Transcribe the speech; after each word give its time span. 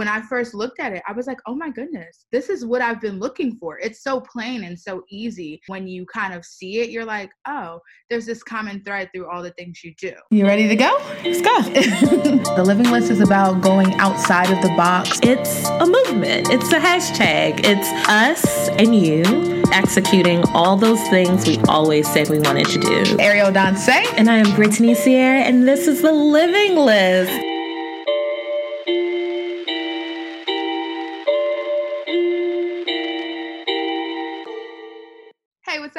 when 0.00 0.08
I 0.08 0.22
first 0.22 0.54
looked 0.54 0.80
at 0.80 0.94
it, 0.94 1.02
I 1.06 1.12
was 1.12 1.26
like, 1.26 1.40
oh 1.46 1.54
my 1.54 1.68
goodness, 1.68 2.24
this 2.32 2.48
is 2.48 2.64
what 2.64 2.80
I've 2.80 3.02
been 3.02 3.18
looking 3.18 3.58
for. 3.58 3.78
It's 3.80 4.02
so 4.02 4.18
plain 4.18 4.64
and 4.64 4.80
so 4.80 5.04
easy. 5.10 5.60
When 5.66 5.86
you 5.86 6.06
kind 6.06 6.32
of 6.32 6.42
see 6.42 6.80
it, 6.80 6.88
you're 6.88 7.04
like, 7.04 7.30
oh, 7.46 7.80
there's 8.08 8.24
this 8.24 8.42
common 8.42 8.82
thread 8.82 9.10
through 9.14 9.28
all 9.28 9.42
the 9.42 9.50
things 9.50 9.84
you 9.84 9.92
do. 9.98 10.14
You 10.30 10.46
ready 10.46 10.68
to 10.68 10.74
go? 10.74 10.96
Let's 11.22 11.42
go. 11.42 11.60
the 12.56 12.64
living 12.64 12.90
list 12.90 13.10
is 13.10 13.20
about 13.20 13.60
going 13.60 13.92
outside 13.96 14.50
of 14.50 14.62
the 14.62 14.74
box. 14.74 15.20
It's 15.22 15.68
a 15.68 15.84
movement, 15.84 16.48
it's 16.48 16.72
a 16.72 16.78
hashtag. 16.78 17.60
It's 17.62 18.08
us 18.08 18.70
and 18.70 18.96
you 18.96 19.60
executing 19.70 20.42
all 20.54 20.78
those 20.78 21.00
things 21.08 21.46
we 21.46 21.58
always 21.68 22.10
said 22.10 22.30
we 22.30 22.38
wanted 22.38 22.68
to 22.68 22.78
do. 22.80 23.18
Ariel 23.20 23.52
Danse. 23.52 23.90
And 24.16 24.30
I 24.30 24.38
am 24.38 24.56
Brittany 24.56 24.94
Sierra, 24.94 25.40
and 25.40 25.68
this 25.68 25.86
is 25.86 26.00
the 26.00 26.12
living 26.12 26.74
list. 26.76 27.49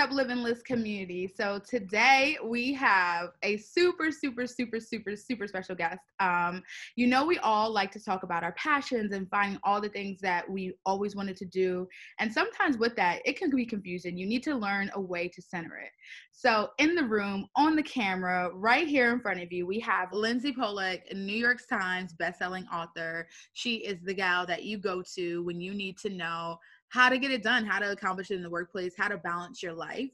Up, 0.02 0.12
Living 0.12 0.38
List 0.38 0.66
community? 0.66 1.28
So 1.28 1.60
today 1.60 2.36
we 2.44 2.74
have 2.74 3.34
a 3.44 3.58
super, 3.58 4.10
super, 4.12 4.48
super, 4.48 4.80
super, 4.80 5.16
super 5.16 5.46
special 5.46 5.76
guest. 5.76 6.00
Um, 6.20 6.64
you 6.96 7.06
know, 7.06 7.24
we 7.24 7.38
all 7.38 7.72
like 7.72 7.92
to 7.92 8.04
talk 8.04 8.24
about 8.24 8.42
our 8.44 8.54
passions 8.54 9.14
and 9.14 9.30
finding 9.30 9.60
all 9.64 9.80
the 9.80 9.90
things 9.90 10.20
that 10.22 10.50
we 10.50 10.74
always 10.88 11.16
wanted 11.16 11.38
to 11.38 11.46
do. 11.46 11.88
And 12.18 12.34
sometimes 12.34 12.80
with 12.80 12.96
that, 12.96 13.22
it 13.26 13.38
can 13.38 13.52
be 13.52 13.64
confusing. 13.64 14.18
You 14.18 14.26
need 14.26 14.42
to 14.42 14.56
learn 14.56 14.90
a 14.96 15.00
way 15.00 15.28
to 15.28 15.40
center 15.40 15.78
it. 15.78 15.92
So 16.32 16.70
in 16.80 16.96
the 16.96 17.04
room, 17.04 17.46
on 17.56 17.76
the 17.76 17.84
camera, 17.84 18.50
right 18.56 18.88
here 18.88 19.14
in 19.14 19.20
front 19.20 19.44
of 19.44 19.52
you, 19.52 19.68
we 19.68 19.80
have 19.82 20.12
Lindsey 20.12 20.52
Pollak, 20.52 21.14
New 21.14 21.38
York 21.38 21.60
Times 21.70 22.16
bestselling 22.20 22.66
author. 22.74 23.28
She 23.54 23.76
is 23.76 24.02
the 24.04 24.16
gal 24.16 24.48
that 24.48 24.64
you 24.64 24.80
go 24.80 25.04
to 25.14 25.44
when 25.44 25.62
you 25.62 25.76
need 25.76 26.00
to 26.00 26.10
know 26.10 26.58
how 26.92 27.08
to 27.08 27.18
get 27.18 27.32
it 27.32 27.42
done, 27.42 27.66
how 27.66 27.80
to 27.80 27.92
accomplish 27.92 28.32
it 28.32 28.36
in 28.36 28.44
the 28.44 28.50
workplace, 28.50 28.94
how 28.98 29.08
to 29.08 29.18
balance 29.18 29.64
your 29.64 29.74
life. 29.74 30.10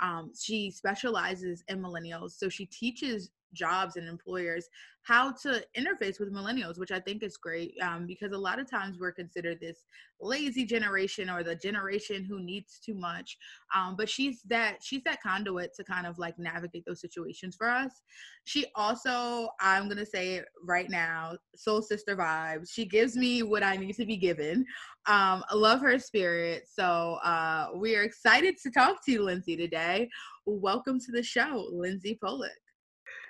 Um, 0.00 0.32
she 0.38 0.70
specializes 0.70 1.62
in 1.68 1.80
millennials. 1.80 2.32
So 2.32 2.48
she 2.48 2.64
teaches 2.66 3.30
jobs 3.52 3.96
and 3.96 4.08
employers 4.08 4.68
how 5.04 5.32
to 5.32 5.64
interface 5.76 6.20
with 6.20 6.32
millennials 6.32 6.78
which 6.78 6.92
i 6.92 7.00
think 7.00 7.22
is 7.22 7.36
great 7.36 7.74
um, 7.82 8.06
because 8.06 8.32
a 8.32 8.38
lot 8.38 8.58
of 8.58 8.70
times 8.70 8.98
we're 8.98 9.12
considered 9.12 9.58
this 9.60 9.84
lazy 10.20 10.64
generation 10.64 11.28
or 11.28 11.42
the 11.42 11.56
generation 11.56 12.24
who 12.24 12.40
needs 12.40 12.78
too 12.78 12.94
much 12.94 13.36
um, 13.74 13.96
but 13.96 14.08
she's 14.08 14.42
that 14.42 14.76
she's 14.82 15.02
that 15.04 15.22
conduit 15.22 15.74
to 15.74 15.84
kind 15.84 16.06
of 16.06 16.18
like 16.18 16.38
navigate 16.38 16.84
those 16.86 17.00
situations 17.00 17.56
for 17.56 17.68
us. 17.68 18.02
She 18.44 18.66
also 18.74 19.48
i'm 19.60 19.88
gonna 19.88 20.06
say 20.06 20.34
it 20.34 20.46
right 20.64 20.90
now 20.90 21.36
soul 21.56 21.82
sister 21.82 22.16
vibes. 22.16 22.70
She 22.70 22.84
gives 22.84 23.16
me 23.16 23.42
what 23.42 23.62
i 23.62 23.76
need 23.76 23.94
to 23.96 24.06
be 24.06 24.16
given. 24.16 24.64
Um, 25.06 25.42
i 25.48 25.54
love 25.54 25.80
her 25.80 25.98
spirit 25.98 26.64
so 26.72 27.18
uh, 27.24 27.68
we 27.74 27.96
are 27.96 28.02
excited 28.02 28.56
to 28.62 28.70
talk 28.70 29.04
to 29.04 29.12
you 29.12 29.22
lindsey 29.22 29.56
today. 29.56 30.08
Welcome 30.46 30.98
to 31.00 31.12
the 31.12 31.22
show 31.22 31.68
lindsey 31.72 32.18
pollak 32.22 32.50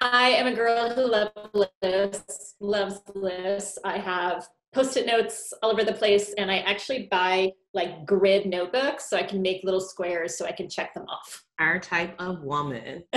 I 0.05 0.31
am 0.31 0.49
a 0.49 0.53
girl 0.53 0.91
who 0.91 1.07
loves 1.07 1.31
lists, 1.81 2.57
loves 2.59 3.01
lists. 3.15 3.79
I 3.85 3.99
have 3.99 4.49
post-it 4.75 5.07
notes 5.07 5.55
all 5.63 5.71
over 5.71 5.85
the 5.85 5.93
place 5.93 6.35
and 6.39 6.51
I 6.51 6.59
actually 6.59 7.07
buy 7.09 7.53
like 7.73 8.05
grid 8.05 8.47
notebooks 8.47 9.09
so 9.09 9.17
I 9.17 9.23
can 9.23 9.41
make 9.41 9.63
little 9.63 9.81
squares 9.81 10.37
so 10.37 10.45
I 10.45 10.51
can 10.51 10.69
check 10.69 10.93
them 10.93 11.05
off. 11.09 11.45
Our 11.61 11.79
type 11.79 12.17
of 12.19 12.43
woman. 12.43 13.05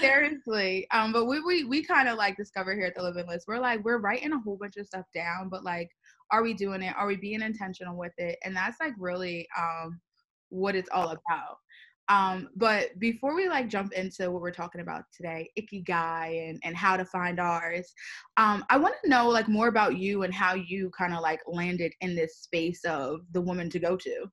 Seriously. 0.00 0.86
Um, 0.90 1.10
but 1.14 1.24
we 1.24 1.40
we 1.40 1.64
we 1.64 1.82
kind 1.82 2.06
of 2.06 2.18
like 2.18 2.36
discover 2.36 2.74
here 2.74 2.84
at 2.84 2.94
the 2.94 3.02
Living 3.02 3.26
List. 3.26 3.46
We're 3.48 3.60
like, 3.60 3.82
we're 3.82 3.96
writing 3.98 4.32
a 4.32 4.40
whole 4.40 4.58
bunch 4.58 4.76
of 4.76 4.86
stuff 4.86 5.06
down, 5.14 5.48
but 5.48 5.64
like, 5.64 5.88
are 6.30 6.42
we 6.42 6.52
doing 6.52 6.82
it? 6.82 6.94
Are 6.98 7.06
we 7.06 7.16
being 7.16 7.40
intentional 7.40 7.96
with 7.96 8.12
it? 8.18 8.38
And 8.44 8.54
that's 8.54 8.78
like 8.78 8.92
really 8.98 9.48
um 9.58 9.98
what 10.50 10.76
it's 10.76 10.90
all 10.92 11.08
about. 11.08 11.61
Um, 12.08 12.48
but 12.56 12.98
before 12.98 13.34
we 13.34 13.48
like 13.48 13.68
jump 13.68 13.92
into 13.92 14.30
what 14.30 14.42
we're 14.42 14.50
talking 14.50 14.80
about 14.80 15.04
today, 15.14 15.50
ikigai 15.58 16.50
and, 16.50 16.60
and 16.64 16.76
how 16.76 16.96
to 16.96 17.04
find 17.04 17.38
ours, 17.38 17.92
um, 18.36 18.64
I 18.70 18.76
want 18.76 18.94
to 19.02 19.10
know 19.10 19.28
like 19.28 19.48
more 19.48 19.68
about 19.68 19.96
you 19.96 20.22
and 20.24 20.34
how 20.34 20.54
you 20.54 20.90
kind 20.96 21.14
of 21.14 21.20
like 21.20 21.40
landed 21.46 21.92
in 22.00 22.14
this 22.14 22.38
space 22.38 22.84
of 22.84 23.20
the 23.32 23.40
woman 23.40 23.70
to 23.70 23.78
go 23.78 23.96
to. 23.96 24.26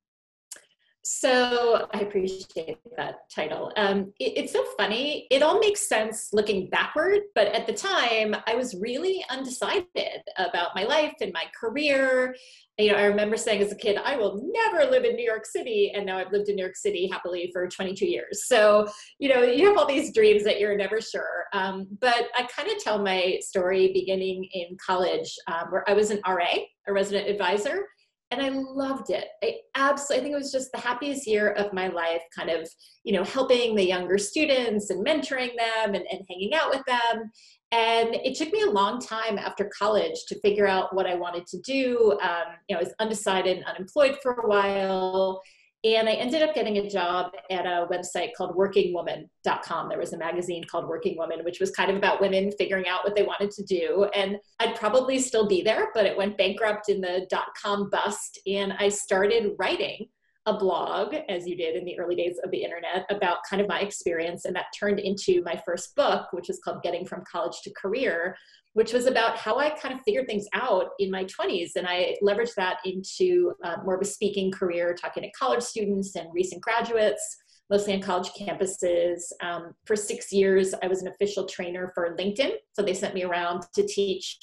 So 1.03 1.87
I 1.93 1.99
appreciate 1.99 2.77
that 2.97 3.29
title. 3.33 3.71
Um, 3.77 4.13
it, 4.19 4.33
it's 4.35 4.51
so 4.51 4.65
funny. 4.77 5.27
It 5.31 5.41
all 5.41 5.59
makes 5.59 5.87
sense 5.87 6.29
looking 6.33 6.69
backward, 6.69 7.21
but 7.35 7.47
at 7.47 7.67
the 7.67 7.73
time, 7.73 8.35
I 8.45 8.55
was 8.55 8.75
really 8.75 9.23
undecided 9.29 10.21
about 10.37 10.75
my 10.75 10.83
life 10.83 11.13
and 11.21 11.31
my 11.31 11.45
career. 11.59 12.35
You 12.77 12.91
know, 12.91 12.97
I 12.97 13.03
remember 13.05 13.37
saying 13.37 13.61
as 13.61 13.71
a 13.71 13.77
kid, 13.77 13.97
"I 13.97 14.17
will 14.17 14.41
never 14.53 14.89
live 14.91 15.05
in 15.05 15.15
New 15.15 15.25
York 15.25 15.45
City," 15.45 15.91
and 15.95 16.05
now 16.05 16.17
I've 16.17 16.33
lived 16.33 16.49
in 16.49 16.55
New 16.57 16.63
York 16.63 16.75
City 16.75 17.07
happily 17.11 17.49
for 17.53 17.67
22 17.67 18.05
years. 18.05 18.47
So, 18.47 18.85
you 19.19 19.29
know, 19.29 19.41
you 19.41 19.67
have 19.67 19.77
all 19.77 19.87
these 19.87 20.13
dreams 20.13 20.43
that 20.43 20.59
you're 20.59 20.75
never 20.75 20.99
sure. 20.99 21.45
Um, 21.53 21.87
but 22.01 22.27
I 22.37 22.43
kind 22.43 22.69
of 22.69 22.77
tell 22.77 22.99
my 23.01 23.39
story 23.41 23.91
beginning 23.93 24.47
in 24.51 24.75
college, 24.85 25.33
um, 25.47 25.67
where 25.69 25.89
I 25.89 25.93
was 25.93 26.11
an 26.11 26.19
RA, 26.27 26.55
a 26.87 26.93
resident 26.93 27.29
advisor 27.29 27.85
and 28.31 28.41
I 28.41 28.49
loved 28.49 29.09
it. 29.09 29.25
I 29.43 29.55
absolutely, 29.75 30.17
I 30.17 30.23
think 30.23 30.33
it 30.33 30.43
was 30.43 30.51
just 30.51 30.71
the 30.71 30.79
happiest 30.79 31.25
year 31.25 31.51
of 31.51 31.73
my 31.73 31.87
life, 31.87 32.21
kind 32.35 32.49
of, 32.49 32.69
you 33.03 33.13
know, 33.13 33.23
helping 33.23 33.75
the 33.75 33.85
younger 33.85 34.17
students 34.17 34.91
and 34.91 35.05
mentoring 35.05 35.51
them 35.57 35.95
and, 35.95 36.05
and 36.11 36.21
hanging 36.29 36.53
out 36.53 36.69
with 36.69 36.83
them. 36.85 37.31
And 37.71 38.15
it 38.15 38.35
took 38.35 38.51
me 38.51 38.61
a 38.61 38.69
long 38.69 38.99
time 38.99 39.37
after 39.37 39.71
college 39.77 40.25
to 40.27 40.39
figure 40.41 40.67
out 40.67 40.95
what 40.95 41.07
I 41.07 41.15
wanted 41.15 41.47
to 41.47 41.59
do. 41.61 42.17
Um, 42.21 42.55
you 42.67 42.75
know, 42.75 42.79
I 42.79 42.83
was 42.83 42.93
undecided 42.99 43.57
and 43.57 43.65
unemployed 43.65 44.17
for 44.21 44.33
a 44.33 44.47
while. 44.47 45.41
And 45.85 46.09
I 46.09 46.13
ended 46.13 46.41
up 46.41 46.53
getting 46.53 46.77
a 46.77 46.89
job 46.89 47.31
at 47.49 47.65
a 47.65 47.87
website 47.89 48.33
called 48.35 48.55
workingwoman.com. 48.57 49.87
There 49.87 49.97
was 49.97 50.11
a 50.11 50.17
magazine 50.17 50.65
called 50.69 50.89
Working 50.89 51.17
Woman, 51.17 51.45
which 51.45 51.61
was 51.61 51.71
kind 51.71 51.89
of 51.89 51.95
about 51.95 52.19
women 52.19 52.51
figuring 52.57 52.87
out 52.89 53.05
what 53.05 53.15
they 53.15 53.23
wanted 53.23 53.51
to 53.51 53.63
do. 53.63 54.09
And 54.13 54.35
I'd 54.59 54.75
probably 54.75 55.19
still 55.19 55.47
be 55.47 55.61
there, 55.61 55.87
but 55.93 56.05
it 56.05 56.17
went 56.17 56.37
bankrupt 56.37 56.89
in 56.89 56.99
the 56.99 57.25
dot 57.29 57.47
com 57.61 57.89
bust. 57.89 58.39
And 58.45 58.73
I 58.77 58.89
started 58.89 59.53
writing 59.57 60.07
a 60.45 60.57
blog, 60.57 61.15
as 61.29 61.47
you 61.47 61.55
did 61.55 61.75
in 61.75 61.85
the 61.85 61.97
early 61.99 62.15
days 62.15 62.39
of 62.43 62.51
the 62.51 62.63
internet, 62.63 63.05
about 63.09 63.37
kind 63.49 63.61
of 63.61 63.67
my 63.67 63.79
experience. 63.81 64.45
And 64.45 64.55
that 64.55 64.65
turned 64.77 64.99
into 64.99 65.41
my 65.43 65.61
first 65.65 65.95
book, 65.95 66.27
which 66.31 66.49
is 66.49 66.59
called 66.63 66.81
Getting 66.81 67.05
from 67.05 67.23
College 67.29 67.61
to 67.63 67.73
Career, 67.79 68.35
which 68.73 68.93
was 68.93 69.07
about 69.07 69.37
how 69.37 69.57
I 69.57 69.71
kind 69.71 69.93
of 69.93 70.01
figured 70.01 70.27
things 70.27 70.45
out 70.53 70.89
in 70.99 71.09
my 71.09 71.25
20s. 71.25 71.71
And 71.75 71.87
I 71.87 72.15
leveraged 72.23 72.55
that 72.55 72.77
into 72.85 73.53
uh, 73.63 73.77
more 73.83 73.95
of 73.95 74.01
a 74.01 74.05
speaking 74.05 74.51
career, 74.51 74.93
talking 74.93 75.23
to 75.23 75.31
college 75.31 75.63
students 75.63 76.15
and 76.15 76.27
recent 76.33 76.61
graduates, 76.61 77.37
mostly 77.69 77.93
on 77.93 78.01
college 78.01 78.29
campuses. 78.39 79.21
Um, 79.41 79.73
for 79.85 79.95
six 79.95 80.31
years, 80.31 80.73
I 80.83 80.87
was 80.87 81.01
an 81.01 81.07
official 81.07 81.45
trainer 81.45 81.91
for 81.95 82.15
LinkedIn. 82.15 82.51
So 82.73 82.83
they 82.83 82.93
sent 82.93 83.15
me 83.15 83.23
around 83.23 83.63
to 83.73 83.85
teach 83.85 84.37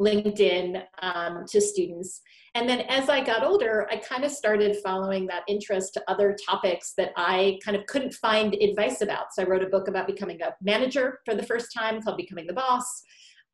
LinkedIn 0.00 0.82
um, 1.02 1.44
to 1.48 1.60
students. 1.60 2.20
And 2.54 2.68
then 2.68 2.80
as 2.82 3.08
I 3.08 3.22
got 3.22 3.44
older, 3.44 3.86
I 3.90 3.96
kind 3.96 4.24
of 4.24 4.30
started 4.30 4.76
following 4.82 5.26
that 5.26 5.42
interest 5.48 5.94
to 5.94 6.02
other 6.08 6.36
topics 6.48 6.94
that 6.96 7.12
I 7.16 7.58
kind 7.64 7.76
of 7.76 7.86
couldn't 7.86 8.14
find 8.14 8.54
advice 8.54 9.00
about. 9.00 9.32
So 9.32 9.42
I 9.42 9.46
wrote 9.46 9.62
a 9.62 9.68
book 9.68 9.88
about 9.88 10.06
becoming 10.06 10.40
a 10.42 10.54
manager 10.62 11.20
for 11.24 11.34
the 11.34 11.42
first 11.42 11.72
time 11.76 12.00
called 12.00 12.16
Becoming 12.16 12.46
the 12.46 12.52
Boss. 12.52 13.02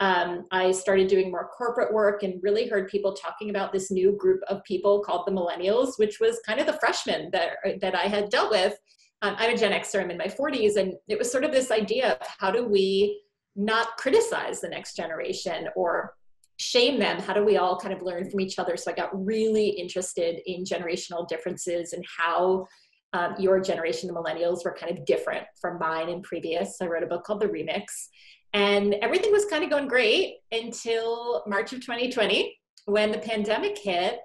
Um, 0.00 0.44
I 0.50 0.72
started 0.72 1.08
doing 1.08 1.30
more 1.30 1.48
corporate 1.56 1.92
work 1.92 2.22
and 2.22 2.42
really 2.42 2.68
heard 2.68 2.88
people 2.88 3.14
talking 3.14 3.50
about 3.50 3.72
this 3.72 3.90
new 3.90 4.16
group 4.18 4.40
of 4.48 4.64
people 4.64 5.00
called 5.00 5.26
the 5.26 5.32
millennials, 5.32 5.98
which 5.98 6.18
was 6.20 6.40
kind 6.46 6.60
of 6.60 6.66
the 6.66 6.78
freshmen 6.80 7.30
that, 7.32 7.56
that 7.80 7.94
I 7.94 8.04
had 8.04 8.28
dealt 8.28 8.50
with. 8.50 8.76
Um, 9.22 9.36
I'm 9.38 9.54
a 9.54 9.56
Gen 9.56 9.72
Xer, 9.72 10.02
I'm 10.02 10.10
in 10.10 10.18
my 10.18 10.26
40s, 10.26 10.76
and 10.76 10.94
it 11.08 11.18
was 11.18 11.30
sort 11.30 11.44
of 11.44 11.52
this 11.52 11.70
idea 11.70 12.12
of 12.12 12.26
how 12.38 12.50
do 12.50 12.66
we 12.66 13.22
not 13.56 13.96
criticize 13.96 14.60
the 14.60 14.68
next 14.68 14.96
generation 14.96 15.68
or 15.76 16.14
shame 16.56 16.98
them? 16.98 17.20
How 17.20 17.32
do 17.32 17.44
we 17.44 17.56
all 17.56 17.78
kind 17.78 17.94
of 17.94 18.02
learn 18.02 18.28
from 18.30 18.40
each 18.40 18.58
other? 18.58 18.76
So 18.76 18.90
I 18.90 18.94
got 18.94 19.10
really 19.12 19.68
interested 19.68 20.40
in 20.46 20.64
generational 20.64 21.26
differences 21.28 21.92
and 21.92 22.04
how 22.18 22.66
um, 23.12 23.34
your 23.38 23.60
generation, 23.60 24.08
the 24.08 24.14
millennials, 24.14 24.64
were 24.64 24.76
kind 24.78 24.96
of 24.96 25.04
different 25.04 25.44
from 25.60 25.78
mine 25.78 26.08
and 26.08 26.22
previous. 26.22 26.76
I 26.80 26.86
wrote 26.86 27.02
a 27.02 27.06
book 27.06 27.24
called 27.24 27.40
The 27.40 27.46
Remix. 27.46 27.84
And 28.54 28.94
everything 29.02 29.32
was 29.32 29.44
kind 29.46 29.64
of 29.64 29.70
going 29.70 29.88
great 29.88 30.36
until 30.52 31.42
March 31.46 31.72
of 31.72 31.80
2020 31.80 32.56
when 32.86 33.10
the 33.10 33.18
pandemic 33.18 33.76
hit. 33.76 34.20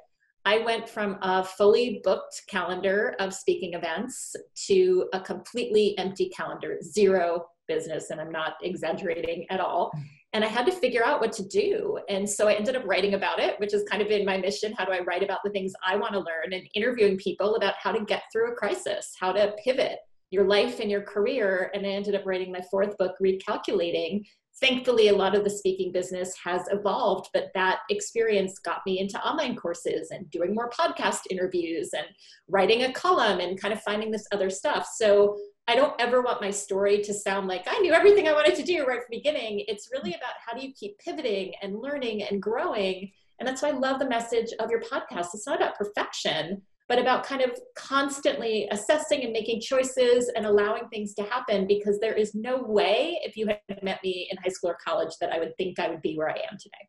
I 0.46 0.60
went 0.60 0.88
from 0.88 1.18
a 1.22 1.44
fully 1.44 2.00
booked 2.04 2.44
calendar 2.48 3.16
of 3.20 3.34
speaking 3.34 3.74
events 3.74 4.36
to 4.68 5.10
a 5.14 5.20
completely 5.20 5.98
empty 5.98 6.30
calendar, 6.30 6.78
zero 6.82 7.48
business, 7.68 8.12
and 8.12 8.22
I'm 8.22 8.32
not 8.32 8.54
exaggerating 8.62 9.48
at 9.50 9.60
all. 9.60 9.92
And 10.34 10.46
I 10.46 10.48
had 10.48 10.66
to 10.68 10.72
figure 10.72 11.04
out 11.04 11.22
what 11.22 11.32
to 11.34 11.48
do. 11.48 12.00
And 12.08 12.30
so 12.30 12.48
I 12.48 12.54
ended 12.54 12.76
up 12.76 12.86
writing 12.86 13.16
about 13.16 13.40
it, 13.40 13.60
which 13.60 13.72
has 13.72 13.84
kind 13.90 14.02
of 14.02 14.08
been 14.08 14.26
my 14.26 14.38
mission. 14.38 14.74
How 14.78 14.86
do 14.86 14.92
I 14.92 15.00
write 15.00 15.24
about 15.24 15.40
the 15.44 15.50
things 15.50 15.74
I 15.84 15.96
want 15.96 16.14
to 16.14 16.20
learn 16.20 16.54
and 16.54 16.68
interviewing 16.76 17.18
people 17.18 17.56
about 17.56 17.74
how 17.82 17.92
to 17.92 18.06
get 18.06 18.24
through 18.32 18.52
a 18.52 18.56
crisis, 18.56 19.16
how 19.20 19.32
to 19.32 19.56
pivot, 19.64 19.98
your 20.32 20.46
life 20.46 20.80
and 20.80 20.92
your 20.92 21.02
career. 21.02 21.72
And 21.74 21.86
I 21.86 21.90
ended 21.90 22.16
up 22.16 22.26
writing 22.26 22.52
my 22.52 22.62
fourth 22.70 22.98
book, 22.98 23.16
Recalculating, 23.22 24.24
thankfully, 24.60 25.08
a 25.08 25.16
lot 25.16 25.36
of 25.36 25.44
the 25.44 25.50
speaking 25.50 25.92
business 25.92 26.34
has 26.44 26.62
evolved, 26.72 27.30
but 27.34 27.50
that 27.54 27.80
experience 27.90 28.60
got 28.60 28.82
me 28.86 29.00
into 29.00 29.20
online 29.26 29.56
courses 29.56 30.12
and 30.12 30.30
doing 30.32 30.54
more 30.54 30.70
podcast 30.70 31.22
interviews 31.30 31.92
and 31.94 32.08
writing 32.48 32.84
a 32.84 32.94
column 32.94 33.40
and 33.40 33.60
kind 33.60 33.74
of 33.74 33.82
finding 33.82 34.12
this 34.12 34.28
other 34.32 34.50
stuff. 34.50 34.88
So 34.96 35.38
I 35.68 35.76
don't 35.76 36.00
ever 36.00 36.22
want 36.22 36.42
my 36.42 36.52
story 36.52 37.02
to 37.04 37.14
sound 37.14 37.48
like 37.48 37.64
I 37.68 37.80
knew 37.80 37.94
everything 37.94 38.28
I 38.28 38.34
wanted 38.34 38.56
to 38.56 38.64
do 38.64 38.86
right 38.86 39.00
from 39.00 39.08
the 39.12 39.18
beginning. 39.18 39.64
It's 39.68 39.90
really 39.92 40.14
about 40.14 40.34
how 40.46 40.58
do 40.58 40.66
you 40.66 40.74
keep 40.74 40.98
pivoting 41.00 41.54
and 41.62 41.80
learning 41.80 42.24
and 42.24 42.42
growing. 42.42 43.12
And 43.40 43.48
that's 43.48 43.62
why 43.62 43.70
I 43.70 43.74
love 43.74 44.00
the 44.00 44.10
message 44.10 44.52
of 44.60 44.70
your 44.70 44.82
podcast. 44.82 45.28
It's 45.34 45.48
not 45.48 45.58
about 45.58 45.78
perfection, 45.78 46.62
but 46.90 47.00
about 47.00 47.24
kind 47.24 47.42
of 47.42 47.52
constantly 47.76 48.68
assessing 48.72 49.24
and 49.24 49.32
making 49.32 49.62
choices 49.62 50.30
and 50.36 50.46
allowing 50.46 50.90
things 50.90 51.14
to 51.14 51.24
happen 51.24 51.68
because 51.68 52.00
there 52.00 52.16
is 52.16 52.34
no 52.34 52.64
way 52.64 53.20
if 53.24 53.38
you 53.38 53.48
had 53.48 53.84
met 53.84 54.00
me 54.04 54.28
in 54.32 54.38
high 54.38 54.50
school 54.50 54.72
or 54.72 54.78
college 54.84 55.14
that 55.22 55.32
I 55.32 55.38
would 55.40 55.56
think 55.56 55.80
I 55.80 55.88
would 55.88 56.02
be 56.02 56.18
where 56.18 56.30
I 56.30 56.40
am 56.52 56.58
today. 56.60 56.88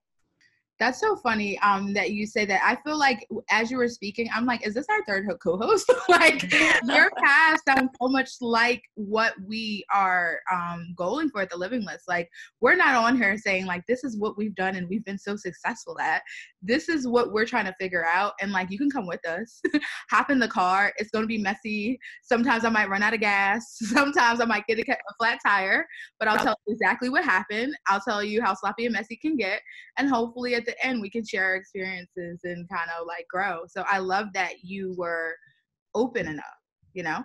That's 0.81 0.99
so 0.99 1.15
funny 1.15 1.59
um, 1.59 1.93
that 1.93 2.12
you 2.12 2.27
say 2.27 2.47
that. 2.47 2.62
I 2.65 2.75
feel 2.82 2.99
like 2.99 3.29
as 3.50 3.71
you 3.71 3.77
were 3.77 3.87
speaking, 3.87 4.31
I'm 4.35 4.47
like, 4.47 4.67
is 4.67 4.73
this 4.73 4.87
our 4.88 5.05
third 5.05 5.29
co-host? 5.43 5.93
like 6.09 6.50
your 6.85 7.11
past 7.23 7.62
sounds 7.69 7.91
so 8.00 8.09
much 8.09 8.31
like 8.41 8.82
what 8.94 9.35
we 9.47 9.85
are 9.93 10.41
um, 10.50 10.94
going 10.97 11.29
for 11.29 11.43
at 11.43 11.50
the 11.50 11.56
Living 11.59 11.85
List. 11.85 12.09
Like 12.09 12.31
we're 12.62 12.77
not 12.77 12.94
on 12.94 13.17
here 13.19 13.37
saying 13.37 13.67
like 13.67 13.87
this 13.87 14.05
is 14.05 14.17
what 14.17 14.38
we've 14.38 14.55
done 14.55 14.75
and 14.75 14.88
we've 14.88 15.05
been 15.05 15.19
so 15.19 15.37
successful 15.37 16.00
at. 16.00 16.23
This 16.62 16.88
is 16.88 17.06
what 17.06 17.31
we're 17.31 17.44
trying 17.44 17.67
to 17.67 17.75
figure 17.79 18.06
out. 18.06 18.32
And 18.41 18.50
like 18.50 18.71
you 18.71 18.79
can 18.79 18.91
come 18.91 19.06
with 19.06 19.27
us, 19.29 19.61
hop 20.11 20.31
in 20.31 20.38
the 20.38 20.49
car. 20.49 20.94
It's 20.97 21.11
going 21.11 21.25
to 21.25 21.29
be 21.29 21.37
messy. 21.37 21.99
Sometimes 22.23 22.65
I 22.65 22.71
might 22.71 22.88
run 22.88 23.03
out 23.03 23.12
of 23.12 23.21
gas. 23.21 23.77
Sometimes 23.82 24.41
I 24.41 24.47
might 24.47 24.67
get 24.67 24.79
a, 24.79 24.93
a 24.93 25.15
flat 25.19 25.41
tire. 25.44 25.87
But 26.19 26.29
I'll 26.29 26.43
tell 26.43 26.56
you 26.67 26.73
exactly 26.73 27.11
what 27.11 27.23
happened. 27.23 27.75
I'll 27.87 28.00
tell 28.00 28.25
you 28.25 28.41
how 28.43 28.55
sloppy 28.55 28.87
and 28.87 28.94
messy 28.94 29.17
can 29.17 29.37
get, 29.37 29.61
and 29.99 30.09
hopefully 30.09 30.55
at 30.55 30.65
the 30.65 30.69
the 30.70 30.87
end 30.87 31.00
we 31.00 31.11
can 31.11 31.25
share 31.25 31.44
our 31.44 31.56
experiences 31.56 32.40
and 32.44 32.69
kind 32.69 32.90
of 32.99 33.06
like 33.06 33.26
grow. 33.28 33.62
So 33.67 33.84
i 33.90 33.99
love 33.99 34.26
that 34.34 34.62
you 34.62 34.94
were 34.96 35.34
open 35.94 36.26
enough 36.28 36.44
you 36.93 37.02
know? 37.02 37.22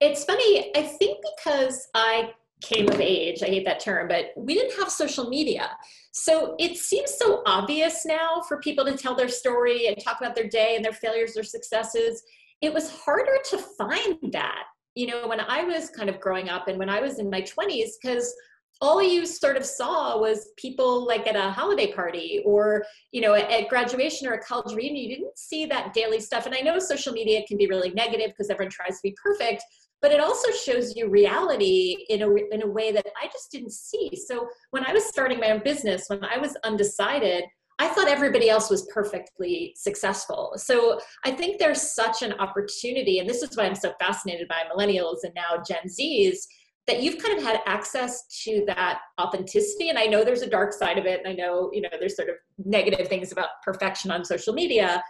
It's 0.00 0.24
funny 0.24 0.70
i 0.76 0.82
think 0.82 1.18
because 1.36 1.88
i 1.94 2.32
came 2.60 2.88
of 2.88 3.00
age 3.00 3.42
i 3.42 3.46
hate 3.46 3.64
that 3.64 3.78
term 3.78 4.08
but 4.08 4.32
we 4.36 4.54
didn't 4.54 4.76
have 4.78 4.90
social 4.90 5.28
media. 5.28 5.70
So 6.12 6.56
it 6.58 6.76
seems 6.76 7.14
so 7.16 7.42
obvious 7.46 8.04
now 8.04 8.42
for 8.48 8.58
people 8.60 8.84
to 8.84 8.96
tell 8.96 9.14
their 9.14 9.28
story 9.28 9.86
and 9.86 9.96
talk 10.02 10.18
about 10.20 10.34
their 10.34 10.48
day 10.48 10.74
and 10.74 10.84
their 10.84 10.92
failures 10.92 11.36
or 11.36 11.44
successes. 11.44 12.22
It 12.60 12.74
was 12.74 12.90
harder 12.90 13.38
to 13.50 13.58
find 13.58 14.18
that 14.32 14.64
you 14.94 15.06
know 15.06 15.28
when 15.28 15.40
i 15.40 15.62
was 15.62 15.90
kind 15.90 16.10
of 16.10 16.20
growing 16.20 16.48
up 16.48 16.66
and 16.66 16.78
when 16.78 16.88
i 16.88 17.00
was 17.00 17.18
in 17.20 17.30
my 17.30 17.42
20s 17.42 17.90
because 18.02 18.34
all 18.80 19.02
you 19.02 19.26
sort 19.26 19.56
of 19.56 19.64
saw 19.64 20.18
was 20.18 20.52
people 20.56 21.06
like 21.06 21.26
at 21.26 21.34
a 21.34 21.50
holiday 21.50 21.92
party 21.92 22.42
or 22.44 22.84
you 23.12 23.20
know 23.20 23.34
at 23.34 23.68
graduation 23.68 24.28
or 24.28 24.34
a 24.34 24.42
college 24.42 24.74
reunion 24.74 25.10
you 25.10 25.16
didn't 25.16 25.38
see 25.38 25.66
that 25.66 25.92
daily 25.92 26.20
stuff. 26.20 26.46
And 26.46 26.54
i 26.54 26.60
know 26.60 26.78
social 26.78 27.12
media 27.12 27.44
can 27.46 27.56
be 27.56 27.66
really 27.66 27.90
negative 27.90 28.28
because 28.28 28.50
everyone 28.50 28.70
tries 28.70 28.96
to 28.96 29.02
be 29.02 29.16
perfect 29.22 29.62
but 30.00 30.12
it 30.12 30.20
also 30.20 30.52
shows 30.52 30.94
you 30.94 31.08
reality 31.08 32.04
in 32.08 32.22
a, 32.22 32.32
in 32.52 32.62
a 32.62 32.66
way 32.66 32.92
that 32.92 33.06
i 33.20 33.26
just 33.26 33.50
didn't 33.50 33.72
see. 33.72 34.10
So 34.26 34.48
when 34.70 34.84
i 34.84 34.92
was 34.92 35.04
starting 35.04 35.40
my 35.40 35.50
own 35.50 35.62
business 35.64 36.04
when 36.08 36.24
i 36.24 36.38
was 36.38 36.56
undecided 36.64 37.44
i 37.80 37.88
thought 37.88 38.08
everybody 38.08 38.48
else 38.48 38.70
was 38.70 38.86
perfectly 38.92 39.74
successful. 39.76 40.52
So 40.56 41.00
i 41.24 41.32
think 41.32 41.58
there's 41.58 41.94
such 41.94 42.22
an 42.22 42.34
opportunity 42.34 43.18
and 43.18 43.28
this 43.28 43.42
is 43.42 43.56
why 43.56 43.64
i'm 43.64 43.74
so 43.74 43.92
fascinated 43.98 44.46
by 44.46 44.62
millennials 44.72 45.24
and 45.24 45.34
now 45.34 45.62
gen 45.66 45.88
z's 45.88 46.46
that 46.88 47.02
you've 47.02 47.22
kind 47.22 47.38
of 47.38 47.44
had 47.44 47.60
access 47.66 48.26
to 48.44 48.64
that 48.66 48.98
authenticity. 49.20 49.90
And 49.90 49.98
i 49.98 50.06
know 50.06 50.24
there's 50.24 50.42
a 50.42 50.50
dark 50.50 50.72
side 50.72 50.98
of 50.98 51.06
it 51.06 51.20
and 51.20 51.28
i 51.28 51.32
know 51.32 51.70
you 51.72 51.82
know 51.82 51.90
there's 52.00 52.16
sort 52.16 52.30
of 52.30 52.34
negative 52.64 53.06
things 53.06 53.30
about 53.30 53.50
perfection 53.64 54.10
on 54.10 54.24
social 54.24 54.52
media 54.52 55.02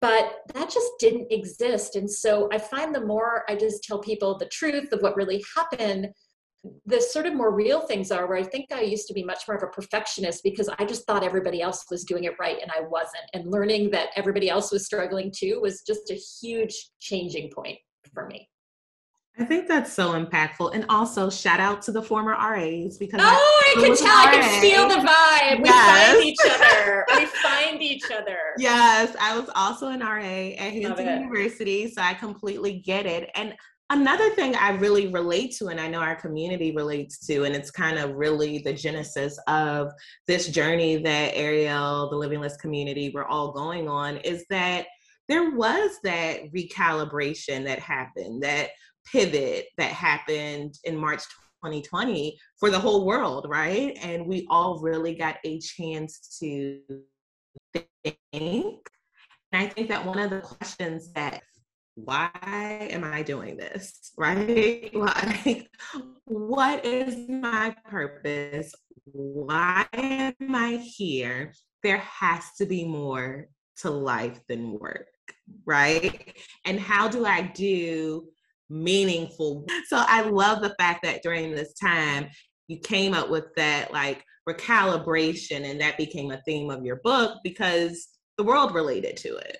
but 0.00 0.40
that 0.52 0.68
just 0.68 0.90
didn't 0.98 1.30
exist. 1.30 1.94
And 1.96 2.10
so 2.10 2.48
i 2.52 2.58
find 2.58 2.94
the 2.94 3.04
more 3.04 3.44
i 3.48 3.56
just 3.56 3.82
tell 3.82 3.98
people 3.98 4.38
the 4.38 4.46
truth 4.46 4.92
of 4.92 5.00
what 5.00 5.16
really 5.16 5.42
happened 5.56 6.08
the 6.86 7.00
sort 7.00 7.26
of 7.26 7.34
more 7.34 7.52
real 7.52 7.80
things 7.80 8.12
are 8.12 8.28
where 8.28 8.38
i 8.38 8.44
think 8.44 8.66
i 8.72 8.80
used 8.80 9.08
to 9.08 9.14
be 9.14 9.24
much 9.24 9.48
more 9.48 9.56
of 9.56 9.64
a 9.64 9.66
perfectionist 9.66 10.42
because 10.44 10.68
i 10.78 10.84
just 10.84 11.04
thought 11.06 11.24
everybody 11.24 11.60
else 11.60 11.86
was 11.90 12.04
doing 12.04 12.24
it 12.24 12.34
right 12.38 12.58
and 12.62 12.70
i 12.70 12.80
wasn't. 12.80 13.24
And 13.34 13.50
learning 13.50 13.90
that 13.90 14.10
everybody 14.16 14.48
else 14.48 14.70
was 14.70 14.84
struggling 14.84 15.32
too 15.36 15.60
was 15.60 15.82
just 15.86 16.10
a 16.10 16.14
huge 16.14 16.90
changing 17.00 17.50
point 17.50 17.78
for 18.14 18.26
me 18.26 18.48
I 19.38 19.44
think 19.44 19.66
that's 19.66 19.90
so 19.92 20.12
impactful. 20.12 20.74
And 20.74 20.84
also 20.90 21.30
shout 21.30 21.58
out 21.58 21.80
to 21.82 21.92
the 21.92 22.02
former 22.02 22.32
RAs 22.32 22.98
because 22.98 23.20
Oh, 23.22 23.62
I, 23.64 23.74
I 23.78 23.80
can 23.80 23.96
tell, 23.96 24.08
I 24.08 24.30
can 24.30 24.60
feel 24.60 24.88
the 24.88 24.96
vibe. 24.96 25.64
Yes. 25.64 26.16
We 26.16 26.20
find 26.20 26.24
each 26.24 26.40
other. 26.50 27.06
we 27.16 27.26
find 27.26 27.82
each 27.82 28.04
other. 28.10 28.38
Yes. 28.58 29.16
I 29.18 29.38
was 29.38 29.48
also 29.54 29.88
an 29.88 30.00
RA 30.00 30.20
at 30.20 30.72
Hampton 30.72 31.22
University. 31.22 31.90
So 31.90 32.02
I 32.02 32.12
completely 32.12 32.80
get 32.80 33.06
it. 33.06 33.30
And 33.34 33.54
another 33.88 34.30
thing 34.30 34.54
I 34.54 34.72
really 34.72 35.06
relate 35.06 35.54
to, 35.56 35.68
and 35.68 35.80
I 35.80 35.88
know 35.88 36.00
our 36.00 36.16
community 36.16 36.72
relates 36.72 37.24
to, 37.26 37.44
and 37.44 37.54
it's 37.54 37.70
kind 37.70 37.98
of 37.98 38.14
really 38.14 38.58
the 38.58 38.74
genesis 38.74 39.38
of 39.46 39.92
this 40.26 40.48
journey 40.48 40.96
that 41.02 41.32
Ariel, 41.34 42.10
the 42.10 42.16
Living 42.16 42.40
List 42.40 42.60
community, 42.60 43.10
we're 43.14 43.24
all 43.24 43.52
going 43.52 43.88
on, 43.88 44.18
is 44.18 44.44
that 44.50 44.86
there 45.28 45.52
was 45.52 45.92
that 46.04 46.52
recalibration 46.52 47.64
that 47.64 47.78
happened 47.78 48.42
that 48.42 48.70
pivot 49.10 49.66
that 49.78 49.90
happened 49.90 50.74
in 50.84 50.96
March 50.96 51.22
2020 51.64 52.38
for 52.58 52.70
the 52.70 52.78
whole 52.78 53.06
world, 53.06 53.46
right? 53.48 53.96
And 54.02 54.26
we 54.26 54.46
all 54.50 54.80
really 54.80 55.14
got 55.14 55.36
a 55.44 55.60
chance 55.60 56.38
to 56.40 56.80
think. 57.72 58.16
And 58.32 59.62
I 59.62 59.66
think 59.66 59.88
that 59.88 60.04
one 60.04 60.18
of 60.18 60.30
the 60.30 60.40
questions 60.40 61.12
that 61.12 61.42
why 61.94 62.30
am 62.90 63.04
I 63.04 63.22
doing 63.22 63.56
this? 63.56 64.12
Right? 64.18 64.92
Like, 64.94 65.68
what 66.24 66.84
is 66.84 67.28
my 67.28 67.74
purpose? 67.88 68.72
Why 69.04 69.86
am 69.92 70.54
I 70.54 70.76
here? 70.76 71.54
There 71.82 71.98
has 71.98 72.44
to 72.58 72.66
be 72.66 72.84
more 72.84 73.48
to 73.78 73.90
life 73.90 74.38
than 74.48 74.78
work, 74.78 75.08
right? 75.64 76.36
And 76.64 76.78
how 76.78 77.08
do 77.08 77.24
I 77.26 77.42
do 77.42 78.28
meaningful. 78.72 79.66
So 79.86 80.02
I 80.06 80.22
love 80.22 80.62
the 80.62 80.74
fact 80.78 81.02
that 81.04 81.22
during 81.22 81.52
this 81.52 81.74
time 81.74 82.28
you 82.68 82.78
came 82.78 83.12
up 83.12 83.28
with 83.28 83.54
that 83.56 83.92
like 83.92 84.24
recalibration 84.48 85.70
and 85.70 85.80
that 85.80 85.98
became 85.98 86.30
a 86.30 86.40
theme 86.46 86.70
of 86.70 86.84
your 86.84 87.00
book 87.04 87.38
because 87.44 88.08
the 88.38 88.44
world 88.44 88.74
related 88.74 89.16
to 89.18 89.36
it. 89.36 89.58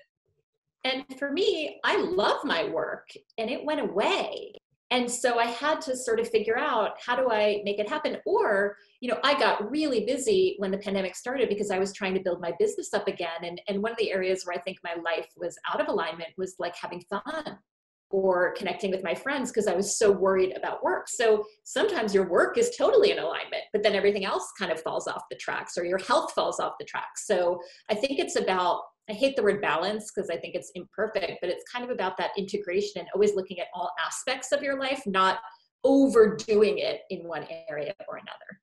And 0.83 1.05
for 1.17 1.31
me, 1.31 1.79
I 1.85 1.97
love 1.97 2.43
my 2.43 2.65
work 2.69 3.07
and 3.37 3.49
it 3.49 3.63
went 3.63 3.79
away. 3.79 4.53
And 4.91 5.09
so 5.09 5.39
I 5.39 5.45
had 5.45 5.81
to 5.81 5.95
sort 5.95 6.19
of 6.19 6.29
figure 6.29 6.57
out 6.57 6.97
how 7.03 7.15
do 7.15 7.31
I 7.31 7.61
make 7.63 7.79
it 7.79 7.89
happen? 7.89 8.17
Or, 8.25 8.75
you 8.99 9.09
know, 9.09 9.19
I 9.23 9.39
got 9.39 9.71
really 9.71 10.05
busy 10.05 10.55
when 10.59 10.71
the 10.71 10.77
pandemic 10.77 11.15
started 11.15 11.49
because 11.49 11.71
I 11.71 11.79
was 11.79 11.93
trying 11.93 12.13
to 12.13 12.19
build 12.19 12.41
my 12.41 12.53
business 12.59 12.93
up 12.93 13.07
again. 13.07 13.43
And, 13.43 13.59
and 13.67 13.81
one 13.81 13.91
of 13.91 13.97
the 13.97 14.11
areas 14.11 14.43
where 14.45 14.55
I 14.55 14.61
think 14.61 14.77
my 14.83 14.95
life 15.03 15.29
was 15.37 15.57
out 15.71 15.81
of 15.81 15.87
alignment 15.87 16.29
was 16.37 16.55
like 16.59 16.75
having 16.75 17.01
fun 17.09 17.57
or 18.13 18.53
connecting 18.53 18.91
with 18.91 19.03
my 19.03 19.15
friends 19.15 19.49
because 19.49 19.67
I 19.67 19.73
was 19.73 19.97
so 19.97 20.11
worried 20.11 20.55
about 20.55 20.83
work. 20.83 21.09
So 21.09 21.43
sometimes 21.63 22.13
your 22.13 22.29
work 22.29 22.59
is 22.59 22.75
totally 22.77 23.09
in 23.09 23.17
alignment, 23.17 23.63
but 23.73 23.81
then 23.81 23.95
everything 23.95 24.23
else 24.23 24.51
kind 24.57 24.71
of 24.71 24.79
falls 24.79 25.07
off 25.07 25.23
the 25.31 25.37
tracks 25.37 25.79
or 25.79 25.83
your 25.83 25.97
health 25.97 26.31
falls 26.33 26.59
off 26.59 26.73
the 26.79 26.85
tracks. 26.85 27.25
So 27.25 27.59
I 27.89 27.95
think 27.95 28.19
it's 28.19 28.35
about, 28.35 28.81
I 29.09 29.13
hate 29.13 29.35
the 29.35 29.41
word 29.41 29.63
balance 29.63 30.11
because 30.13 30.29
I 30.29 30.37
think 30.37 30.53
it's 30.53 30.71
imperfect, 30.75 31.39
but 31.41 31.49
it's 31.49 31.63
kind 31.63 31.83
of 31.83 31.89
about 31.89 32.15
that 32.17 32.29
integration 32.37 32.99
and 32.99 33.07
always 33.15 33.33
looking 33.35 33.59
at 33.59 33.67
all 33.73 33.89
aspects 34.05 34.51
of 34.51 34.61
your 34.61 34.79
life, 34.79 35.01
not 35.07 35.39
overdoing 35.83 36.77
it 36.77 37.01
in 37.09 37.27
one 37.27 37.47
area 37.67 37.95
or 38.07 38.17
another. 38.17 38.59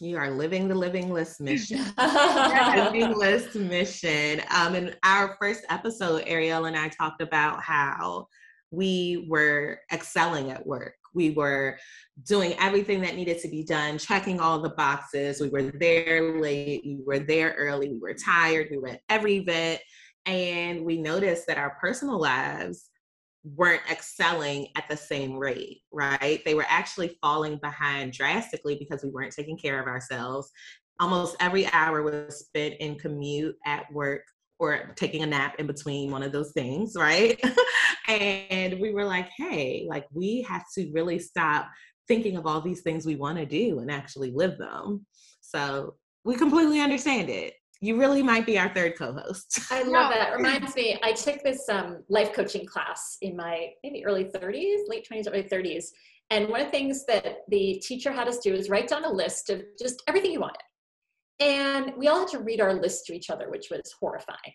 You 0.00 0.16
are 0.16 0.30
living 0.30 0.66
the 0.66 0.74
living 0.74 1.12
list 1.12 1.40
mission. 1.40 1.84
living 1.98 3.16
list 3.16 3.54
mission. 3.54 4.42
Um, 4.52 4.74
in 4.74 4.96
our 5.04 5.36
first 5.40 5.64
episode, 5.70 6.24
Ariel 6.26 6.64
and 6.64 6.76
I 6.76 6.88
talked 6.88 7.22
about 7.22 7.62
how 7.62 8.26
we 8.70 9.26
were 9.28 9.80
excelling 9.92 10.50
at 10.50 10.66
work. 10.66 10.94
We 11.14 11.30
were 11.30 11.78
doing 12.24 12.54
everything 12.58 13.00
that 13.00 13.16
needed 13.16 13.40
to 13.40 13.48
be 13.48 13.64
done, 13.64 13.98
checking 13.98 14.40
all 14.40 14.60
the 14.60 14.70
boxes. 14.70 15.40
We 15.40 15.48
were 15.48 15.62
there 15.62 16.38
late, 16.38 16.82
we 16.84 17.00
were 17.06 17.18
there 17.18 17.54
early, 17.58 17.88
we 17.88 17.98
were 17.98 18.14
tired, 18.14 18.68
we 18.70 18.78
were 18.78 18.88
at 18.88 19.00
every 19.08 19.36
event. 19.36 19.80
And 20.26 20.84
we 20.84 21.00
noticed 21.00 21.46
that 21.46 21.58
our 21.58 21.78
personal 21.80 22.20
lives 22.20 22.90
weren't 23.44 23.82
excelling 23.90 24.68
at 24.76 24.88
the 24.88 24.96
same 24.96 25.38
rate, 25.38 25.80
right? 25.90 26.42
They 26.44 26.54
were 26.54 26.66
actually 26.68 27.16
falling 27.22 27.58
behind 27.62 28.12
drastically 28.12 28.76
because 28.78 29.02
we 29.02 29.10
weren't 29.10 29.32
taking 29.32 29.56
care 29.56 29.80
of 29.80 29.86
ourselves. 29.86 30.50
Almost 31.00 31.36
every 31.40 31.66
hour 31.72 32.02
was 32.02 32.40
spent 32.40 32.74
in 32.80 32.98
commute 32.98 33.56
at 33.64 33.90
work 33.92 34.24
or 34.58 34.92
taking 34.96 35.22
a 35.22 35.26
nap 35.26 35.56
in 35.58 35.66
between 35.66 36.10
one 36.10 36.22
of 36.22 36.32
those 36.32 36.52
things, 36.52 36.94
right? 36.96 37.40
and 38.08 38.78
we 38.80 38.92
were 38.92 39.04
like, 39.04 39.28
hey, 39.36 39.86
like 39.88 40.06
we 40.12 40.42
have 40.42 40.64
to 40.74 40.90
really 40.92 41.18
stop 41.18 41.68
thinking 42.08 42.36
of 42.36 42.46
all 42.46 42.60
these 42.60 42.80
things 42.80 43.06
we 43.06 43.16
want 43.16 43.38
to 43.38 43.46
do 43.46 43.78
and 43.78 43.90
actually 43.90 44.32
live 44.32 44.58
them. 44.58 45.06
So 45.40 45.94
we 46.24 46.36
completely 46.36 46.80
understand 46.80 47.28
it. 47.28 47.54
You 47.80 47.96
really 47.96 48.24
might 48.24 48.44
be 48.44 48.58
our 48.58 48.74
third 48.74 48.98
co-host. 48.98 49.60
I 49.70 49.84
love 49.84 50.12
that. 50.12 50.36
Reminds 50.36 50.74
me, 50.74 50.98
I 51.04 51.12
took 51.12 51.44
this 51.44 51.68
um, 51.68 52.02
life 52.08 52.32
coaching 52.32 52.66
class 52.66 53.18
in 53.22 53.36
my 53.36 53.68
maybe 53.84 54.04
early 54.04 54.24
30s, 54.24 54.88
late 54.88 55.06
20s, 55.08 55.28
early 55.28 55.44
30s. 55.44 55.84
And 56.30 56.48
one 56.48 56.60
of 56.60 56.66
the 56.66 56.72
things 56.72 57.06
that 57.06 57.38
the 57.48 57.80
teacher 57.86 58.10
had 58.10 58.26
us 58.26 58.38
do 58.38 58.52
is 58.52 58.68
write 58.68 58.88
down 58.88 59.04
a 59.04 59.12
list 59.12 59.48
of 59.48 59.62
just 59.80 60.02
everything 60.08 60.32
you 60.32 60.40
wanted. 60.40 60.58
And 61.40 61.92
we 61.96 62.08
all 62.08 62.20
had 62.20 62.28
to 62.28 62.40
read 62.40 62.60
our 62.60 62.74
list 62.74 63.06
to 63.06 63.14
each 63.14 63.30
other, 63.30 63.50
which 63.50 63.68
was 63.70 63.94
horrifying. 64.00 64.54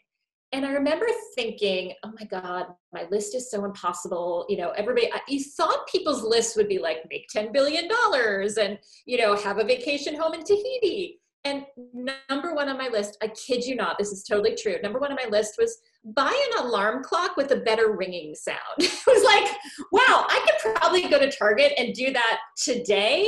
And 0.53 0.67
I 0.67 0.71
remember 0.73 1.07
thinking, 1.33 1.93
oh 2.03 2.11
my 2.19 2.25
God, 2.27 2.67
my 2.93 3.07
list 3.09 3.33
is 3.33 3.49
so 3.49 3.65
impossible. 3.65 4.45
You 4.49 4.57
know, 4.57 4.69
everybody, 4.71 5.09
you 5.27 5.43
thought 5.43 5.87
people's 5.87 6.21
lists 6.21 6.55
would 6.55 6.69
be 6.69 6.77
like 6.77 6.97
make 7.09 7.25
$10 7.35 7.51
billion 7.51 7.89
and, 8.61 8.77
you 9.07 9.17
know, 9.17 9.35
have 9.35 9.57
a 9.57 9.63
vacation 9.63 10.15
home 10.15 10.35
in 10.35 10.43
Tahiti. 10.43 11.19
And 11.43 11.65
number 12.29 12.53
one 12.53 12.69
on 12.69 12.77
my 12.77 12.87
list, 12.87 13.17
I 13.21 13.27
kid 13.29 13.65
you 13.65 13.75
not, 13.75 13.97
this 13.97 14.11
is 14.11 14.23
totally 14.23 14.55
true. 14.55 14.77
Number 14.83 14.99
one 14.99 15.11
on 15.11 15.17
my 15.21 15.29
list 15.29 15.55
was 15.57 15.79
buy 16.05 16.49
an 16.51 16.65
alarm 16.65 17.03
clock 17.03 17.35
with 17.35 17.51
a 17.51 17.57
better 17.57 17.91
ringing 17.91 18.35
sound. 18.35 18.59
it 18.77 19.03
was 19.07 19.23
like, 19.23 19.51
wow, 19.91 20.25
I 20.29 20.45
could 20.45 20.75
probably 20.75 21.09
go 21.09 21.17
to 21.17 21.31
Target 21.31 21.73
and 21.77 21.95
do 21.95 22.13
that 22.13 22.39
today 22.55 23.27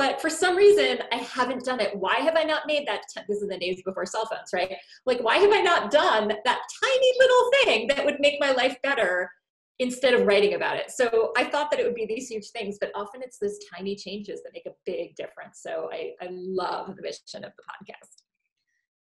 but 0.00 0.18
for 0.18 0.30
some 0.30 0.56
reason, 0.56 1.00
I 1.12 1.16
haven't 1.16 1.66
done 1.66 1.78
it. 1.78 1.94
Why 1.94 2.20
have 2.20 2.34
I 2.34 2.42
not 2.42 2.62
made 2.66 2.88
that? 2.88 3.02
This 3.28 3.42
is 3.42 3.48
the 3.50 3.58
days 3.58 3.82
before 3.84 4.06
cell 4.06 4.24
phones, 4.24 4.48
right? 4.50 4.74
Like, 5.04 5.22
why 5.22 5.36
have 5.36 5.52
I 5.52 5.60
not 5.60 5.90
done 5.90 6.28
that 6.28 6.58
tiny 6.82 7.12
little 7.18 7.50
thing 7.62 7.86
that 7.88 8.06
would 8.06 8.18
make 8.18 8.40
my 8.40 8.50
life 8.52 8.78
better 8.82 9.30
instead 9.78 10.14
of 10.14 10.26
writing 10.26 10.54
about 10.54 10.76
it? 10.76 10.90
So 10.90 11.32
I 11.36 11.44
thought 11.44 11.70
that 11.70 11.78
it 11.78 11.84
would 11.84 11.94
be 11.94 12.06
these 12.06 12.28
huge 12.28 12.48
things, 12.48 12.78
but 12.80 12.92
often 12.94 13.20
it's 13.20 13.36
those 13.36 13.58
tiny 13.76 13.94
changes 13.94 14.42
that 14.42 14.52
make 14.54 14.64
a 14.64 14.72
big 14.86 15.16
difference. 15.16 15.60
So 15.60 15.90
I, 15.92 16.12
I 16.22 16.28
love 16.30 16.96
the 16.96 17.02
mission 17.02 17.44
of 17.44 17.52
the 17.58 17.62
podcast. 17.68 18.22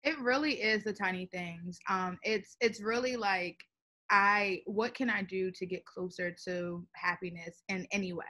It 0.06 0.18
really 0.20 0.54
is 0.62 0.86
the 0.86 0.94
tiny 0.94 1.26
things. 1.26 1.78
Um, 1.90 2.18
it's 2.24 2.56
it's 2.62 2.82
really 2.82 3.18
like 3.18 3.58
I 4.10 4.62
what 4.66 4.94
can 4.94 5.10
I 5.10 5.24
do 5.24 5.52
to 5.52 5.66
get 5.66 5.84
closer 5.84 6.34
to 6.46 6.88
happiness 6.96 7.64
in 7.68 7.86
any 7.92 8.14
way? 8.14 8.24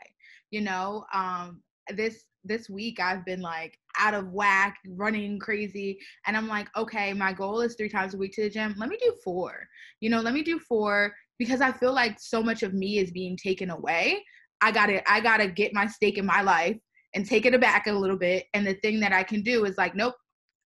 You 0.50 0.62
know, 0.62 1.06
um, 1.14 1.62
this 1.94 2.24
this 2.46 2.70
week 2.70 3.00
I've 3.00 3.26
been 3.26 3.42
like 3.42 3.78
out 4.00 4.14
of 4.14 4.32
whack, 4.32 4.78
running 4.90 5.40
crazy. 5.40 5.98
And 6.26 6.38
I'm 6.38 6.48
like, 6.48 6.68
okay, 6.76 7.14
my 7.14 7.34
goal 7.34 7.62
is 7.62 7.76
three 7.76 7.90
times 7.90 8.14
a 8.14 8.18
week 8.18 8.34
to 8.34 8.44
the 8.44 8.50
gym. 8.50 8.76
Let 8.78 8.90
me 8.90 8.98
do 9.02 9.16
four. 9.24 9.68
You 10.00 10.10
know, 10.10 10.22
let 10.22 10.34
me 10.34 10.44
do 10.44 10.60
four 10.60 11.14
because 11.40 11.62
I 11.62 11.72
feel 11.72 11.94
like 11.94 12.20
so 12.20 12.42
much 12.42 12.64
of 12.64 12.74
me 12.74 13.00
is 13.00 13.12
being 13.12 13.38
taken 13.38 13.70
away. 13.70 14.24
I 14.62 14.72
gotta, 14.72 15.10
I 15.12 15.20
gotta 15.20 15.48
get 15.48 15.74
my 15.74 15.88
stake 15.88 16.18
in 16.18 16.26
my 16.26 16.42
life 16.42 16.78
and 17.14 17.26
take 17.26 17.46
it 17.46 17.60
back 17.62 17.88
a 17.88 17.92
little 17.92 18.18
bit. 18.18 18.46
And 18.54 18.66
the 18.66 18.76
thing 18.76 19.00
that 19.02 19.14
I 19.14 19.24
can 19.24 19.42
do 19.42 19.66
is 19.66 19.78
like, 19.78 19.96
nope, 19.96 20.16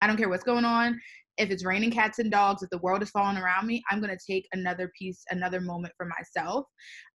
I 0.00 0.06
don't 0.06 0.16
care 0.16 0.28
what's 0.28 0.44
going 0.44 0.64
on 0.64 0.98
if 1.40 1.50
it's 1.50 1.64
raining 1.64 1.90
cats 1.90 2.18
and 2.18 2.30
dogs, 2.30 2.62
if 2.62 2.70
the 2.70 2.78
world 2.78 3.02
is 3.02 3.10
falling 3.10 3.38
around 3.38 3.66
me, 3.66 3.82
I'm 3.90 4.00
going 4.00 4.16
to 4.16 4.32
take 4.32 4.46
another 4.52 4.92
piece, 4.98 5.24
another 5.30 5.60
moment 5.60 5.94
for 5.96 6.06
myself. 6.06 6.66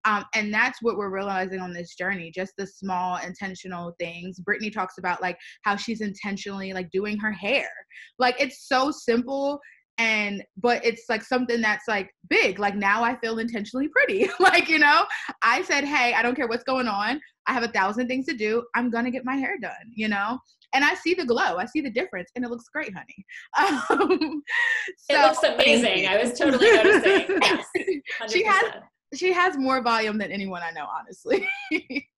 Um, 0.03 0.25
and 0.33 0.53
that's 0.53 0.79
what 0.81 0.97
we're 0.97 1.13
realizing 1.13 1.59
on 1.59 1.73
this 1.73 1.95
journey 1.95 2.31
just 2.35 2.53
the 2.57 2.65
small 2.65 3.17
intentional 3.17 3.93
things. 3.99 4.39
Brittany 4.39 4.71
talks 4.71 4.97
about 4.97 5.21
like 5.21 5.37
how 5.63 5.75
she's 5.75 6.01
intentionally 6.01 6.73
like 6.73 6.89
doing 6.91 7.17
her 7.19 7.31
hair. 7.31 7.69
Like 8.17 8.35
it's 8.39 8.67
so 8.67 8.91
simple 8.91 9.59
and 9.97 10.43
but 10.57 10.83
it's 10.85 11.03
like 11.07 11.23
something 11.23 11.61
that's 11.61 11.87
like 11.87 12.09
big 12.29 12.59
like 12.59 12.75
now 12.75 13.01
i 13.01 13.15
feel 13.19 13.39
intentionally 13.39 13.87
pretty 13.87 14.27
like 14.41 14.67
you 14.67 14.77
know 14.77 15.05
i 15.41 15.61
said 15.61 15.85
hey 15.85 16.13
i 16.13 16.21
don't 16.21 16.35
care 16.35 16.49
what's 16.49 16.65
going 16.65 16.87
on 16.87 17.17
i 17.47 17.53
have 17.53 17.63
a 17.63 17.67
thousand 17.69 18.07
things 18.07 18.25
to 18.25 18.35
do 18.35 18.63
i'm 18.75 18.89
gonna 18.89 19.11
get 19.11 19.25
my 19.25 19.35
hair 19.35 19.57
done 19.59 19.91
you 19.93 20.07
know 20.07 20.39
and 20.73 20.83
I 20.83 20.93
see 20.93 21.13
the 21.13 21.25
glow. 21.25 21.57
I 21.57 21.65
see 21.65 21.79
the 21.79 21.89
difference, 21.89 22.29
and 22.35 22.43
it 22.43 22.51
looks 22.51 22.67
great, 22.67 22.93
honey. 22.93 23.25
Um, 23.89 24.43
so, 24.97 25.15
it 25.15 25.21
looks 25.21 25.43
amazing. 25.43 26.07
I 26.07 26.21
was 26.21 26.37
totally 26.37 26.69
noticing. 26.69 27.39
Yes, 27.41 27.65
she 28.29 28.43
has 28.43 28.63
she 29.13 29.31
has 29.31 29.57
more 29.57 29.81
volume 29.81 30.17
than 30.17 30.31
anyone 30.31 30.61
I 30.61 30.71
know, 30.71 30.85
honestly. 30.85 31.47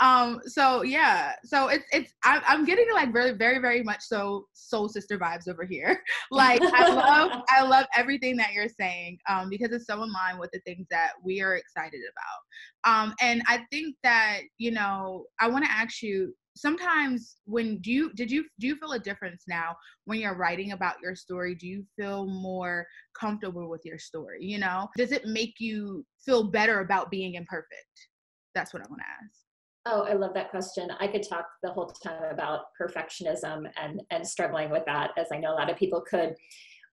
um 0.00 0.40
so 0.46 0.82
yeah 0.82 1.32
so 1.44 1.68
it's 1.68 1.84
it's 1.92 2.12
I'm, 2.24 2.42
I'm 2.46 2.64
getting 2.64 2.86
like 2.92 3.12
very 3.12 3.32
very 3.32 3.58
very 3.58 3.82
much 3.82 4.00
so 4.02 4.46
soul 4.52 4.88
sister 4.88 5.18
vibes 5.18 5.48
over 5.48 5.64
here. 5.64 6.00
Like 6.30 6.60
i 6.62 6.88
love 6.88 7.42
i 7.48 7.62
love 7.62 7.86
everything 7.94 8.36
that 8.38 8.52
you're 8.52 8.68
saying 8.68 9.18
um 9.28 9.48
because 9.48 9.70
it's 9.70 9.86
so 9.86 10.02
in 10.02 10.12
line 10.12 10.38
with 10.38 10.50
the 10.52 10.60
things 10.60 10.86
that 10.90 11.12
we 11.24 11.40
are 11.40 11.56
excited 11.56 12.00
about. 12.12 12.92
Um 12.92 13.14
and 13.20 13.42
i 13.48 13.64
think 13.70 13.96
that 14.02 14.40
you 14.58 14.70
know 14.70 15.26
i 15.40 15.48
want 15.48 15.64
to 15.64 15.70
ask 15.70 16.02
you 16.02 16.34
sometimes 16.56 17.36
when 17.44 17.78
do 17.78 17.92
you 17.92 18.12
did 18.14 18.30
you 18.30 18.44
do 18.58 18.66
you 18.66 18.76
feel 18.76 18.92
a 18.92 18.98
difference 18.98 19.44
now 19.46 19.76
when 20.06 20.18
you're 20.18 20.36
writing 20.36 20.72
about 20.72 20.96
your 21.02 21.14
story? 21.14 21.54
Do 21.54 21.66
you 21.66 21.84
feel 21.96 22.26
more 22.26 22.86
comfortable 23.18 23.68
with 23.68 23.82
your 23.84 23.98
story 23.98 24.38
you 24.40 24.58
know? 24.58 24.88
Does 24.96 25.12
it 25.12 25.26
make 25.26 25.54
you 25.58 26.04
feel 26.24 26.44
better 26.44 26.80
about 26.80 27.10
being 27.10 27.34
imperfect 27.34 28.08
that's 28.56 28.72
what 28.74 28.82
i 28.82 28.88
want 28.88 29.00
to 29.00 29.24
ask 29.24 29.46
Oh, 29.88 30.02
I 30.02 30.14
love 30.14 30.34
that 30.34 30.50
question. 30.50 30.88
I 30.98 31.06
could 31.06 31.22
talk 31.22 31.46
the 31.62 31.70
whole 31.70 31.86
time 31.86 32.32
about 32.32 32.62
perfectionism 32.80 33.70
and, 33.80 34.02
and 34.10 34.26
struggling 34.26 34.68
with 34.68 34.84
that, 34.86 35.12
as 35.16 35.28
I 35.32 35.38
know 35.38 35.52
a 35.52 35.54
lot 35.54 35.70
of 35.70 35.76
people 35.76 36.00
could. 36.00 36.34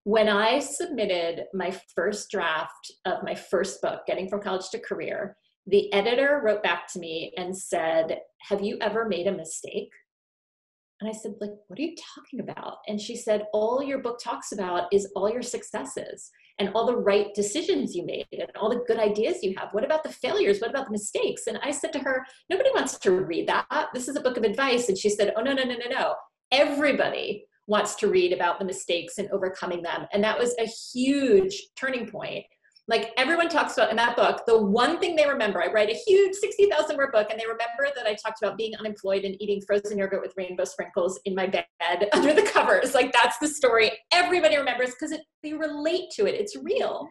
When 0.04 0.30
I 0.30 0.60
submitted 0.60 1.46
my 1.56 1.76
first 1.96 2.30
draft 2.30 2.92
of 3.06 3.24
my 3.24 3.34
first 3.34 3.82
book, 3.82 4.02
Getting 4.06 4.30
from 4.30 4.42
College 4.42 4.70
to 4.70 4.80
Career, 4.80 5.36
the 5.66 5.92
editor 5.92 6.42
wrote 6.44 6.62
back 6.62 6.86
to 6.94 7.00
me 7.00 7.34
and 7.36 7.58
said, 7.58 8.20
Have 8.42 8.62
you 8.62 8.78
ever 8.80 9.08
made 9.08 9.26
a 9.26 9.32
mistake? 9.32 9.90
And 11.04 11.14
I 11.14 11.20
said, 11.20 11.34
like, 11.42 11.52
what 11.68 11.78
are 11.78 11.82
you 11.82 11.98
talking 12.16 12.40
about? 12.40 12.78
And 12.88 13.00
she 13.00 13.18
said, 13.18 13.44
all 13.52 13.84
your 13.84 14.00
book 14.00 14.22
talks 14.24 14.54
about 14.54 14.88
is 14.94 15.12
all 15.18 15.30
your 15.30 15.42
successes 15.42 16.32
and 16.60 16.70
all 16.74 16.86
the 16.86 16.96
right 16.96 17.28
decisions 17.36 17.94
you 17.94 18.06
made 18.06 18.26
and 18.32 18.48
all 18.56 18.70
the 18.70 18.86
good 18.88 19.00
ideas 19.00 19.44
you 19.44 19.54
have. 19.58 19.68
What 19.74 19.84
about 19.84 20.04
the 20.04 20.14
failures? 20.14 20.62
What 20.62 20.70
about 20.70 20.86
the 20.86 20.94
mistakes? 20.94 21.48
And 21.48 21.60
I 21.62 21.72
said 21.72 21.92
to 21.92 22.00
her, 22.00 22.26
nobody 22.50 22.70
wants 22.74 22.98
to 23.00 23.12
read 23.12 23.50
that. 23.50 23.90
This 23.94 24.08
is 24.08 24.16
a 24.16 24.22
book 24.22 24.38
of 24.38 24.46
advice. 24.46 24.88
And 24.88 24.98
she 24.98 25.10
said, 25.10 25.34
oh, 25.36 25.42
no, 25.42 25.52
no, 25.52 25.66
no, 25.66 25.76
no, 25.76 25.90
no. 25.90 26.16
Everybody 26.54 27.48
wants 27.68 27.96
to 27.96 28.08
read 28.08 28.32
about 28.32 28.60
the 28.60 28.66
mistakes 28.66 29.18
and 29.18 29.30
overcoming 29.32 29.82
them. 29.82 30.08
And 30.14 30.24
that 30.24 30.40
was 30.40 30.56
a 30.58 30.72
huge 30.94 31.62
turning 31.76 32.10
point 32.10 32.46
like 32.90 33.12
everyone 33.16 33.48
talks 33.48 33.78
about 33.78 33.92
in 33.92 33.96
that 33.96 34.18
book, 34.18 34.42
the 34.46 34.62
one 34.62 35.00
thing 35.00 35.16
they 35.16 35.28
remember, 35.28 35.64
I 35.64 35.72
write 35.72 35.90
a 35.90 35.94
huge 36.06 36.36
60,000 36.36 36.98
word 36.98 37.14
book, 37.14 37.30
and 37.30 37.40
they 37.40 37.46
remember 37.46 37.96
that 37.96 38.06
I 38.06 38.14
talked 38.14 38.42
about 38.42 38.58
being 38.58 38.76
unemployed 38.76 39.24
and 39.24 39.42
eating 39.42 39.62
frozen 39.66 39.98
yogurt 39.98 40.22
with 40.22 40.34
rainbow 40.36 40.66
sprinkles 40.66 41.20
in 41.24 41.34
my 41.34 41.48
bed 41.48 41.66
under 42.14 42.34
the 42.34 42.44
covers. 42.44 42.94
Like 42.94 43.14
that's 43.14 43.38
the 43.38 43.48
story 43.48 43.92
everybody 44.12 44.58
remembers 44.58 44.92
because 44.92 45.18
they 45.42 45.54
relate 45.54 46.10
to 46.16 46.26
it, 46.26 46.36
it's 46.36 46.58
real. 46.58 47.08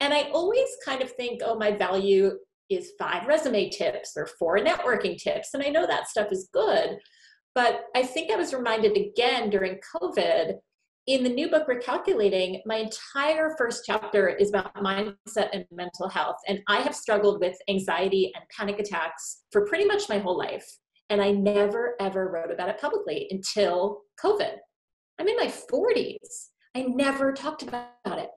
And 0.00 0.14
I 0.14 0.30
always 0.32 0.68
kind 0.84 1.02
of 1.02 1.10
think, 1.12 1.40
oh, 1.44 1.56
my 1.56 1.72
value 1.72 2.30
is 2.70 2.92
five 2.98 3.26
resume 3.26 3.70
tips 3.70 4.12
or 4.16 4.26
four 4.38 4.58
networking 4.58 5.16
tips. 5.16 5.50
And 5.54 5.62
I 5.62 5.68
know 5.68 5.86
that 5.86 6.06
stuff 6.06 6.30
is 6.30 6.48
good. 6.52 6.98
But 7.54 7.86
I 7.96 8.04
think 8.04 8.30
I 8.30 8.36
was 8.36 8.54
reminded 8.54 8.96
again 8.96 9.50
during 9.50 9.80
COVID 9.96 10.58
in 11.08 11.24
the 11.24 11.30
new 11.30 11.48
book 11.48 11.66
recalculating 11.66 12.60
my 12.66 12.76
entire 12.76 13.54
first 13.56 13.82
chapter 13.86 14.28
is 14.28 14.50
about 14.50 14.74
mindset 14.74 15.48
and 15.54 15.64
mental 15.72 16.06
health. 16.06 16.36
And 16.46 16.60
i 16.68 16.80
have 16.80 16.94
struggled 16.94 17.40
with 17.40 17.56
anxiety 17.68 18.30
and 18.34 18.44
panic 18.54 18.78
attacks 18.78 19.44
for 19.50 19.66
pretty 19.66 19.86
much 19.86 20.10
my 20.10 20.18
whole 20.18 20.36
life. 20.36 20.66
And 21.08 21.22
i 21.22 21.30
never 21.30 21.96
ever 21.98 22.30
wrote 22.30 22.52
about 22.52 22.68
it 22.68 22.78
publicly 22.78 23.26
until 23.30 24.02
covid. 24.22 24.56
I'm 25.18 25.26
in 25.26 25.36
my 25.36 25.46
40s 25.46 26.50
i 26.76 26.82
never 26.82 27.32
talked 27.32 27.62
about 27.62 27.88
it. 28.06 28.28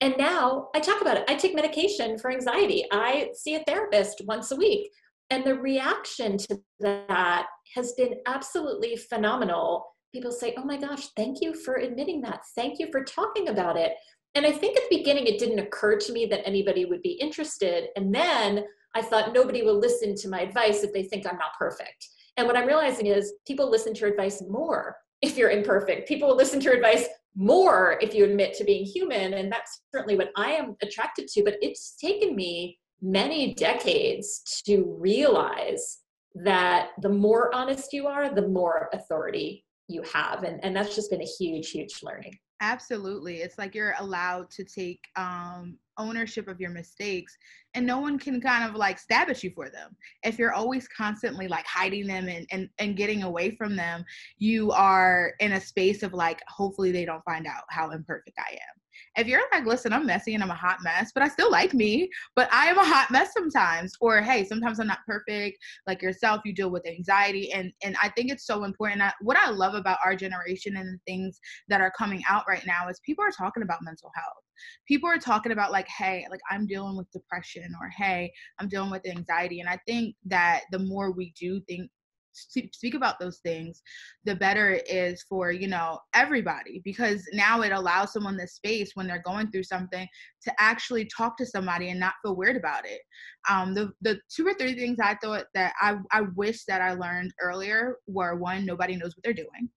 And 0.00 0.14
now 0.16 0.68
i 0.76 0.80
talk 0.80 1.02
about 1.02 1.16
it. 1.16 1.24
I 1.28 1.34
take 1.34 1.56
medication 1.56 2.18
for 2.18 2.30
anxiety. 2.30 2.84
I 2.92 3.30
see 3.34 3.56
a 3.56 3.64
therapist 3.64 4.22
once 4.26 4.52
a 4.52 4.56
week. 4.56 4.88
And 5.30 5.44
the 5.44 5.56
reaction 5.56 6.38
to 6.38 6.60
that 6.78 7.46
has 7.74 7.94
been 7.94 8.14
absolutely 8.26 8.96
phenomenal 8.96 9.91
people 10.12 10.30
say, 10.30 10.54
Oh 10.56 10.64
my 10.64 10.76
gosh, 10.76 11.08
thank 11.16 11.40
you 11.40 11.54
for 11.54 11.74
admitting 11.74 12.20
that. 12.22 12.42
Thank 12.54 12.78
you 12.78 12.88
for 12.92 13.02
talking 13.02 13.48
about 13.48 13.76
it. 13.76 13.94
And 14.34 14.46
I 14.46 14.52
think 14.52 14.76
at 14.76 14.84
the 14.88 14.96
beginning, 14.96 15.26
it 15.26 15.38
didn't 15.38 15.58
occur 15.58 15.98
to 15.98 16.12
me 16.12 16.26
that 16.26 16.46
anybody 16.46 16.84
would 16.84 17.02
be 17.02 17.12
interested. 17.12 17.88
And 17.96 18.14
then 18.14 18.64
I 18.94 19.02
thought 19.02 19.34
nobody 19.34 19.62
will 19.62 19.78
listen 19.78 20.14
to 20.16 20.28
my 20.28 20.40
advice 20.40 20.82
if 20.82 20.92
they 20.92 21.02
think 21.02 21.26
I'm 21.26 21.38
not 21.38 21.58
perfect. 21.58 22.08
And 22.36 22.46
what 22.46 22.56
I'm 22.56 22.66
realizing 22.66 23.06
is 23.06 23.34
people 23.46 23.70
listen 23.70 23.92
to 23.94 24.00
your 24.00 24.10
advice 24.10 24.42
more 24.48 24.96
if 25.20 25.36
you're 25.36 25.50
imperfect. 25.50 26.08
People 26.08 26.28
will 26.28 26.36
listen 26.36 26.60
to 26.60 26.64
your 26.64 26.74
advice 26.74 27.06
more 27.34 27.98
if 28.00 28.14
you 28.14 28.24
admit 28.24 28.54
to 28.54 28.64
being 28.64 28.84
human. 28.84 29.34
And 29.34 29.52
that's 29.52 29.82
certainly 29.94 30.16
what 30.16 30.30
I 30.36 30.52
am 30.52 30.76
attracted 30.82 31.28
to. 31.28 31.44
But 31.44 31.56
it's 31.60 31.96
taken 31.96 32.34
me 32.34 32.78
many 33.02 33.54
decades 33.54 34.62
to 34.66 34.96
realize 34.98 35.98
that 36.34 36.90
the 37.02 37.08
more 37.08 37.54
honest 37.54 37.92
you 37.92 38.06
are, 38.06 38.34
the 38.34 38.48
more 38.48 38.88
authority 38.94 39.64
you 39.92 40.02
have 40.12 40.42
and, 40.44 40.62
and 40.64 40.74
that's 40.74 40.94
just 40.94 41.10
been 41.10 41.22
a 41.22 41.26
huge 41.38 41.70
huge 41.70 42.00
learning. 42.02 42.36
Absolutely. 42.60 43.38
It's 43.38 43.58
like 43.58 43.74
you're 43.74 43.94
allowed 43.98 44.50
to 44.50 44.64
take 44.64 45.00
um 45.16 45.78
ownership 45.98 46.48
of 46.48 46.58
your 46.60 46.70
mistakes 46.70 47.36
and 47.74 47.86
no 47.86 47.98
one 47.98 48.18
can 48.18 48.40
kind 48.40 48.68
of 48.68 48.74
like 48.76 48.98
stab 48.98 49.28
at 49.28 49.42
you 49.42 49.50
for 49.54 49.68
them. 49.68 49.94
If 50.22 50.38
you're 50.38 50.54
always 50.54 50.88
constantly 50.88 51.48
like 51.48 51.66
hiding 51.66 52.06
them 52.06 52.28
and, 52.28 52.46
and 52.50 52.68
and 52.78 52.96
getting 52.96 53.22
away 53.22 53.50
from 53.50 53.76
them 53.76 54.04
you 54.38 54.70
are 54.72 55.32
in 55.40 55.52
a 55.52 55.60
space 55.60 56.02
of 56.02 56.12
like 56.12 56.40
hopefully 56.48 56.92
they 56.92 57.04
don't 57.04 57.24
find 57.24 57.46
out 57.46 57.64
how 57.70 57.90
imperfect 57.90 58.38
i 58.38 58.52
am 58.52 58.81
if 59.16 59.26
you're 59.26 59.42
like, 59.52 59.66
listen, 59.66 59.92
I'm 59.92 60.06
messy 60.06 60.34
and 60.34 60.42
I'm 60.42 60.50
a 60.50 60.54
hot 60.54 60.78
mess, 60.82 61.10
but 61.14 61.22
I 61.22 61.28
still 61.28 61.50
like 61.50 61.74
me, 61.74 62.08
but 62.36 62.52
I 62.52 62.66
am 62.66 62.78
a 62.78 62.84
hot 62.84 63.10
mess 63.10 63.32
sometimes. 63.32 63.94
Or 64.00 64.20
hey, 64.20 64.44
sometimes 64.44 64.80
I'm 64.80 64.86
not 64.86 64.98
perfect. 65.06 65.58
Like 65.86 66.02
yourself, 66.02 66.42
you 66.44 66.54
deal 66.54 66.70
with 66.70 66.86
anxiety. 66.86 67.52
And 67.52 67.72
and 67.84 67.96
I 68.02 68.08
think 68.10 68.30
it's 68.30 68.46
so 68.46 68.64
important. 68.64 69.02
I, 69.02 69.12
what 69.20 69.36
I 69.36 69.50
love 69.50 69.74
about 69.74 69.98
our 70.04 70.16
generation 70.16 70.76
and 70.76 70.88
the 70.88 70.98
things 71.06 71.40
that 71.68 71.80
are 71.80 71.92
coming 71.96 72.22
out 72.28 72.44
right 72.48 72.64
now 72.66 72.88
is 72.88 73.00
people 73.04 73.24
are 73.24 73.30
talking 73.30 73.62
about 73.62 73.82
mental 73.82 74.10
health. 74.14 74.44
People 74.86 75.08
are 75.08 75.18
talking 75.18 75.52
about 75.52 75.72
like, 75.72 75.88
hey, 75.88 76.26
like 76.30 76.40
I'm 76.50 76.66
dealing 76.66 76.96
with 76.96 77.10
depression 77.10 77.74
or 77.80 77.88
hey, 77.88 78.32
I'm 78.58 78.68
dealing 78.68 78.90
with 78.90 79.06
anxiety. 79.06 79.60
And 79.60 79.68
I 79.68 79.78
think 79.86 80.14
that 80.26 80.62
the 80.70 80.78
more 80.78 81.12
we 81.12 81.32
do 81.38 81.60
think 81.68 81.90
speak 82.32 82.94
about 82.94 83.18
those 83.20 83.38
things 83.38 83.82
the 84.24 84.34
better 84.34 84.70
it 84.70 84.88
is 84.90 85.22
for 85.28 85.52
you 85.52 85.68
know 85.68 85.98
everybody 86.14 86.80
because 86.84 87.24
now 87.32 87.62
it 87.62 87.72
allows 87.72 88.12
someone 88.12 88.36
the 88.36 88.46
space 88.46 88.92
when 88.94 89.06
they're 89.06 89.22
going 89.24 89.50
through 89.50 89.62
something 89.62 90.06
to 90.42 90.52
actually 90.58 91.04
talk 91.06 91.36
to 91.36 91.46
somebody 91.46 91.90
and 91.90 92.00
not 92.00 92.14
feel 92.22 92.36
weird 92.36 92.56
about 92.56 92.84
it. 92.86 93.00
Um 93.48 93.74
the 93.74 93.92
the 94.00 94.18
two 94.34 94.46
or 94.46 94.54
three 94.54 94.74
things 94.74 94.98
i 95.02 95.14
thought 95.22 95.44
that 95.54 95.72
i 95.80 95.96
i 96.10 96.22
wish 96.36 96.64
that 96.64 96.80
i 96.80 96.92
learned 96.94 97.32
earlier 97.40 97.96
were 98.06 98.36
one 98.36 98.64
nobody 98.64 98.96
knows 98.96 99.14
what 99.16 99.22
they're 99.24 99.32
doing 99.32 99.68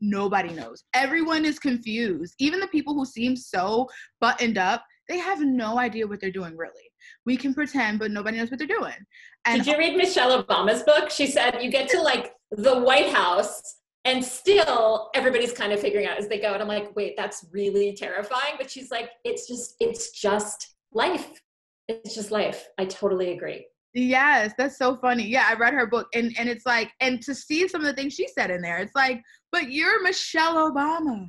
nobody 0.00 0.52
knows 0.52 0.84
everyone 0.94 1.44
is 1.44 1.58
confused 1.58 2.34
even 2.38 2.60
the 2.60 2.68
people 2.68 2.94
who 2.94 3.04
seem 3.04 3.34
so 3.36 3.88
buttoned 4.20 4.58
up 4.58 4.84
they 5.08 5.18
have 5.18 5.40
no 5.40 5.78
idea 5.78 6.06
what 6.06 6.20
they're 6.20 6.30
doing 6.30 6.56
really 6.56 6.88
we 7.24 7.36
can 7.36 7.54
pretend, 7.54 7.98
but 7.98 8.10
nobody 8.10 8.38
knows 8.38 8.50
what 8.50 8.58
they're 8.58 8.66
doing. 8.66 8.94
And 9.44 9.62
Did 9.62 9.72
you 9.72 9.78
read 9.78 9.96
Michelle 9.96 10.42
Obama's 10.42 10.82
book? 10.82 11.10
She 11.10 11.26
said 11.26 11.62
you 11.62 11.70
get 11.70 11.88
to 11.90 12.00
like 12.00 12.32
the 12.50 12.80
White 12.80 13.10
House 13.10 13.60
and 14.04 14.24
still 14.24 15.10
everybody's 15.14 15.52
kind 15.52 15.72
of 15.72 15.80
figuring 15.80 16.06
out 16.06 16.18
as 16.18 16.28
they 16.28 16.38
go. 16.38 16.54
And 16.54 16.62
I'm 16.62 16.68
like, 16.68 16.94
wait, 16.96 17.14
that's 17.16 17.46
really 17.52 17.94
terrifying. 17.94 18.54
But 18.56 18.70
she's 18.70 18.90
like, 18.90 19.10
it's 19.24 19.46
just, 19.46 19.74
it's 19.80 20.10
just 20.12 20.76
life. 20.92 21.28
It's 21.88 22.14
just 22.14 22.30
life. 22.30 22.66
I 22.78 22.84
totally 22.86 23.32
agree. 23.32 23.66
Yes, 23.98 24.52
that's 24.56 24.78
so 24.78 24.96
funny. 24.96 25.26
Yeah, 25.26 25.46
I 25.48 25.54
read 25.54 25.74
her 25.74 25.86
book 25.86 26.06
and 26.14 26.32
and 26.38 26.48
it's 26.48 26.64
like 26.64 26.92
and 27.00 27.20
to 27.22 27.34
see 27.34 27.66
some 27.66 27.80
of 27.80 27.86
the 27.86 27.92
things 27.92 28.14
she 28.14 28.28
said 28.28 28.50
in 28.50 28.62
there, 28.62 28.78
it's 28.78 28.94
like, 28.94 29.22
but 29.50 29.70
you're 29.70 30.02
Michelle 30.04 30.70
Obama. 30.70 31.28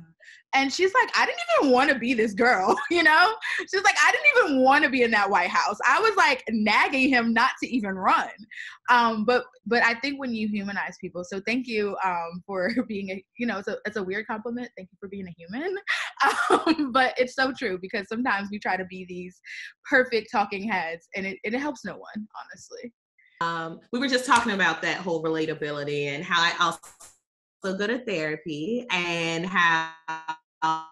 And 0.52 0.72
she's 0.72 0.92
like, 0.94 1.10
I 1.16 1.26
didn't 1.26 1.40
even 1.60 1.72
want 1.72 1.90
to 1.90 1.98
be 1.98 2.12
this 2.12 2.32
girl, 2.32 2.76
you 2.90 3.02
know? 3.02 3.34
She's 3.60 3.82
like, 3.84 3.94
I 4.02 4.12
didn't 4.12 4.46
even 4.48 4.62
want 4.62 4.84
to 4.84 4.90
be 4.90 5.02
in 5.02 5.10
that 5.12 5.30
White 5.30 5.50
House. 5.50 5.78
I 5.86 6.00
was 6.00 6.16
like 6.16 6.42
nagging 6.50 7.08
him 7.08 7.32
not 7.32 7.50
to 7.62 7.68
even 7.68 7.94
run. 7.94 8.28
Um, 8.90 9.24
but 9.24 9.44
but 9.66 9.84
I 9.84 9.94
think 9.94 10.18
when 10.18 10.34
you 10.34 10.48
humanize 10.48 10.96
people, 11.00 11.22
so 11.22 11.40
thank 11.46 11.68
you 11.68 11.96
um, 12.04 12.42
for 12.46 12.70
being 12.88 13.10
a, 13.10 13.24
you 13.38 13.46
know, 13.46 13.58
it's 13.58 13.68
a, 13.68 13.76
it's 13.84 13.96
a 13.96 14.02
weird 14.02 14.26
compliment. 14.26 14.68
Thank 14.76 14.88
you 14.90 14.98
for 14.98 15.08
being 15.08 15.26
a 15.26 15.34
human. 15.36 15.76
Um, 16.50 16.92
but 16.92 17.14
it's 17.16 17.34
so 17.34 17.50
true 17.50 17.78
because 17.80 18.06
sometimes 18.06 18.48
we 18.50 18.58
try 18.58 18.76
to 18.76 18.84
be 18.84 19.06
these 19.08 19.40
perfect 19.88 20.28
talking 20.30 20.68
heads 20.68 21.08
and 21.16 21.24
it, 21.24 21.38
it 21.44 21.54
helps 21.54 21.82
no 21.82 21.92
one, 21.92 22.28
honestly. 22.38 22.92
Um, 23.40 23.80
we 23.90 23.98
were 23.98 24.08
just 24.08 24.26
talking 24.26 24.52
about 24.52 24.82
that 24.82 24.98
whole 24.98 25.22
relatability 25.22 26.06
and 26.06 26.22
how 26.22 26.42
I 26.42 26.52
also 26.62 26.80
go 27.62 27.86
to 27.86 28.04
therapy 28.04 28.86
and 28.90 29.46
how 29.46 29.92
uh, 30.62 30.84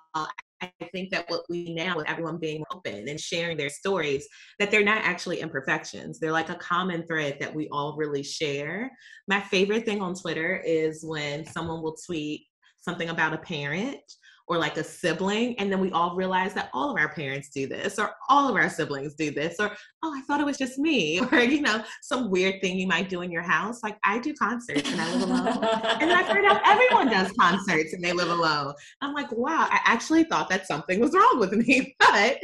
I 0.60 0.70
think 0.92 1.10
that 1.10 1.28
what 1.28 1.42
we 1.48 1.72
now 1.72 1.96
with 1.96 2.08
everyone 2.08 2.38
being 2.38 2.64
open 2.72 3.08
and 3.08 3.20
sharing 3.20 3.56
their 3.56 3.68
stories, 3.68 4.26
that 4.58 4.70
they're 4.70 4.84
not 4.84 5.04
actually 5.04 5.40
imperfections. 5.40 6.18
They're 6.18 6.32
like 6.32 6.48
a 6.48 6.56
common 6.56 7.06
thread 7.06 7.36
that 7.40 7.54
we 7.54 7.68
all 7.70 7.96
really 7.96 8.22
share. 8.22 8.90
My 9.28 9.40
favorite 9.40 9.84
thing 9.84 10.00
on 10.00 10.14
Twitter 10.14 10.60
is 10.64 11.04
when 11.04 11.46
someone 11.46 11.82
will 11.82 11.96
tweet 12.04 12.46
something 12.78 13.08
about 13.08 13.34
a 13.34 13.38
parent 13.38 14.00
or 14.48 14.58
like 14.58 14.76
a 14.76 14.84
sibling 14.84 15.58
and 15.58 15.70
then 15.70 15.80
we 15.80 15.90
all 15.92 16.16
realize 16.16 16.54
that 16.54 16.70
all 16.72 16.90
of 16.90 16.96
our 16.96 17.10
parents 17.10 17.50
do 17.50 17.66
this 17.66 17.98
or 17.98 18.12
all 18.28 18.48
of 18.48 18.56
our 18.56 18.68
siblings 18.68 19.14
do 19.14 19.30
this 19.30 19.56
or 19.58 19.70
oh 20.02 20.14
i 20.16 20.20
thought 20.22 20.40
it 20.40 20.46
was 20.46 20.58
just 20.58 20.78
me 20.78 21.20
or 21.32 21.40
you 21.40 21.60
know 21.60 21.82
some 22.02 22.30
weird 22.30 22.60
thing 22.60 22.78
you 22.78 22.86
might 22.86 23.08
do 23.08 23.22
in 23.22 23.30
your 23.30 23.42
house. 23.42 23.82
Like 23.82 23.98
i 24.04 24.18
do 24.18 24.34
concerts 24.34 24.90
and 24.90 25.00
i 25.00 25.14
live 25.14 25.22
alone 25.22 25.64
and 26.00 26.10
then 26.10 26.16
i 26.16 26.22
find 26.22 26.46
out 26.46 26.60
everyone 26.66 27.08
does 27.08 27.32
concerts 27.38 27.92
and 27.92 28.02
they 28.02 28.12
live 28.12 28.30
alone. 28.30 28.74
I'm 29.00 29.14
like 29.14 29.30
wow 29.32 29.68
i 29.70 29.80
actually 29.84 30.24
thought 30.24 30.48
that 30.50 30.66
something 30.66 31.00
was 31.00 31.12
wrong 31.12 31.38
with 31.38 31.52
me 31.52 31.94
but 32.00 32.38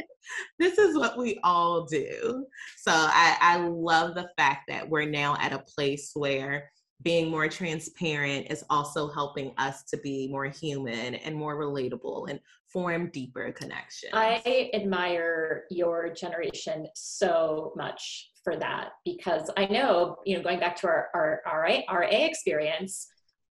this 0.59 0.77
is 0.77 0.97
what 0.97 1.17
we 1.17 1.39
all 1.43 1.85
do. 1.85 2.45
So 2.77 2.91
I, 2.91 3.37
I 3.39 3.57
love 3.57 4.15
the 4.15 4.29
fact 4.37 4.63
that 4.69 4.89
we're 4.89 5.05
now 5.05 5.37
at 5.39 5.53
a 5.53 5.59
place 5.59 6.11
where 6.13 6.71
being 7.03 7.29
more 7.29 7.47
transparent 7.47 8.47
is 8.49 8.63
also 8.69 9.07
helping 9.09 9.53
us 9.57 9.83
to 9.83 9.97
be 9.97 10.27
more 10.29 10.45
human 10.45 11.15
and 11.15 11.35
more 11.35 11.55
relatable 11.55 12.29
and 12.29 12.39
form 12.67 13.09
deeper 13.11 13.51
connections. 13.51 14.11
I 14.13 14.69
admire 14.73 15.63
your 15.69 16.13
generation 16.13 16.87
so 16.95 17.73
much 17.75 18.31
for 18.43 18.55
that 18.57 18.89
because 19.03 19.49
I 19.57 19.65
know, 19.65 20.17
you 20.25 20.37
know, 20.37 20.43
going 20.43 20.59
back 20.59 20.75
to 20.77 20.87
our, 20.87 21.09
our, 21.13 21.41
our 21.45 22.01
RA 22.01 22.07
experience, 22.09 23.07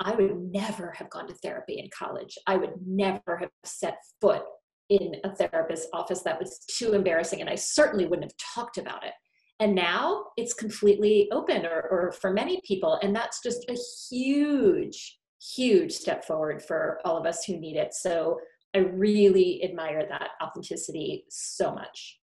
I 0.00 0.14
would 0.14 0.52
never 0.52 0.92
have 0.92 1.10
gone 1.10 1.26
to 1.28 1.34
therapy 1.34 1.78
in 1.78 1.88
college. 1.96 2.36
I 2.46 2.56
would 2.56 2.74
never 2.86 3.36
have 3.38 3.50
set 3.64 3.98
foot 4.20 4.42
in 4.88 5.16
a 5.24 5.34
therapist's 5.34 5.88
office. 5.92 6.22
That 6.22 6.38
was 6.38 6.60
too 6.76 6.92
embarrassing. 6.92 7.40
And 7.40 7.50
I 7.50 7.54
certainly 7.54 8.06
wouldn't 8.06 8.30
have 8.30 8.54
talked 8.54 8.78
about 8.78 9.04
it. 9.04 9.12
And 9.58 9.74
now 9.74 10.26
it's 10.36 10.52
completely 10.52 11.28
open, 11.32 11.64
or, 11.64 11.88
or 11.90 12.12
for 12.12 12.32
many 12.32 12.60
people. 12.66 12.98
And 13.02 13.16
that's 13.16 13.42
just 13.42 13.64
a 13.70 13.76
huge, 14.10 15.18
huge 15.40 15.92
step 15.92 16.24
forward 16.24 16.62
for 16.62 17.00
all 17.04 17.16
of 17.16 17.26
us 17.26 17.44
who 17.44 17.58
need 17.58 17.76
it. 17.76 17.94
So 17.94 18.38
I 18.74 18.80
really 18.80 19.64
admire 19.64 20.06
that 20.06 20.30
authenticity 20.42 21.24
so 21.30 21.74
much. 21.74 22.18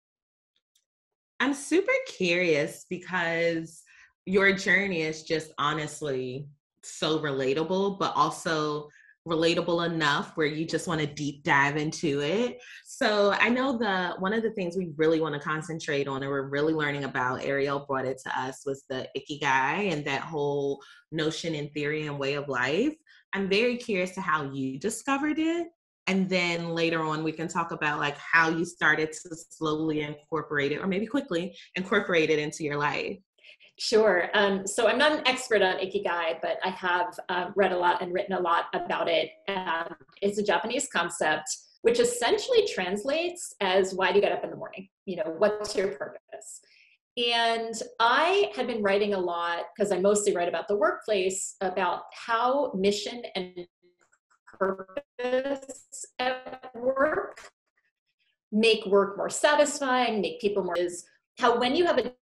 I'm 1.41 1.55
super 1.55 1.93
curious 2.07 2.85
because 2.91 3.83
your 4.27 4.53
journey 4.53 5.03
is 5.03 5.23
just 5.23 5.53
honestly 5.59 6.47
so 6.83 7.19
relatable, 7.19 7.99
but 7.99 8.13
also 8.15 8.89
relatable 9.27 9.87
enough 9.87 10.33
where 10.37 10.47
you 10.47 10.67
just 10.67 10.89
want 10.89 11.01
to 11.01 11.07
deep 11.07 11.45
dive 11.45 11.77
into 11.77 12.21
it. 12.21 12.59
So 12.85 13.33
I 13.33 13.49
know 13.49 13.79
the 13.79 14.17
one 14.19 14.33
of 14.33 14.43
the 14.43 14.51
things 14.51 14.77
we 14.77 14.91
really 14.97 15.21
want 15.21 15.35
to 15.35 15.41
concentrate 15.41 16.09
on 16.09 16.23
and 16.23 16.31
we're 16.31 16.49
really 16.49 16.75
learning 16.75 17.05
about, 17.05 17.45
Ariel 17.45 17.85
brought 17.87 18.05
it 18.05 18.21
to 18.25 18.39
us, 18.39 18.63
was 18.67 18.85
the 18.89 19.09
ikigai 19.17 19.93
and 19.93 20.05
that 20.07 20.23
whole 20.23 20.83
notion 21.13 21.55
and 21.55 21.73
theory 21.73 22.07
and 22.07 22.19
way 22.19 22.35
of 22.35 22.49
life. 22.49 22.95
I'm 23.33 23.49
very 23.49 23.77
curious 23.77 24.11
to 24.13 24.21
how 24.21 24.51
you 24.51 24.79
discovered 24.79 25.39
it. 25.39 25.69
And 26.09 26.29
then 26.29 26.71
later 26.71 27.01
on, 27.03 27.23
we 27.23 27.31
can 27.31 27.47
talk 27.47 27.71
about 27.71 28.01
like 28.01 28.19
how 28.19 28.51
you 28.51 28.65
started 28.65 29.13
to 29.13 29.37
slowly 29.37 30.01
incorporate 30.01 30.73
it, 30.73 30.81
or 30.81 30.89
maybe 30.89 31.07
quickly 31.07 31.57
incorporate 31.77 32.29
it 32.29 32.41
into 32.41 32.65
your 32.65 32.77
life. 32.77 33.19
Sure. 33.79 34.29
Um, 34.35 34.67
so 34.67 34.87
I'm 34.87 34.99
not 34.99 35.13
an 35.13 35.27
expert 35.27 35.63
on 35.63 35.77
Ikigai, 35.77 36.41
but 36.41 36.59
I 36.63 36.71
have 36.71 37.19
um, 37.29 37.53
read 37.57 37.73
a 37.73 37.77
lot 37.77 38.03
and 38.03 38.13
written 38.13 38.35
a 38.35 38.41
lot 38.41 38.67
about 38.75 39.09
it. 39.09 39.31
Um, 39.49 39.95
it's 40.21 40.39
a 40.39 40.43
Japanese 40.43 40.89
concept, 40.93 41.49
which 41.81 41.99
essentially 41.99 42.67
translates 42.73 43.55
as 43.61 43.95
why 43.95 44.11
do 44.11 44.17
you 44.17 44.21
get 44.21 44.33
up 44.33 44.45
in 44.45 44.51
the 44.51 44.57
morning? 44.57 44.89
You 45.07 45.17
know, 45.17 45.35
what's 45.39 45.75
your 45.75 45.89
purpose? 45.89 46.61
And 47.17 47.75
I 47.99 48.51
had 48.55 48.67
been 48.67 48.83
writing 48.83 49.15
a 49.15 49.19
lot 49.19 49.65
because 49.75 49.93
I 49.93 49.99
mostly 49.99 50.35
write 50.35 50.49
about 50.49 50.69
the 50.69 50.77
workplace 50.77 51.57
about 51.61 52.05
how 52.13 52.73
mission 52.75 53.23
and 53.35 53.67
purpose 54.47 56.07
at 56.19 56.71
work 56.75 57.51
make 58.51 58.85
work 58.87 59.17
more 59.17 59.31
satisfying, 59.31 60.21
make 60.21 60.41
people 60.41 60.63
more 60.63 60.79
is 60.79 61.05
how 61.39 61.59
when 61.59 61.75
you 61.75 61.87
have 61.87 61.99
a 61.99 62.13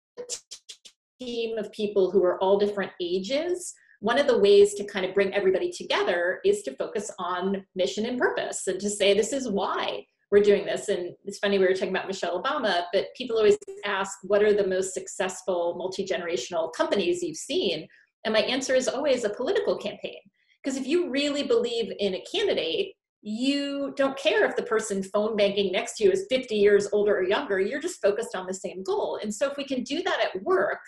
team 1.21 1.57
of 1.57 1.71
people 1.71 2.09
who 2.11 2.23
are 2.23 2.41
all 2.41 2.57
different 2.57 2.91
ages, 2.99 3.73
one 3.99 4.17
of 4.17 4.27
the 4.27 4.37
ways 4.37 4.73
to 4.73 4.83
kind 4.83 5.05
of 5.05 5.13
bring 5.13 5.33
everybody 5.33 5.71
together 5.71 6.39
is 6.43 6.63
to 6.63 6.75
focus 6.75 7.11
on 7.19 7.63
mission 7.75 8.05
and 8.07 8.19
purpose 8.19 8.65
and 8.67 8.79
to 8.79 8.89
say, 8.89 9.13
this 9.13 9.31
is 9.31 9.47
why 9.47 10.03
we're 10.31 10.41
doing 10.41 10.65
this. 10.65 10.89
And 10.89 11.13
it's 11.25 11.37
funny, 11.37 11.59
we 11.59 11.65
were 11.65 11.73
talking 11.73 11.89
about 11.89 12.07
Michelle 12.07 12.41
Obama, 12.41 12.83
but 12.93 13.07
people 13.15 13.37
always 13.37 13.57
ask, 13.85 14.17
what 14.23 14.41
are 14.41 14.53
the 14.53 14.65
most 14.65 14.93
successful 14.93 15.75
multi 15.77 16.05
generational 16.05 16.73
companies 16.73 17.21
you've 17.21 17.37
seen? 17.37 17.87
And 18.25 18.33
my 18.33 18.39
answer 18.39 18.73
is 18.73 18.87
always 18.87 19.23
a 19.23 19.29
political 19.29 19.77
campaign. 19.77 20.19
Because 20.63 20.79
if 20.79 20.87
you 20.87 21.09
really 21.09 21.43
believe 21.43 21.91
in 21.99 22.15
a 22.15 22.23
candidate, 22.31 22.93
you 23.21 23.93
don't 23.97 24.17
care 24.17 24.45
if 24.45 24.55
the 24.55 24.63
person 24.63 25.03
phone 25.03 25.35
banking 25.35 25.71
next 25.71 25.97
to 25.97 26.05
you 26.05 26.11
is 26.11 26.25
50 26.29 26.55
years 26.55 26.87
older 26.91 27.17
or 27.17 27.23
younger, 27.23 27.59
you're 27.59 27.81
just 27.81 28.01
focused 28.01 28.35
on 28.35 28.47
the 28.47 28.53
same 28.53 28.83
goal. 28.83 29.19
And 29.21 29.33
so 29.33 29.49
if 29.49 29.57
we 29.57 29.63
can 29.63 29.83
do 29.83 30.01
that 30.01 30.19
at 30.21 30.41
work, 30.43 30.79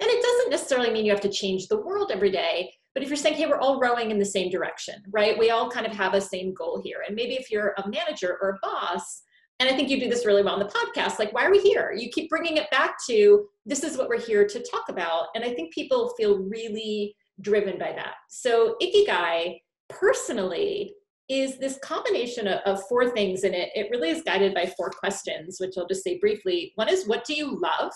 and 0.00 0.08
it 0.08 0.22
doesn't 0.22 0.50
necessarily 0.50 0.90
mean 0.90 1.04
you 1.04 1.12
have 1.12 1.20
to 1.22 1.28
change 1.28 1.66
the 1.66 1.80
world 1.80 2.10
every 2.12 2.30
day, 2.30 2.72
but 2.94 3.02
if 3.02 3.08
you're 3.08 3.16
saying, 3.16 3.36
hey, 3.36 3.46
we're 3.46 3.58
all 3.58 3.80
rowing 3.80 4.10
in 4.10 4.18
the 4.18 4.24
same 4.24 4.50
direction, 4.50 4.96
right? 5.10 5.38
We 5.38 5.50
all 5.50 5.70
kind 5.70 5.86
of 5.86 5.92
have 5.92 6.14
a 6.14 6.20
same 6.20 6.54
goal 6.54 6.80
here. 6.82 7.04
And 7.06 7.14
maybe 7.14 7.34
if 7.34 7.50
you're 7.50 7.74
a 7.78 7.88
manager 7.88 8.38
or 8.42 8.50
a 8.50 8.58
boss, 8.62 9.22
And 9.60 9.68
I 9.68 9.74
think 9.74 9.88
you 9.88 9.98
do 9.98 10.08
this 10.08 10.24
really 10.24 10.42
well 10.42 10.54
on 10.54 10.60
the 10.60 10.66
podcast. 10.66 11.18
Like, 11.18 11.32
why 11.32 11.44
are 11.44 11.50
we 11.50 11.60
here? 11.60 11.92
You 11.92 12.10
keep 12.10 12.30
bringing 12.30 12.58
it 12.58 12.70
back 12.70 12.94
to 13.08 13.46
this 13.66 13.82
is 13.82 13.98
what 13.98 14.08
we're 14.08 14.20
here 14.20 14.46
to 14.46 14.64
talk 14.70 14.88
about. 14.88 15.26
And 15.34 15.44
I 15.44 15.52
think 15.52 15.74
people 15.74 16.14
feel 16.16 16.38
really 16.38 17.16
driven 17.40 17.76
by 17.76 17.92
that. 17.92 18.14
So, 18.28 18.76
Ikigai, 18.80 19.58
personally, 19.88 20.94
is 21.28 21.58
this 21.58 21.78
combination 21.82 22.46
of, 22.46 22.82
four 22.88 23.10
things 23.10 23.44
and 23.44 23.54
it, 23.54 23.70
it 23.74 23.88
really 23.90 24.10
is 24.10 24.22
guided 24.22 24.54
by 24.54 24.72
four 24.76 24.88
questions 24.90 25.58
which 25.60 25.74
i'll 25.76 25.86
just 25.86 26.02
say 26.02 26.18
briefly 26.18 26.72
one 26.76 26.88
is 26.88 27.06
what 27.06 27.24
do 27.24 27.34
you 27.34 27.60
love 27.60 27.92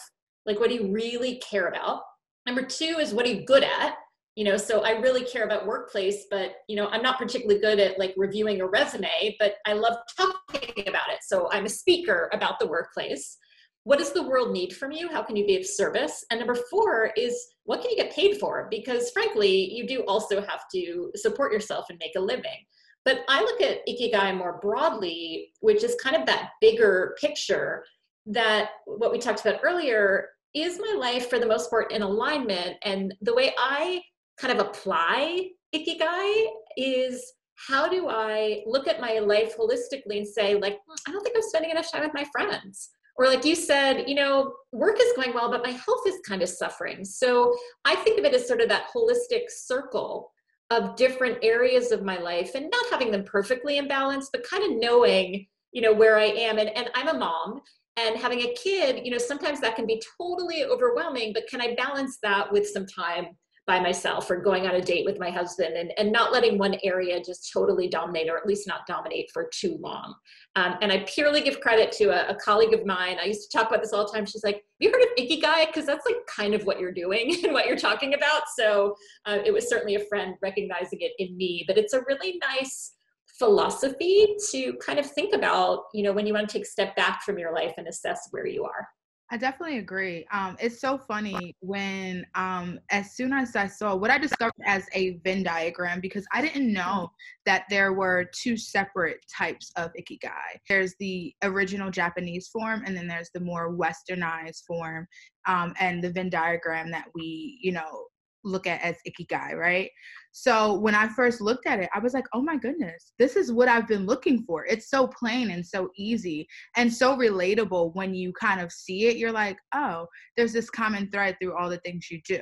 like 0.47 0.59
what 0.59 0.69
do 0.69 0.75
you 0.75 0.93
really 0.93 1.37
care 1.37 1.69
about? 1.69 2.03
Number 2.47 2.63
two 2.63 2.97
is 3.01 3.15
what 3.15 3.27
are 3.27 3.31
you 3.31 3.45
good 3.45 3.63
at? 3.63 3.97
You 4.35 4.45
know 4.45 4.57
so 4.57 4.83
i 4.83 4.93
really 4.93 5.25
care 5.27 5.45
about 5.45 5.67
workplace 5.67 6.25
but 6.31 6.53
you 6.67 6.75
know 6.75 6.89
i'm 6.89 7.03
not 7.03 7.19
particularly 7.19 7.61
good 7.61 7.79
at 7.79 7.99
like 7.99 8.15
reviewing 8.17 8.63
a 8.63 8.67
resume 8.67 9.37
but 9.39 9.57
i 9.67 9.75
love 9.75 9.95
talking 10.17 10.89
about 10.89 11.11
it. 11.11 11.19
So 11.23 11.51
i'm 11.53 11.67
a 11.67 11.69
speaker 11.69 12.31
about 12.33 12.59
the 12.59 12.67
workplace. 12.67 13.37
What 13.85 13.99
does 13.99 14.13
the 14.13 14.23
world 14.23 14.53
need 14.53 14.75
from 14.75 14.93
you? 14.93 15.09
How 15.11 15.23
can 15.23 15.37
you 15.37 15.45
be 15.45 15.57
of 15.57 15.67
service? 15.67 16.25
And 16.31 16.39
number 16.39 16.57
four 16.71 17.13
is 17.15 17.37
what 17.65 17.83
can 17.83 17.91
you 17.91 17.97
get 17.97 18.15
paid 18.15 18.39
for? 18.39 18.69
Because 18.71 19.11
frankly 19.11 19.71
you 19.71 19.87
do 19.87 20.01
also 20.09 20.41
have 20.41 20.63
to 20.75 21.11
support 21.15 21.53
yourself 21.53 21.87
and 21.91 21.99
make 21.99 22.13
a 22.17 22.21
living. 22.21 22.65
But 23.05 23.25
I 23.29 23.43
look 23.43 23.61
at 23.61 23.87
Ikigai 23.87 24.37
more 24.37 24.59
broadly, 24.63 25.51
which 25.61 25.83
is 25.83 25.97
kind 26.03 26.17
of 26.17 26.27
that 26.27 26.51
bigger 26.61 27.17
picture 27.21 27.85
that 28.27 28.71
what 28.87 29.13
we 29.13 29.19
talked 29.19 29.41
about 29.41 29.61
earlier 29.63 30.29
is 30.55 30.79
my 30.79 30.95
life 30.99 31.31
for 31.31 31.39
the 31.39 31.47
most 31.47 31.71
part 31.71 31.93
in 31.93 32.03
alignment. 32.03 32.77
And 32.83 33.15
the 33.23 33.35
way 33.35 33.53
I 33.59 34.03
kind 34.39 34.59
of 34.59 34.67
apply 34.67 35.49
Ikigai 35.75 36.47
is 36.77 37.33
how 37.69 37.89
do 37.89 38.09
I 38.09 38.63
look 38.67 38.89
at 38.89 39.01
my 39.01 39.19
life 39.19 39.57
holistically 39.57 40.19
and 40.19 40.27
say, 40.27 40.55
like, 40.55 40.79
hmm, 40.87 40.95
I 41.07 41.13
don't 41.13 41.23
think 41.23 41.37
I'm 41.37 41.43
spending 41.43 41.71
enough 41.71 41.91
time 41.91 42.03
with 42.03 42.15
my 42.15 42.25
friends. 42.33 42.91
Or, 43.17 43.27
like 43.27 43.45
you 43.45 43.55
said, 43.55 44.09
you 44.09 44.15
know, 44.15 44.55
work 44.73 44.97
is 45.01 45.13
going 45.15 45.35
well, 45.35 45.51
but 45.51 45.63
my 45.63 45.71
health 45.71 46.07
is 46.07 46.17
kind 46.27 46.43
of 46.43 46.49
suffering. 46.49 47.05
So 47.05 47.55
I 47.85 47.95
think 47.97 48.19
of 48.19 48.25
it 48.25 48.35
as 48.35 48.49
sort 48.49 48.63
of 48.63 48.69
that 48.71 48.89
holistic 48.95 49.43
circle 49.49 50.33
of 50.71 50.97
different 50.97 51.39
areas 51.43 51.93
of 51.93 52.03
my 52.03 52.19
life 52.19 52.55
and 52.55 52.71
not 52.71 52.91
having 52.91 53.11
them 53.11 53.25
perfectly 53.25 53.77
in 53.77 53.87
balance, 53.87 54.31
but 54.33 54.49
kind 54.49 54.65
of 54.65 54.79
knowing, 54.79 55.47
you 55.73 55.83
know, 55.83 55.93
where 55.93 56.19
I 56.19 56.25
am. 56.25 56.59
And, 56.59 56.71
and 56.71 56.89
I'm 56.95 57.09
a 57.09 57.19
mom 57.19 57.61
and 57.97 58.17
having 58.17 58.41
a 58.41 58.55
kid, 58.55 59.05
you 59.05 59.11
know, 59.11 59.19
sometimes 59.19 59.61
that 59.61 59.77
can 59.77 59.87
be 59.87 60.03
totally 60.19 60.65
overwhelming, 60.65 61.33
but 61.33 61.47
can 61.49 61.61
I 61.61 61.75
balance 61.75 62.19
that 62.23 62.51
with 62.51 62.67
some 62.67 62.87
time 62.87 63.37
by 63.67 63.79
myself 63.79 64.29
or 64.29 64.37
going 64.37 64.67
on 64.67 64.75
a 64.75 64.81
date 64.81 65.05
with 65.05 65.21
my 65.21 65.31
husband 65.31 65.77
and, 65.77 65.93
and 65.97 66.11
not 66.11 66.33
letting 66.33 66.59
one 66.59 66.77
area 66.83 67.23
just 67.23 67.53
totally 67.53 67.89
dominate 67.89 68.29
or 68.29 68.37
at 68.37 68.47
least 68.47 68.67
not 68.67 68.81
dominate 68.89 69.31
for 69.33 69.49
too 69.55 69.79
long. 69.81 70.15
Um, 70.57 70.77
and 70.83 70.91
I 70.91 71.07
purely 71.07 71.43
give 71.43 71.61
credit 71.61 71.93
to 71.93 72.07
a, 72.07 72.31
a, 72.31 72.35
colleague 72.35 72.75
of 72.75 72.85
mine. 72.85 73.19
I 73.23 73.27
used 73.27 73.49
to 73.49 73.57
talk 73.57 73.69
about 73.69 73.81
this 73.81 73.93
all 73.93 74.05
the 74.05 74.13
time. 74.13 74.27
She's 74.27 74.43
like, 74.43 74.57
Have 74.57 74.63
you 74.81 74.91
heard 74.91 75.03
of 75.03 75.17
Ikigai? 75.17 75.67
Because 75.67 75.87
that's 75.87 76.05
like 76.05 76.17
kind 76.27 76.55
of 76.55 76.65
what 76.65 76.81
you're 76.81 76.93
doing 76.93 77.37
and 77.45 77.53
what 77.53 77.67
you're 77.67 77.77
talking 77.77 78.15
about. 78.15 78.43
So 78.57 78.97
uh, 79.27 79.39
it 79.45 79.53
was 79.53 79.69
certainly 79.69 79.95
a 79.95 80.05
friend 80.07 80.35
recognizing 80.43 80.99
it 81.01 81.13
in 81.19 81.37
me, 81.37 81.65
but 81.69 81.79
it's 81.79 81.93
a 81.93 82.03
really 82.09 82.41
nice 82.41 82.95
philosophy 83.43 84.37
to 84.53 84.73
kind 84.75 85.01
of 85.01 85.07
think 85.11 85.35
about, 85.35 85.87
you 85.93 86.05
know, 86.05 86.13
when 86.13 86.29
you 86.29 86.33
want 86.33 86.49
to 86.49 86.53
take 86.53 86.63
a 86.63 86.69
step 86.69 86.95
back 86.95 87.23
from 87.25 87.41
your 87.41 87.53
life 87.53 87.75
and 87.77 87.89
assess 87.89 88.29
where 88.31 88.47
you 88.47 88.63
are. 88.65 88.87
I 89.33 89.37
definitely 89.37 89.79
agree. 89.79 90.27
Um, 90.31 90.57
it's 90.61 90.81
so 90.81 90.97
funny 90.97 91.57
when, 91.61 92.25
um, 92.37 92.79
as 92.91 93.17
soon 93.17 93.33
as 93.33 93.57
I 93.57 93.67
saw 93.67 93.97
what 93.97 94.11
I 94.13 94.19
discovered 94.19 94.53
as 94.65 94.87
a 94.93 95.17
Venn 95.25 95.43
diagram, 95.43 96.01
because 96.01 96.25
I 96.33 96.41
didn't 96.41 96.73
know 96.73 97.11
that 97.47 97.65
there 97.69 97.95
were 97.95 98.31
two 98.33 98.57
separate 98.57 99.25
types 99.37 99.73
of 99.77 99.91
ikigai. 99.99 100.61
There's 100.69 100.95
the 101.01 101.35
original 101.43 101.91
Japanese 101.91 102.49
form, 102.49 102.85
and 102.87 102.95
then 102.97 103.09
there's 103.09 103.31
the 103.35 103.41
more 103.41 103.75
westernized 103.75 104.67
form, 104.69 105.09
um, 105.49 105.73
and 105.81 106.05
the 106.05 106.13
Venn 106.13 106.31
diagram 106.31 106.91
that 106.93 107.07
we, 107.15 107.59
you 107.61 107.73
know, 107.73 108.05
look 108.45 108.67
at 108.67 108.81
as 108.83 108.97
ikigai, 109.09 109.55
right? 109.55 109.91
So 110.33 110.79
when 110.79 110.95
I 110.95 111.09
first 111.09 111.41
looked 111.41 111.67
at 111.67 111.81
it, 111.81 111.91
I 111.95 111.99
was 111.99 112.15
like, 112.15 112.27
oh 112.33 112.43
my 112.43 112.57
goodness, 112.57 113.13
this 113.19 113.37
is 113.37 113.53
what 113.53 113.69
I've 113.69 113.87
been 113.87 114.07
looking 114.07 114.45
for. 114.45 114.65
It's 114.67 114.89
so 114.89 115.07
plain 115.07 115.51
and 115.51 115.65
so 115.65 115.91
easy 115.97 116.47
and 116.77 116.93
so 116.93 117.17
relatable 117.17 117.95
when 117.95 118.15
you 118.15 118.33
kind 118.33 118.61
of 118.61 118.73
see 118.73 119.07
it. 119.09 119.17
You're 119.17 119.33
like, 119.33 119.59
oh, 119.75 120.07
there's 120.37 120.53
this 120.53 120.71
common 120.71 121.11
thread 121.11 121.37
through 121.41 121.57
all 121.57 121.69
the 121.69 121.79
things 121.79 122.11
you 122.11 122.21
do. 122.27 122.41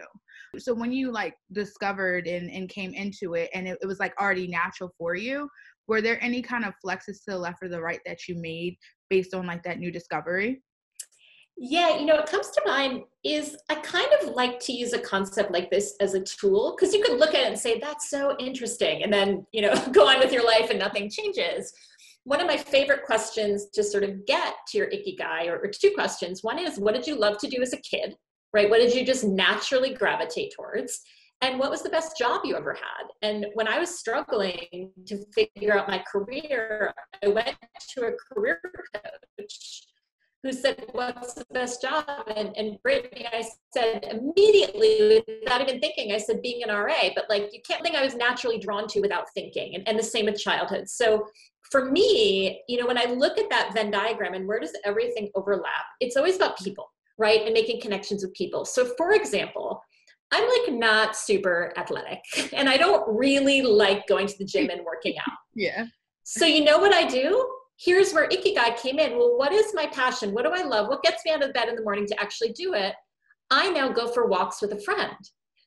So 0.58 0.74
when 0.74 0.92
you 0.92 1.12
like 1.12 1.34
discovered 1.52 2.26
and, 2.26 2.50
and 2.50 2.68
came 2.68 2.94
into 2.94 3.34
it 3.34 3.50
and 3.54 3.68
it, 3.68 3.78
it 3.82 3.86
was 3.86 4.00
like 4.00 4.14
already 4.20 4.48
natural 4.48 4.92
for 4.98 5.14
you, 5.14 5.48
were 5.86 6.00
there 6.00 6.22
any 6.22 6.42
kind 6.42 6.64
of 6.64 6.74
flexes 6.84 7.24
to 7.24 7.32
the 7.32 7.38
left 7.38 7.62
or 7.62 7.68
the 7.68 7.80
right 7.80 8.00
that 8.06 8.28
you 8.28 8.40
made 8.40 8.76
based 9.08 9.34
on 9.34 9.46
like 9.46 9.62
that 9.64 9.78
new 9.78 9.90
discovery? 9.90 10.62
Yeah, 11.56 11.98
you 11.98 12.06
know, 12.06 12.16
what 12.16 12.26
comes 12.26 12.48
to 12.50 12.62
mind 12.64 13.02
is 13.22 13.56
I 13.68 13.74
kind 13.76 14.08
of 14.20 14.34
like 14.34 14.60
to 14.60 14.72
use 14.72 14.94
a 14.94 14.98
concept 14.98 15.52
like 15.52 15.70
this 15.70 15.94
as 16.00 16.14
a 16.14 16.20
tool 16.20 16.74
because 16.74 16.94
you 16.94 17.02
can 17.02 17.18
look 17.18 17.34
at 17.34 17.42
it 17.42 17.48
and 17.48 17.58
say, 17.58 17.78
that's 17.78 18.08
so 18.08 18.34
interesting, 18.38 19.02
and 19.02 19.12
then, 19.12 19.46
you 19.52 19.62
know, 19.62 19.74
go 19.92 20.08
on 20.08 20.18
with 20.20 20.32
your 20.32 20.44
life 20.44 20.70
and 20.70 20.78
nothing 20.78 21.10
changes. 21.10 21.72
One 22.24 22.40
of 22.40 22.46
my 22.46 22.56
favorite 22.56 23.04
questions 23.04 23.66
to 23.74 23.82
sort 23.82 24.04
of 24.04 24.26
get 24.26 24.54
to 24.68 24.78
your 24.78 24.88
ikigai, 24.88 25.48
or, 25.48 25.58
or 25.58 25.68
two 25.68 25.90
questions. 25.94 26.42
One 26.42 26.58
is, 26.58 26.78
what 26.78 26.94
did 26.94 27.06
you 27.06 27.18
love 27.18 27.38
to 27.38 27.48
do 27.48 27.60
as 27.62 27.72
a 27.72 27.78
kid, 27.78 28.14
right? 28.52 28.70
What 28.70 28.78
did 28.78 28.94
you 28.94 29.04
just 29.04 29.24
naturally 29.24 29.94
gravitate 29.94 30.52
towards? 30.56 31.00
And 31.42 31.58
what 31.58 31.70
was 31.70 31.82
the 31.82 31.88
best 31.88 32.18
job 32.18 32.42
you 32.44 32.56
ever 32.56 32.74
had? 32.74 33.06
And 33.22 33.46
when 33.54 33.66
I 33.66 33.78
was 33.78 33.98
struggling 33.98 34.90
to 35.06 35.24
figure 35.34 35.76
out 35.76 35.88
my 35.88 36.02
career, 36.10 36.92
I 37.24 37.28
went 37.28 37.56
to 37.94 38.06
a 38.06 38.12
career 38.34 38.60
coach 38.94 39.86
who 40.42 40.52
said, 40.52 40.84
What's 40.92 41.34
the 41.34 41.44
best 41.52 41.82
job? 41.82 42.04
And, 42.34 42.56
and 42.56 42.78
Brittany, 42.82 43.26
I 43.32 43.44
said 43.72 44.04
immediately, 44.10 45.22
without 45.42 45.60
even 45.60 45.80
thinking, 45.80 46.12
I 46.12 46.18
said, 46.18 46.42
Being 46.42 46.62
an 46.62 46.70
RA. 46.70 47.10
But 47.14 47.26
like, 47.28 47.50
you 47.52 47.60
can't 47.66 47.82
think 47.82 47.96
I 47.96 48.04
was 48.04 48.14
naturally 48.14 48.58
drawn 48.58 48.86
to 48.88 49.00
without 49.00 49.26
thinking. 49.34 49.74
And, 49.74 49.86
and 49.88 49.98
the 49.98 50.02
same 50.02 50.26
with 50.26 50.38
childhood. 50.38 50.88
So 50.88 51.26
for 51.70 51.90
me, 51.90 52.62
you 52.68 52.78
know, 52.78 52.86
when 52.86 52.98
I 52.98 53.04
look 53.04 53.38
at 53.38 53.50
that 53.50 53.72
Venn 53.74 53.90
diagram 53.90 54.34
and 54.34 54.46
where 54.46 54.60
does 54.60 54.72
everything 54.84 55.30
overlap, 55.34 55.84
it's 56.00 56.16
always 56.16 56.36
about 56.36 56.58
people, 56.58 56.90
right? 57.18 57.42
And 57.42 57.52
making 57.52 57.80
connections 57.80 58.22
with 58.22 58.34
people. 58.34 58.64
So 58.64 58.92
for 58.96 59.12
example, 59.12 59.82
I'm 60.32 60.48
like 60.48 60.78
not 60.78 61.16
super 61.16 61.72
athletic 61.76 62.20
and 62.52 62.68
I 62.68 62.76
don't 62.76 63.04
really 63.16 63.62
like 63.62 64.06
going 64.06 64.26
to 64.26 64.38
the 64.38 64.44
gym 64.44 64.70
and 64.70 64.84
working 64.84 65.18
out. 65.18 65.32
Yeah. 65.52 65.86
So 66.22 66.46
you 66.46 66.64
know 66.64 66.78
what 66.78 66.94
I 66.94 67.08
do? 67.08 67.44
Here's 67.80 68.12
where 68.12 68.28
Ikigai 68.28 68.76
came 68.76 68.98
in. 68.98 69.16
Well, 69.16 69.38
what 69.38 69.52
is 69.52 69.74
my 69.74 69.86
passion? 69.86 70.32
What 70.32 70.44
do 70.44 70.52
I 70.52 70.62
love? 70.62 70.88
What 70.88 71.02
gets 71.02 71.24
me 71.24 71.32
out 71.32 71.42
of 71.42 71.52
bed 71.54 71.68
in 71.68 71.76
the 71.76 71.82
morning 71.82 72.06
to 72.06 72.20
actually 72.20 72.52
do 72.52 72.74
it? 72.74 72.94
I 73.50 73.70
now 73.70 73.88
go 73.88 74.06
for 74.08 74.26
walks 74.26 74.60
with 74.60 74.72
a 74.72 74.80
friend. 74.80 75.16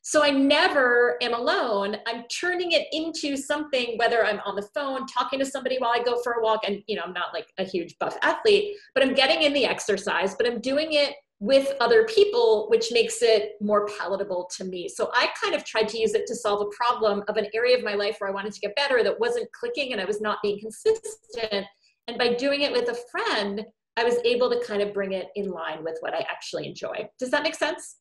So 0.06 0.22
I 0.22 0.32
never 0.32 1.18
am 1.22 1.34
alone. 1.34 1.96
I'm 2.06 2.24
turning 2.24 2.74
it 2.74 2.88
into 2.92 3.38
something, 3.38 3.98
whether 3.98 4.26
I'm 4.26 4.42
on 4.46 4.56
the 4.56 4.68
phone 4.74 5.08
talking 5.08 5.40
to 5.40 5.46
somebody 5.46 5.78
while 5.78 5.92
I 5.92 6.04
go 6.04 6.22
for 6.22 6.34
a 6.34 6.44
walk. 6.44 6.62
And, 6.68 6.84
you 6.88 6.98
know, 6.98 7.04
I'm 7.06 7.14
not 7.14 7.34
like 7.34 7.48
a 7.58 7.64
huge 7.64 7.98
buff 8.00 8.18
athlete, 8.22 8.76
but 8.94 9.04
I'm 9.04 9.14
getting 9.14 9.44
in 9.44 9.54
the 9.54 9.66
exercise, 9.66 10.36
but 10.36 10.46
I'm 10.46 10.60
doing 10.60 10.90
it 10.92 11.16
with 11.40 11.74
other 11.80 12.06
people, 12.06 12.68
which 12.70 12.92
makes 12.92 13.22
it 13.22 13.54
more 13.62 13.88
palatable 13.98 14.50
to 14.58 14.66
me. 14.66 14.90
So 14.90 15.10
I 15.14 15.30
kind 15.42 15.56
of 15.56 15.64
tried 15.64 15.88
to 15.90 15.98
use 15.98 16.14
it 16.14 16.28
to 16.28 16.36
solve 16.36 16.62
a 16.62 16.76
problem 16.76 17.24
of 17.30 17.38
an 17.38 17.48
area 17.54 17.78
of 17.78 17.84
my 17.84 17.96
life 17.96 18.18
where 18.20 18.30
I 18.30 18.34
wanted 18.34 18.54
to 18.54 18.60
get 18.60 18.76
better 18.76 19.04
that 19.04 19.20
wasn't 19.20 19.52
clicking 19.52 19.94
and 19.94 20.02
I 20.02 20.06
was 20.06 20.22
not 20.22 20.40
being 20.44 20.60
consistent. 20.60 21.66
And 22.08 22.18
by 22.18 22.34
doing 22.34 22.62
it 22.62 22.72
with 22.72 22.90
a 22.90 22.98
friend, 23.12 23.66
I 23.96 24.04
was 24.04 24.18
able 24.26 24.50
to 24.50 24.64
kind 24.66 24.82
of 24.82 24.94
bring 24.94 25.14
it 25.14 25.28
in 25.36 25.50
line 25.50 25.84
with 25.84 25.98
what 26.02 26.14
I 26.14 26.26
actually 26.30 26.68
enjoy. 26.68 27.08
Does 27.20 27.32
that 27.32 27.44
make 27.44 27.56
sense? 27.56 27.98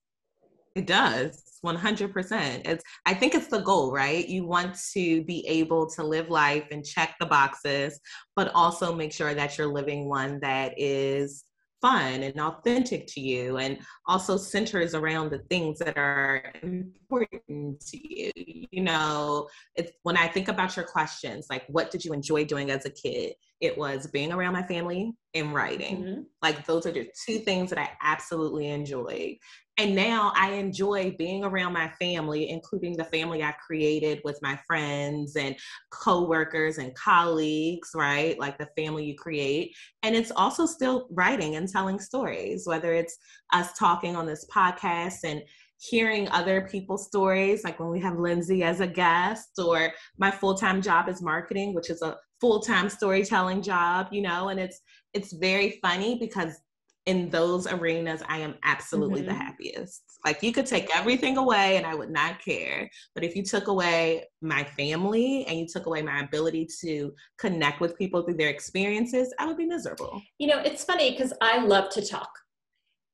It 0.74 0.86
does. 0.86 1.42
100%. 1.64 2.66
It's 2.66 2.82
I 3.06 3.14
think 3.14 3.34
it's 3.34 3.46
the 3.46 3.60
goal, 3.60 3.92
right? 3.92 4.26
You 4.26 4.46
want 4.46 4.76
to 4.94 5.22
be 5.24 5.46
able 5.46 5.88
to 5.90 6.02
live 6.02 6.28
life 6.30 6.66
and 6.72 6.84
check 6.84 7.14
the 7.20 7.26
boxes, 7.26 8.00
but 8.34 8.50
also 8.54 8.94
make 8.94 9.12
sure 9.12 9.34
that 9.34 9.58
you're 9.58 9.72
living 9.72 10.08
one 10.08 10.40
that 10.40 10.74
is 10.76 11.44
fun 11.82 12.22
and 12.22 12.40
authentic 12.40 13.08
to 13.08 13.20
you 13.20 13.58
and 13.58 13.76
also 14.06 14.36
centers 14.36 14.94
around 14.94 15.30
the 15.30 15.40
things 15.50 15.80
that 15.80 15.98
are 15.98 16.52
important 16.62 17.80
to 17.80 17.98
you 17.98 18.30
you 18.70 18.80
know 18.80 19.48
it's 19.74 19.90
when 20.04 20.16
i 20.16 20.28
think 20.28 20.46
about 20.46 20.76
your 20.76 20.86
questions 20.86 21.46
like 21.50 21.64
what 21.66 21.90
did 21.90 22.04
you 22.04 22.12
enjoy 22.12 22.44
doing 22.44 22.70
as 22.70 22.86
a 22.86 22.90
kid 22.90 23.34
it 23.62 23.78
was 23.78 24.06
being 24.08 24.32
around 24.32 24.52
my 24.52 24.62
family 24.62 25.12
and 25.34 25.54
writing 25.54 26.02
mm-hmm. 26.02 26.20
like 26.42 26.66
those 26.66 26.84
are 26.84 26.92
the 26.92 27.08
two 27.26 27.38
things 27.38 27.70
that 27.70 27.78
i 27.78 27.88
absolutely 28.02 28.68
enjoyed 28.68 29.36
and 29.78 29.94
now 29.94 30.32
I 30.36 30.52
enjoy 30.52 31.14
being 31.18 31.44
around 31.44 31.72
my 31.72 31.88
family, 31.98 32.50
including 32.50 32.94
the 32.94 33.04
family 33.04 33.42
I 33.42 33.52
created 33.52 34.20
with 34.22 34.38
my 34.42 34.58
friends 34.66 35.34
and 35.34 35.56
coworkers 35.90 36.76
and 36.76 36.94
colleagues, 36.94 37.90
right? 37.94 38.38
Like 38.38 38.58
the 38.58 38.68
family 38.76 39.06
you 39.06 39.14
create. 39.14 39.74
And 40.02 40.14
it's 40.14 40.30
also 40.30 40.66
still 40.66 41.08
writing 41.10 41.56
and 41.56 41.68
telling 41.68 41.98
stories, 41.98 42.66
whether 42.66 42.92
it's 42.92 43.16
us 43.54 43.72
talking 43.72 44.14
on 44.14 44.26
this 44.26 44.46
podcast 44.54 45.24
and 45.24 45.42
hearing 45.82 46.28
other 46.28 46.60
people's 46.60 47.06
stories, 47.06 47.64
like 47.64 47.80
when 47.80 47.90
we 47.90 48.00
have 48.00 48.18
Lindsey 48.18 48.62
as 48.62 48.80
a 48.80 48.86
guest, 48.86 49.58
or 49.58 49.92
my 50.16 50.30
full 50.30 50.54
time 50.54 50.80
job 50.80 51.08
is 51.08 51.20
marketing, 51.20 51.74
which 51.74 51.90
is 51.90 52.02
a 52.02 52.16
full 52.40 52.60
time 52.60 52.88
storytelling 52.88 53.62
job, 53.62 54.08
you 54.12 54.22
know, 54.22 54.48
and 54.48 54.60
it's 54.60 54.80
it's 55.12 55.32
very 55.32 55.78
funny 55.82 56.18
because 56.18 56.60
in 57.06 57.28
those 57.30 57.66
arenas, 57.66 58.22
I 58.28 58.38
am 58.38 58.54
absolutely 58.62 59.22
mm-hmm. 59.22 59.30
the 59.30 59.34
happiest. 59.34 60.02
Like 60.24 60.40
you 60.40 60.52
could 60.52 60.66
take 60.66 60.88
everything 60.96 61.36
away 61.36 61.76
and 61.76 61.84
I 61.84 61.96
would 61.96 62.10
not 62.10 62.40
care. 62.40 62.88
But 63.16 63.24
if 63.24 63.34
you 63.34 63.42
took 63.42 63.66
away 63.66 64.24
my 64.40 64.62
family 64.62 65.44
and 65.46 65.58
you 65.58 65.66
took 65.66 65.86
away 65.86 66.00
my 66.00 66.20
ability 66.20 66.68
to 66.82 67.12
connect 67.38 67.80
with 67.80 67.98
people 67.98 68.22
through 68.22 68.36
their 68.36 68.50
experiences, 68.50 69.34
I 69.40 69.46
would 69.46 69.56
be 69.56 69.66
miserable. 69.66 70.22
You 70.38 70.46
know, 70.46 70.60
it's 70.60 70.84
funny 70.84 71.10
because 71.10 71.32
I 71.42 71.58
love 71.58 71.90
to 71.90 72.06
talk 72.06 72.30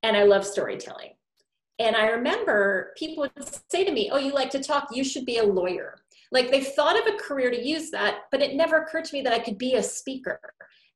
and 0.02 0.18
I 0.18 0.24
love 0.24 0.44
storytelling. 0.44 1.12
And 1.78 1.94
I 1.94 2.08
remember 2.08 2.92
people 2.96 3.22
would 3.22 3.62
say 3.70 3.84
to 3.84 3.92
me, 3.92 4.10
Oh, 4.12 4.18
you 4.18 4.32
like 4.32 4.50
to 4.50 4.62
talk, 4.62 4.88
you 4.92 5.04
should 5.04 5.24
be 5.24 5.38
a 5.38 5.44
lawyer. 5.44 5.98
Like 6.30 6.50
they 6.50 6.62
thought 6.62 6.98
of 6.98 7.12
a 7.12 7.18
career 7.18 7.50
to 7.50 7.66
use 7.66 7.90
that, 7.90 8.22
but 8.30 8.42
it 8.42 8.54
never 8.54 8.82
occurred 8.82 9.04
to 9.06 9.14
me 9.14 9.22
that 9.22 9.32
I 9.32 9.38
could 9.38 9.58
be 9.58 9.74
a 9.74 9.82
speaker. 9.82 10.40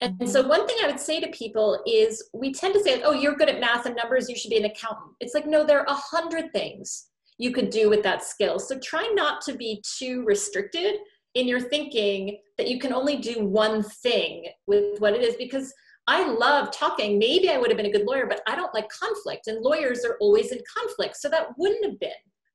And 0.00 0.18
mm-hmm. 0.18 0.28
so 0.28 0.46
one 0.46 0.66
thing 0.66 0.76
I 0.82 0.88
would 0.88 1.00
say 1.00 1.20
to 1.20 1.28
people 1.28 1.80
is 1.86 2.28
we 2.34 2.52
tend 2.52 2.74
to 2.74 2.82
say, 2.82 3.02
oh, 3.02 3.12
you're 3.12 3.36
good 3.36 3.48
at 3.48 3.60
math 3.60 3.86
and 3.86 3.96
numbers, 3.96 4.28
you 4.28 4.36
should 4.36 4.50
be 4.50 4.58
an 4.58 4.64
accountant. 4.64 5.12
It's 5.20 5.32
like, 5.32 5.46
no, 5.46 5.64
there 5.64 5.80
are 5.80 5.86
a 5.86 5.94
hundred 5.94 6.52
things 6.52 7.06
you 7.38 7.52
could 7.52 7.70
do 7.70 7.88
with 7.88 8.02
that 8.02 8.24
skill. 8.24 8.58
So 8.58 8.78
try 8.78 9.10
not 9.14 9.40
to 9.42 9.54
be 9.54 9.82
too 9.98 10.24
restricted 10.24 10.96
in 11.34 11.48
your 11.48 11.60
thinking 11.60 12.38
that 12.58 12.68
you 12.68 12.78
can 12.78 12.92
only 12.92 13.16
do 13.16 13.44
one 13.44 13.82
thing 13.82 14.48
with 14.66 15.00
what 15.00 15.14
it 15.14 15.22
is 15.22 15.36
because 15.36 15.72
I 16.06 16.28
love 16.28 16.72
talking. 16.72 17.18
Maybe 17.18 17.48
I 17.48 17.58
would 17.58 17.70
have 17.70 17.76
been 17.76 17.86
a 17.86 17.92
good 17.92 18.06
lawyer, 18.06 18.26
but 18.26 18.40
I 18.46 18.56
don't 18.56 18.74
like 18.74 18.88
conflict, 18.88 19.46
and 19.46 19.62
lawyers 19.62 20.04
are 20.04 20.16
always 20.20 20.52
in 20.52 20.60
conflict. 20.76 21.16
So 21.16 21.28
that 21.28 21.48
wouldn't 21.56 21.84
have 21.84 22.00
been 22.00 22.10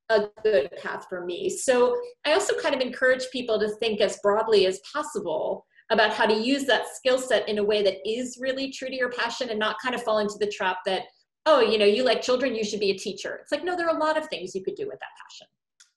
a 0.10 0.28
good 0.44 0.72
path 0.82 1.06
for 1.10 1.26
me. 1.26 1.50
So 1.50 1.98
I 2.26 2.34
also 2.34 2.58
kind 2.60 2.76
of 2.76 2.82
encourage 2.82 3.30
people 3.32 3.60
to 3.60 3.70
think 3.78 4.02
as 4.02 4.20
broadly 4.24 4.66
as 4.66 4.80
possible 4.94 5.66
about 5.90 6.14
how 6.14 6.26
to 6.26 6.34
use 6.34 6.66
that 6.66 6.94
skill 6.94 7.18
set 7.18 7.48
in 7.48 7.60
a 7.60 7.64
way 7.64 7.82
that 7.84 7.98
is 8.06 8.38
really 8.40 8.72
true 8.72 8.90
to 8.90 8.96
your 8.96 9.12
passion 9.12 9.50
and 9.50 9.60
not 9.60 9.78
kind 9.82 9.96
of 9.96 10.04
fall 10.04 10.20
into 10.20 10.36
the 10.40 10.48
trap 10.48 10.80
that, 10.86 11.04
oh, 11.46 11.62
you 11.62 11.78
know, 11.78 11.86
you 11.86 12.04
like 12.04 12.22
children, 12.22 12.56
you 12.56 12.64
should 12.64 12.80
be 12.80 12.92
a 12.92 12.98
teacher. 12.98 13.40
It's 13.42 13.52
like, 13.52 13.64
no, 13.64 13.76
there 13.78 13.88
are 13.88 13.96
a 13.96 14.00
lot 14.00 14.18
of 14.18 14.28
things 14.28 14.54
you 14.54 14.64
could 14.64 14.76
do 14.76 14.88
with 14.88 15.00
that 15.00 15.10
passion. 15.22 15.48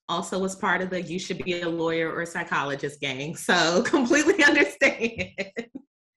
Also 0.07 0.39
was 0.39 0.55
part 0.55 0.81
of 0.81 0.89
the 0.89 1.01
you 1.01 1.19
should 1.19 1.43
be 1.43 1.61
a 1.61 1.69
lawyer 1.69 2.09
or 2.09 2.21
a 2.21 2.25
psychologist 2.25 2.99
gang. 3.01 3.35
So 3.35 3.81
completely 3.85 4.43
understand. 4.43 5.31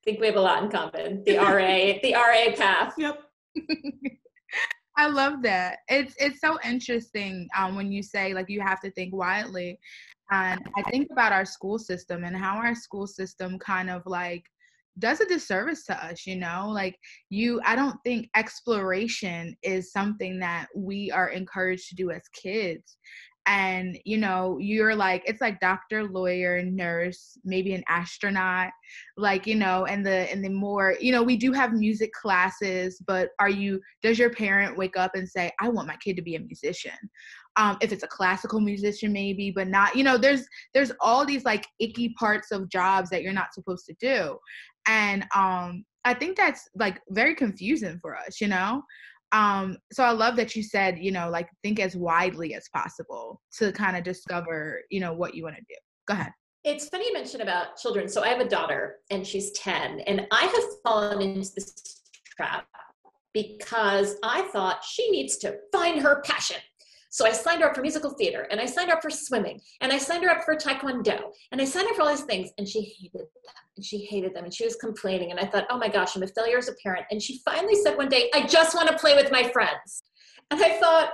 Think 0.05 0.21
we 0.21 0.27
have 0.27 0.37
a 0.37 0.41
lot 0.41 0.63
in 0.63 0.71
common. 0.71 1.23
The 1.25 1.37
RA, 1.39 1.99
the 2.03 2.15
RA 2.15 2.55
path. 2.57 2.95
Yep. 2.99 3.21
I 4.97 5.09
love 5.09 5.43
that. 5.43 5.79
It's 5.89 6.15
it's 6.19 6.41
so 6.41 6.59
interesting 6.65 7.49
um, 7.57 7.75
when 7.75 7.91
you 7.91 8.03
say 8.03 8.33
like 8.33 8.49
you 8.49 8.61
have 8.61 8.81
to 8.83 8.91
think 8.93 9.15
widely, 9.15 9.79
and 10.31 10.61
I 10.77 10.83
think 10.91 11.09
about 11.11 11.33
our 11.33 11.45
school 11.45 11.79
system 11.79 12.25
and 12.25 12.37
how 12.37 12.57
our 12.57 12.75
school 12.75 13.07
system 13.07 13.59
kind 13.59 13.91
of 13.91 14.03
like 14.07 14.45
does 14.99 15.21
a 15.21 15.27
disservice 15.27 15.85
to 15.85 16.05
us, 16.05 16.27
you 16.27 16.37
know? 16.37 16.71
Like 16.73 16.97
you 17.29 17.61
I 17.65 17.75
don't 17.75 17.99
think 18.05 18.29
exploration 18.37 19.57
is 19.63 19.91
something 19.91 20.39
that 20.41 20.67
we 20.77 21.11
are 21.11 21.31
encouraged 21.31 21.89
to 21.89 21.97
do 21.97 22.11
as 22.11 22.23
kids 22.33 22.97
and 23.47 23.99
you 24.05 24.17
know 24.17 24.57
you're 24.59 24.95
like 24.95 25.23
it's 25.27 25.41
like 25.41 25.61
doctor 25.61 26.05
lawyer 26.05 26.63
nurse 26.63 27.39
maybe 27.45 27.75
an 27.75 27.85
astronaut 27.89 28.71
like 29.17 29.47
you 29.47 29.55
know 29.55 29.85
and 29.85 30.05
the 30.05 30.31
and 30.33 30.43
the 30.43 30.49
more 30.49 30.97
you 30.99 31.13
know 31.13 31.23
we 31.23 31.37
do 31.37 31.53
have 31.53 31.73
music 31.73 32.11
classes 32.13 32.99
but 33.07 33.31
are 33.39 33.51
you 33.51 33.81
does 34.03 34.19
your 34.19 34.31
parent 34.31 34.79
wake 34.79 34.97
up 34.97 35.11
and 35.15 35.29
say 35.29 35.51
i 35.61 35.69
want 35.69 35.89
my 35.89 35.97
kid 35.97 36.17
to 36.17 36.23
be 36.23 36.37
a 36.37 36.41
musician 36.41 36.93
um 37.57 37.77
if 37.83 37.93
it's 37.93 38.03
a 38.03 38.09
classical 38.09 38.61
musician 38.61 39.13
maybe 39.13 39.51
but 39.51 39.69
not 39.69 39.95
you 39.95 40.05
know 40.05 40.17
there's 40.17 40.47
there's 40.73 40.93
all 41.01 41.27
these 41.27 41.45
like 41.45 41.67
icky 41.81 42.15
parts 42.19 42.51
of 42.51 42.71
jobs 42.71 43.11
that 43.11 43.23
you're 43.23 43.33
not 43.33 43.53
supposed 43.53 43.85
to 43.85 43.95
do 44.01 44.39
and 44.87 45.27
um 45.35 45.85
i 46.07 46.15
think 46.15 46.35
that's 46.35 46.69
like 46.77 47.01
very 47.11 47.35
confusing 47.35 47.99
for 48.01 48.17
us 48.17 48.41
you 48.41 48.49
know 48.49 48.83
um 49.35 49.77
so 49.93 50.05
i 50.05 50.11
love 50.11 50.37
that 50.37 50.55
you 50.55 50.63
said 50.63 50.99
you 50.99 51.11
know 51.11 51.29
like 51.29 51.49
think 51.63 51.81
as 51.81 51.97
widely 51.97 52.55
as 52.55 52.69
possible 52.73 53.43
to 53.53 53.73
kind 53.73 53.97
of 53.97 54.05
discover 54.05 54.81
you 54.91 55.01
know 55.01 55.13
what 55.13 55.35
you 55.35 55.43
want 55.43 55.57
to 55.57 55.63
do. 55.63 55.75
Go 56.07 56.15
ahead. 56.15 56.33
It's 56.63 56.89
funny 56.89 57.07
you 57.07 57.13
mentioned 57.13 57.43
about 57.43 57.77
children. 57.77 58.09
So 58.09 58.23
i 58.23 58.29
have 58.29 58.41
a 58.41 58.49
daughter 58.49 58.97
and 59.11 59.27
she's 59.27 59.51
10 59.53 60.01
and 60.01 60.27
i 60.31 60.45
have 60.45 60.65
fallen 60.85 61.21
into 61.21 61.51
this 61.55 62.03
trap 62.37 62.67
because 63.33 64.17
i 64.23 64.43
thought 64.53 64.85
she 64.85 65.11
needs 65.11 65.37
to 65.39 65.57
find 65.73 66.01
her 66.01 66.23
passion 66.23 66.57
so 67.15 67.25
I 67.25 67.31
signed 67.31 67.63
her 67.63 67.69
up 67.69 67.77
for 67.77 67.81
musical 67.81 68.11
theater 68.11 68.49
and 68.51 68.61
I 68.61 68.67
signed 68.67 68.91
her 68.91 68.97
up 68.97 69.03
for 69.03 69.09
swimming 69.09 69.61
and 69.81 69.93
I 69.93 69.99
signed 69.99 70.25
her 70.25 70.31
up 70.31 70.43
for 70.43 70.57
taekwondo 70.57 71.21
and 71.53 71.61
I 71.61 71.65
signed 71.65 71.87
her 71.87 71.91
up 71.91 71.97
for 71.97 72.03
all 72.03 72.09
these 72.09 72.23
things 72.23 72.51
and 72.59 72.67
she 72.67 72.81
hated 72.81 73.29
them 73.45 73.55
and 73.77 73.87
she 73.87 73.99
hated 73.99 74.35
them 74.35 74.43
and 74.43 74.53
she 74.53 74.65
was 74.65 74.75
complaining 74.75 75.31
and 75.31 75.39
I 75.39 75.47
thought, 75.47 75.69
oh 75.71 75.79
my 75.79 75.87
gosh, 75.87 76.17
I'm 76.17 76.25
a 76.25 76.27
failure 76.27 76.59
as 76.59 76.69
a 76.69 76.75
parent. 76.83 77.07
And 77.13 77.23
she 77.23 77.41
finally 77.45 77.77
said 77.77 77.97
one 77.97 78.09
day, 78.09 78.31
I 78.35 78.45
just 78.49 78.75
want 78.75 78.89
to 78.89 78.99
play 78.99 79.15
with 79.15 79.31
my 79.31 79.45
friends. 79.45 80.03
And 80.51 80.61
I 80.61 80.71
thought, 80.81 81.13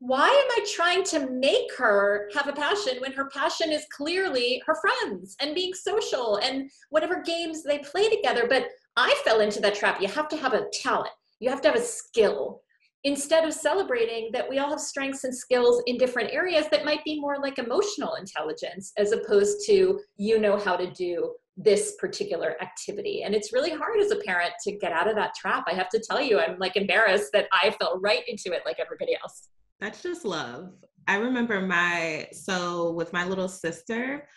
why 0.00 0.28
am 0.28 0.62
I 0.62 0.66
trying 0.76 1.02
to 1.04 1.30
make 1.30 1.74
her 1.78 2.28
have 2.34 2.46
a 2.46 2.52
passion 2.52 2.98
when 3.00 3.12
her 3.12 3.30
passion 3.30 3.72
is 3.72 3.86
clearly 3.90 4.62
her 4.66 4.74
friends 4.74 5.34
and 5.40 5.54
being 5.54 5.72
social 5.72 6.36
and 6.42 6.70
whatever 6.90 7.22
games 7.22 7.62
they 7.62 7.78
play 7.78 8.10
together? 8.10 8.44
But 8.46 8.66
I 8.98 9.18
fell 9.24 9.40
into 9.40 9.62
that 9.62 9.76
trap. 9.76 10.02
You 10.02 10.08
have 10.08 10.28
to 10.28 10.36
have 10.36 10.52
a 10.52 10.66
talent, 10.74 11.14
you 11.40 11.48
have 11.48 11.62
to 11.62 11.68
have 11.68 11.78
a 11.78 11.82
skill 11.82 12.60
instead 13.04 13.44
of 13.44 13.54
celebrating 13.54 14.30
that 14.32 14.48
we 14.48 14.58
all 14.58 14.70
have 14.70 14.80
strengths 14.80 15.24
and 15.24 15.34
skills 15.34 15.82
in 15.86 15.96
different 15.96 16.32
areas 16.32 16.66
that 16.70 16.84
might 16.84 17.04
be 17.04 17.20
more 17.20 17.38
like 17.40 17.58
emotional 17.58 18.14
intelligence 18.14 18.92
as 18.96 19.12
opposed 19.12 19.64
to 19.66 20.00
you 20.16 20.38
know 20.40 20.58
how 20.58 20.76
to 20.76 20.90
do 20.92 21.32
this 21.56 21.96
particular 21.98 22.56
activity. 22.62 23.22
And 23.22 23.34
it's 23.34 23.52
really 23.52 23.70
hard 23.70 23.98
as 24.00 24.10
a 24.12 24.16
parent 24.16 24.52
to 24.64 24.72
get 24.76 24.92
out 24.92 25.08
of 25.08 25.16
that 25.16 25.34
trap. 25.34 25.64
I 25.66 25.74
have 25.74 25.88
to 25.90 26.00
tell 26.00 26.20
you 26.20 26.38
i'm 26.38 26.58
like 26.58 26.76
embarrassed 26.76 27.30
that 27.32 27.48
i 27.52 27.74
fell 27.80 27.98
right 28.00 28.22
into 28.28 28.52
it 28.52 28.62
like 28.64 28.78
everybody 28.80 29.16
else. 29.20 29.48
That's 29.80 30.02
just 30.02 30.24
love. 30.24 30.72
I 31.06 31.16
remember 31.16 31.60
my 31.60 32.28
so 32.32 32.92
with 32.92 33.12
my 33.12 33.24
little 33.24 33.48
sister 33.48 34.28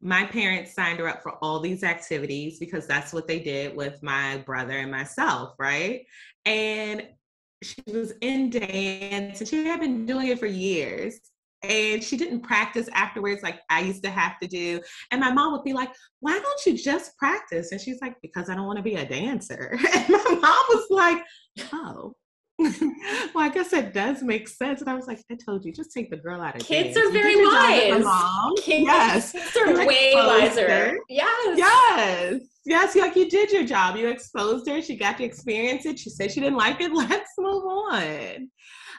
my 0.00 0.24
parents 0.24 0.74
signed 0.74 1.00
her 1.00 1.08
up 1.08 1.22
for 1.22 1.32
all 1.42 1.58
these 1.58 1.82
activities 1.82 2.58
because 2.58 2.86
that's 2.86 3.12
what 3.12 3.26
they 3.26 3.40
did 3.40 3.76
with 3.76 4.00
my 4.02 4.38
brother 4.46 4.78
and 4.78 4.90
myself, 4.90 5.54
right? 5.58 6.02
And 6.44 7.02
she 7.62 7.82
was 7.86 8.12
in 8.20 8.50
dance 8.50 9.40
and 9.40 9.48
she 9.48 9.64
had 9.64 9.80
been 9.80 10.06
doing 10.06 10.28
it 10.28 10.38
for 10.38 10.46
years 10.46 11.20
and 11.62 12.02
she 12.02 12.16
didn't 12.16 12.40
practice 12.40 12.88
afterwards 12.94 13.42
like 13.42 13.60
I 13.68 13.80
used 13.80 14.04
to 14.04 14.10
have 14.10 14.38
to 14.40 14.48
do. 14.48 14.80
And 15.10 15.20
my 15.20 15.32
mom 15.32 15.52
would 15.52 15.64
be 15.64 15.72
like, 15.72 15.90
Why 16.20 16.38
don't 16.38 16.66
you 16.66 16.76
just 16.76 17.16
practice? 17.16 17.72
And 17.72 17.80
she's 17.80 18.00
like, 18.00 18.14
Because 18.22 18.48
I 18.48 18.54
don't 18.54 18.66
want 18.66 18.78
to 18.78 18.82
be 18.82 18.94
a 18.94 19.06
dancer. 19.06 19.78
And 19.94 20.08
my 20.08 20.38
mom 20.40 20.64
was 20.68 20.86
like, 20.90 21.18
Oh. 21.72 22.14
well, 22.60 23.44
I 23.44 23.50
guess 23.50 23.72
it 23.72 23.94
does 23.94 24.20
make 24.20 24.48
sense. 24.48 24.80
And 24.80 24.90
I 24.90 24.94
was 24.94 25.06
like, 25.06 25.20
I 25.30 25.36
told 25.36 25.64
you, 25.64 25.72
just 25.72 25.92
take 25.92 26.10
the 26.10 26.16
girl 26.16 26.40
out 26.40 26.56
of 26.56 26.66
kids 26.66 26.96
dance. 26.96 27.08
are 27.08 27.12
very 27.12 27.36
wise. 27.36 28.02
Mom. 28.02 28.56
Kids, 28.56 28.82
yes, 28.84 29.30
kids 29.30 29.56
are 29.56 29.86
way 29.86 30.12
wiser. 30.16 30.98
Yes, 31.08 31.56
yes, 31.56 32.40
yes. 32.68 32.94
Like 32.94 33.16
you 33.16 33.28
did 33.28 33.50
your 33.50 33.64
job. 33.64 33.96
You 33.96 34.08
exposed 34.08 34.68
her. 34.68 34.80
She 34.82 34.96
got 34.96 35.18
to 35.18 35.24
experience 35.24 35.86
it. 35.86 35.98
She 35.98 36.10
said 36.10 36.30
she 36.30 36.40
didn't 36.40 36.58
like 36.58 36.80
it. 36.80 36.92
Let's 36.94 37.32
move 37.38 37.64
on. 37.64 38.50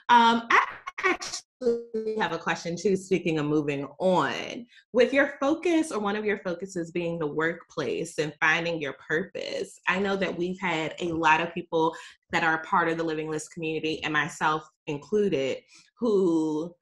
Um, 0.10 0.48
I 0.50 0.66
actually 1.06 2.18
have 2.20 2.32
a 2.32 2.38
question 2.38 2.76
too. 2.76 2.96
Speaking 2.96 3.38
of 3.38 3.46
moving 3.46 3.86
on, 4.00 4.66
with 4.94 5.14
your 5.14 5.36
focus 5.40 5.92
or 5.92 6.00
one 6.00 6.16
of 6.16 6.26
your 6.26 6.40
focuses 6.40 6.92
being 6.92 7.20
the 7.20 7.28
workplace 7.28 8.18
and 8.18 8.34
finding 8.40 8.82
your 8.82 8.96
purpose, 9.08 9.80
I 9.88 10.00
know 10.00 10.16
that 10.16 10.36
we've 10.36 10.60
had 10.60 10.96
a 11.00 11.12
lot 11.12 11.42
of 11.42 11.54
people 11.54 11.96
that 12.32 12.44
are 12.44 12.64
part 12.64 12.90
of 12.90 12.98
the 12.98 13.04
Living 13.04 13.30
List 13.30 13.54
community, 13.54 14.04
and 14.04 14.14
myself 14.14 14.68
included, 14.88 15.60
who 16.00 16.74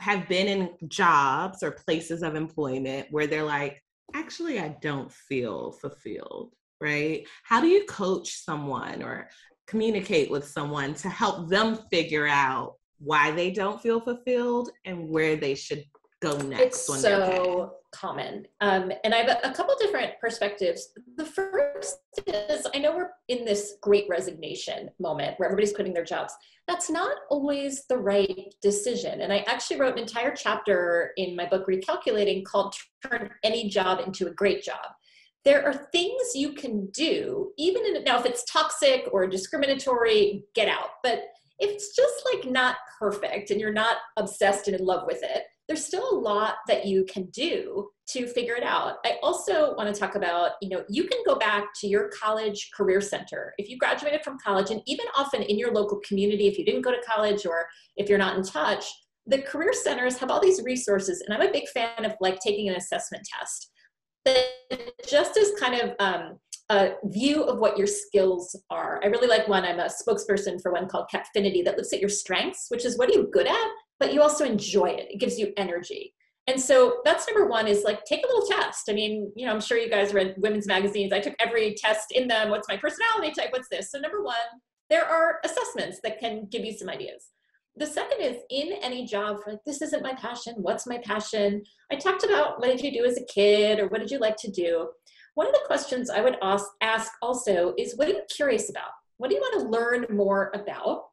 have 0.00 0.28
been 0.28 0.46
in 0.46 0.70
jobs 0.88 1.62
or 1.62 1.70
places 1.70 2.22
of 2.22 2.34
employment 2.34 3.08
where 3.10 3.26
they're 3.26 3.44
like, 3.44 3.83
actually, 4.14 4.60
I 4.60 4.76
don't 4.80 5.12
feel 5.12 5.72
fulfilled 5.72 6.54
right? 6.84 7.26
How 7.44 7.60
do 7.60 7.66
you 7.66 7.84
coach 7.86 8.44
someone 8.44 9.02
or 9.02 9.28
communicate 9.66 10.30
with 10.30 10.46
someone 10.46 10.94
to 10.94 11.08
help 11.08 11.48
them 11.48 11.78
figure 11.90 12.26
out 12.26 12.74
why 12.98 13.30
they 13.30 13.50
don't 13.50 13.80
feel 13.80 14.00
fulfilled 14.00 14.70
and 14.84 15.08
where 15.08 15.36
they 15.36 15.54
should 15.54 15.84
go 16.24 16.36
next. 16.38 16.62
It's 16.62 17.00
so 17.02 17.74
common. 17.92 18.46
Um, 18.60 18.92
and 19.04 19.14
I 19.14 19.18
have 19.18 19.28
a, 19.28 19.50
a, 19.50 19.54
couple 19.54 19.74
different 19.78 20.12
perspectives. 20.20 20.88
The 21.16 21.24
first 21.24 21.98
is 22.26 22.66
I 22.74 22.78
know 22.78 22.96
we're 22.96 23.10
in 23.28 23.44
this 23.44 23.74
great 23.80 24.06
resignation 24.08 24.90
moment 24.98 25.38
where 25.38 25.48
everybody's 25.48 25.72
quitting 25.72 25.94
their 25.94 26.04
jobs. 26.04 26.34
That's 26.66 26.90
not 26.90 27.16
always 27.30 27.86
the 27.86 27.98
right 27.98 28.52
decision. 28.62 29.20
And 29.20 29.32
I 29.32 29.44
actually 29.46 29.78
wrote 29.78 29.92
an 29.92 30.00
entire 30.00 30.34
chapter 30.34 31.12
in 31.16 31.36
my 31.36 31.46
book, 31.46 31.68
Recalculating, 31.68 32.44
called 32.44 32.74
Turn 33.06 33.30
Any 33.44 33.68
Job 33.68 34.00
into 34.04 34.26
a 34.26 34.32
Great 34.32 34.64
Job 34.64 34.80
there 35.44 35.64
are 35.64 35.74
things 35.92 36.34
you 36.34 36.54
can 36.54 36.86
do, 36.86 37.52
even 37.58 37.84
in, 37.84 38.02
now 38.04 38.18
if 38.18 38.24
it's 38.24 38.50
toxic 38.50 39.06
or 39.12 39.26
discriminatory, 39.26 40.44
get 40.54 40.68
out. 40.68 40.88
But 41.02 41.24
if 41.58 41.70
it's 41.70 41.94
just 41.94 42.22
like 42.32 42.50
not 42.50 42.76
perfect 42.98 43.50
and 43.50 43.60
you're 43.60 43.72
not 43.72 43.98
obsessed 44.16 44.68
and 44.68 44.76
in 44.78 44.84
love 44.84 45.06
with 45.06 45.22
it, 45.22 45.44
there's 45.68 45.84
still 45.84 46.10
a 46.10 46.18
lot 46.18 46.56
that 46.68 46.86
you 46.86 47.04
can 47.04 47.24
do 47.26 47.88
to 48.08 48.26
figure 48.26 48.54
it 48.54 48.62
out. 48.62 48.96
I 49.04 49.18
also 49.22 49.74
want 49.76 49.92
to 49.92 49.98
talk 49.98 50.14
about, 50.14 50.52
you 50.60 50.68
know, 50.68 50.84
you 50.90 51.04
can 51.04 51.18
go 51.24 51.36
back 51.36 51.68
to 51.80 51.86
your 51.86 52.10
college 52.10 52.70
career 52.76 53.00
center. 53.00 53.54
If 53.56 53.70
you 53.70 53.78
graduated 53.78 54.22
from 54.22 54.38
college 54.38 54.70
and 54.70 54.82
even 54.86 55.06
often 55.16 55.42
in 55.42 55.58
your 55.58 55.72
local 55.72 56.00
community, 56.06 56.46
if 56.46 56.58
you 56.58 56.66
didn't 56.66 56.82
go 56.82 56.90
to 56.90 57.00
college 57.08 57.46
or 57.46 57.66
if 57.96 58.08
you're 58.08 58.18
not 58.18 58.36
in 58.36 58.42
touch, 58.42 58.84
the 59.26 59.40
career 59.40 59.72
centers 59.72 60.18
have 60.18 60.30
all 60.30 60.40
these 60.40 60.62
resources. 60.62 61.22
And 61.22 61.34
I'm 61.34 61.48
a 61.48 61.52
big 61.52 61.66
fan 61.68 62.04
of 62.04 62.12
like 62.20 62.40
taking 62.40 62.68
an 62.68 62.76
assessment 62.76 63.26
test 63.40 63.70
just 65.06 65.36
as 65.36 65.52
kind 65.58 65.80
of 65.80 65.94
um, 65.98 66.38
a 66.70 66.92
view 67.04 67.42
of 67.42 67.58
what 67.58 67.76
your 67.76 67.86
skills 67.86 68.56
are. 68.70 69.00
I 69.02 69.08
really 69.08 69.28
like 69.28 69.48
one. 69.48 69.64
I'm 69.64 69.80
a 69.80 69.88
spokesperson 69.88 70.60
for 70.62 70.72
one 70.72 70.88
called 70.88 71.06
Cappfinity 71.10 71.62
that 71.64 71.76
looks 71.76 71.92
at 71.92 72.00
your 72.00 72.08
strengths, 72.08 72.66
which 72.68 72.84
is 72.84 72.98
what 72.98 73.10
are 73.10 73.12
you 73.12 73.28
good 73.32 73.46
at, 73.46 73.68
but 74.04 74.12
you 74.12 74.20
also 74.20 74.44
enjoy 74.44 74.84
it. 74.84 75.10
It 75.10 75.18
gives 75.18 75.38
you 75.38 75.54
energy. 75.56 76.12
And 76.46 76.60
so 76.60 77.00
that's 77.06 77.26
number 77.26 77.46
one 77.46 77.66
is 77.66 77.84
like 77.84 78.04
take 78.04 78.22
a 78.22 78.28
little 78.28 78.46
test. 78.46 78.90
I 78.90 78.92
mean, 78.92 79.32
you 79.34 79.46
know, 79.46 79.52
I'm 79.52 79.62
sure 79.62 79.78
you 79.78 79.88
guys 79.88 80.12
read 80.12 80.34
women's 80.36 80.66
magazines. 80.66 81.10
I 81.10 81.20
took 81.20 81.32
every 81.40 81.74
test 81.74 82.12
in 82.12 82.28
them. 82.28 82.50
What's 82.50 82.68
my 82.68 82.76
personality 82.76 83.32
type? 83.32 83.50
What's 83.50 83.70
this? 83.70 83.90
So 83.90 83.98
number 83.98 84.22
one, 84.22 84.36
there 84.90 85.06
are 85.06 85.38
assessments 85.42 86.00
that 86.02 86.20
can 86.20 86.46
give 86.50 86.66
you 86.66 86.74
some 86.74 86.90
ideas. 86.90 87.30
The 87.76 87.86
second 87.86 88.20
is 88.20 88.36
in 88.50 88.74
any 88.82 89.06
job 89.06 89.38
like, 89.46 89.60
this 89.64 89.80
isn't 89.80 90.02
my 90.02 90.12
passion. 90.16 90.56
What's 90.58 90.86
my 90.86 90.98
passion? 90.98 91.62
I 91.90 91.96
talked 91.96 92.24
about 92.24 92.60
what 92.60 92.66
did 92.66 92.82
you 92.82 92.92
do 92.92 93.06
as 93.06 93.16
a 93.16 93.24
kid 93.24 93.80
or 93.80 93.88
what 93.88 94.02
did 94.02 94.10
you 94.10 94.18
like 94.18 94.36
to 94.40 94.50
do? 94.50 94.90
One 95.32 95.46
of 95.46 95.54
the 95.54 95.64
questions 95.66 96.10
I 96.10 96.20
would 96.20 96.36
ask 96.42 97.10
also 97.22 97.72
is 97.78 97.96
what 97.96 98.08
are 98.08 98.12
you 98.12 98.22
curious 98.36 98.68
about? 98.68 98.90
What 99.16 99.30
do 99.30 99.36
you 99.36 99.40
want 99.40 99.62
to 99.62 99.70
learn 99.70 100.06
more 100.14 100.52
about? 100.54 101.04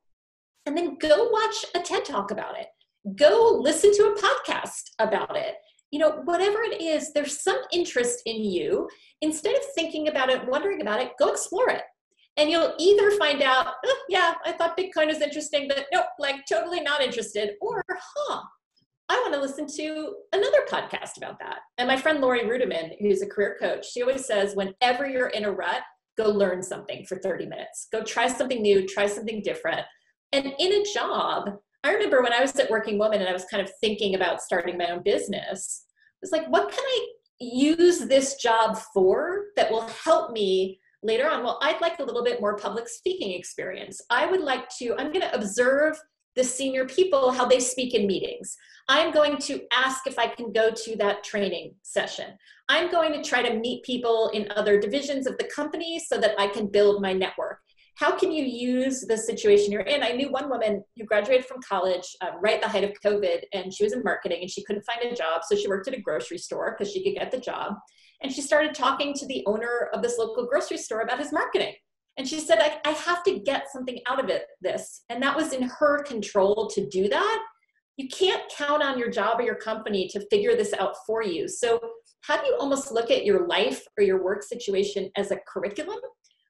And 0.65 0.75
then 0.75 0.97
go 0.97 1.29
watch 1.29 1.65
a 1.73 1.79
TED 1.79 2.03
talk 2.03 2.31
about 2.31 2.59
it. 2.59 2.67
Go 3.15 3.57
listen 3.59 3.91
to 3.93 4.03
a 4.03 4.15
podcast 4.15 4.91
about 4.99 5.35
it. 5.35 5.55
You 5.91 5.99
know, 5.99 6.21
whatever 6.23 6.61
it 6.61 6.81
is, 6.81 7.11
there's 7.13 7.41
some 7.41 7.59
interest 7.73 8.21
in 8.25 8.43
you. 8.43 8.87
Instead 9.21 9.55
of 9.55 9.61
thinking 9.75 10.07
about 10.07 10.29
it, 10.29 10.47
wondering 10.47 10.81
about 10.81 11.01
it, 11.01 11.11
go 11.19 11.29
explore 11.29 11.69
it. 11.69 11.83
And 12.37 12.49
you'll 12.49 12.73
either 12.79 13.11
find 13.11 13.41
out, 13.41 13.73
oh, 13.85 14.03
yeah, 14.07 14.35
I 14.45 14.53
thought 14.53 14.77
Bitcoin 14.77 15.07
was 15.07 15.21
interesting, 15.21 15.67
but 15.67 15.85
nope, 15.91 16.05
like 16.17 16.45
totally 16.49 16.79
not 16.79 17.01
interested, 17.01 17.55
or, 17.59 17.83
huh, 17.89 18.41
I 19.09 19.15
want 19.15 19.33
to 19.33 19.41
listen 19.41 19.67
to 19.75 20.15
another 20.31 20.59
podcast 20.71 21.17
about 21.17 21.37
that. 21.39 21.57
And 21.77 21.89
my 21.89 21.97
friend 21.97 22.21
Laurie 22.21 22.43
Ruettimann, 22.43 22.93
who's 23.01 23.21
a 23.21 23.27
career 23.27 23.57
coach, 23.59 23.85
she 23.91 24.01
always 24.01 24.25
says, 24.25 24.55
whenever 24.55 25.05
you're 25.05 25.27
in 25.27 25.43
a 25.43 25.51
rut, 25.51 25.81
go 26.17 26.29
learn 26.29 26.63
something 26.63 27.05
for 27.05 27.17
30 27.17 27.47
minutes. 27.47 27.87
Go 27.91 28.03
try 28.03 28.27
something 28.27 28.61
new, 28.61 28.87
try 28.87 29.07
something 29.07 29.41
different. 29.43 29.81
And 30.31 30.53
in 30.57 30.71
a 30.71 30.85
job, 30.93 31.57
I 31.83 31.91
remember 31.93 32.21
when 32.21 32.33
I 32.33 32.41
was 32.41 32.55
at 32.55 32.69
Working 32.69 32.97
Woman 32.97 33.19
and 33.19 33.29
I 33.29 33.33
was 33.33 33.45
kind 33.45 33.61
of 33.61 33.71
thinking 33.81 34.15
about 34.15 34.41
starting 34.41 34.77
my 34.77 34.91
own 34.91 35.01
business, 35.03 35.85
I 35.87 36.19
was 36.21 36.31
like, 36.31 36.47
what 36.47 36.71
can 36.71 36.83
I 36.83 37.07
use 37.39 37.99
this 37.99 38.35
job 38.35 38.77
for 38.93 39.45
that 39.55 39.71
will 39.71 39.87
help 39.87 40.31
me 40.31 40.79
later 41.01 41.27
on? 41.29 41.43
Well, 41.43 41.59
I'd 41.61 41.81
like 41.81 41.99
a 41.99 42.03
little 42.03 42.23
bit 42.23 42.39
more 42.39 42.55
public 42.55 42.87
speaking 42.87 43.31
experience. 43.31 43.99
I 44.11 44.27
would 44.27 44.41
like 44.41 44.69
to, 44.77 44.95
I'm 44.97 45.11
going 45.11 45.21
to 45.21 45.33
observe 45.33 45.97
the 46.35 46.43
senior 46.43 46.85
people 46.85 47.31
how 47.31 47.45
they 47.45 47.59
speak 47.59 47.93
in 47.93 48.07
meetings. 48.07 48.55
I'm 48.87 49.11
going 49.11 49.37
to 49.39 49.61
ask 49.71 50.07
if 50.07 50.17
I 50.17 50.27
can 50.27 50.51
go 50.53 50.71
to 50.71 50.95
that 50.97 51.23
training 51.23 51.73
session. 51.81 52.37
I'm 52.69 52.91
going 52.91 53.13
to 53.13 53.27
try 53.27 53.41
to 53.41 53.59
meet 53.59 53.83
people 53.83 54.29
in 54.33 54.51
other 54.55 54.79
divisions 54.79 55.27
of 55.27 55.37
the 55.37 55.49
company 55.53 55.99
so 55.99 56.17
that 56.19 56.39
I 56.39 56.47
can 56.47 56.67
build 56.67 57.01
my 57.01 57.11
network. 57.11 57.59
How 57.95 58.17
can 58.17 58.31
you 58.31 58.43
use 58.43 59.01
the 59.01 59.17
situation 59.17 59.71
you're 59.71 59.81
in? 59.81 60.01
I 60.01 60.11
knew 60.11 60.31
one 60.31 60.49
woman 60.49 60.83
who 60.97 61.05
graduated 61.05 61.45
from 61.45 61.61
college 61.61 62.15
um, 62.21 62.41
right 62.41 62.55
at 62.55 62.61
the 62.61 62.67
height 62.67 62.83
of 62.83 62.91
COVID, 63.05 63.41
and 63.53 63.73
she 63.73 63.83
was 63.83 63.93
in 63.93 64.01
marketing 64.03 64.39
and 64.41 64.49
she 64.49 64.63
couldn't 64.63 64.83
find 64.83 65.01
a 65.03 65.15
job. 65.15 65.41
So 65.47 65.55
she 65.55 65.67
worked 65.67 65.87
at 65.87 65.93
a 65.93 66.01
grocery 66.01 66.37
store 66.37 66.75
because 66.75 66.91
she 66.91 67.03
could 67.03 67.19
get 67.19 67.31
the 67.31 67.39
job. 67.39 67.75
And 68.23 68.31
she 68.31 68.41
started 68.41 68.73
talking 68.73 69.13
to 69.15 69.25
the 69.25 69.43
owner 69.45 69.89
of 69.93 70.01
this 70.01 70.17
local 70.17 70.45
grocery 70.45 70.77
store 70.77 71.01
about 71.01 71.19
his 71.19 71.31
marketing. 71.31 71.73
And 72.17 72.27
she 72.27 72.39
said, 72.39 72.59
I, 72.59 72.79
I 72.85 72.91
have 72.91 73.23
to 73.23 73.39
get 73.39 73.71
something 73.71 73.99
out 74.07 74.23
of 74.23 74.29
it, 74.29 74.45
this. 74.61 75.03
And 75.09 75.21
that 75.23 75.35
was 75.35 75.53
in 75.53 75.63
her 75.63 76.03
control 76.03 76.69
to 76.73 76.87
do 76.89 77.09
that. 77.09 77.43
You 77.97 78.07
can't 78.09 78.41
count 78.55 78.83
on 78.83 78.97
your 78.97 79.09
job 79.09 79.39
or 79.39 79.43
your 79.43 79.55
company 79.55 80.07
to 80.09 80.25
figure 80.29 80.55
this 80.55 80.73
out 80.73 80.95
for 81.05 81.23
you. 81.23 81.47
So, 81.47 81.79
how 82.21 82.39
do 82.39 82.47
you 82.47 82.55
almost 82.59 82.91
look 82.91 83.09
at 83.09 83.25
your 83.25 83.47
life 83.47 83.83
or 83.97 84.03
your 84.03 84.23
work 84.23 84.43
situation 84.43 85.09
as 85.17 85.31
a 85.31 85.39
curriculum 85.47 85.99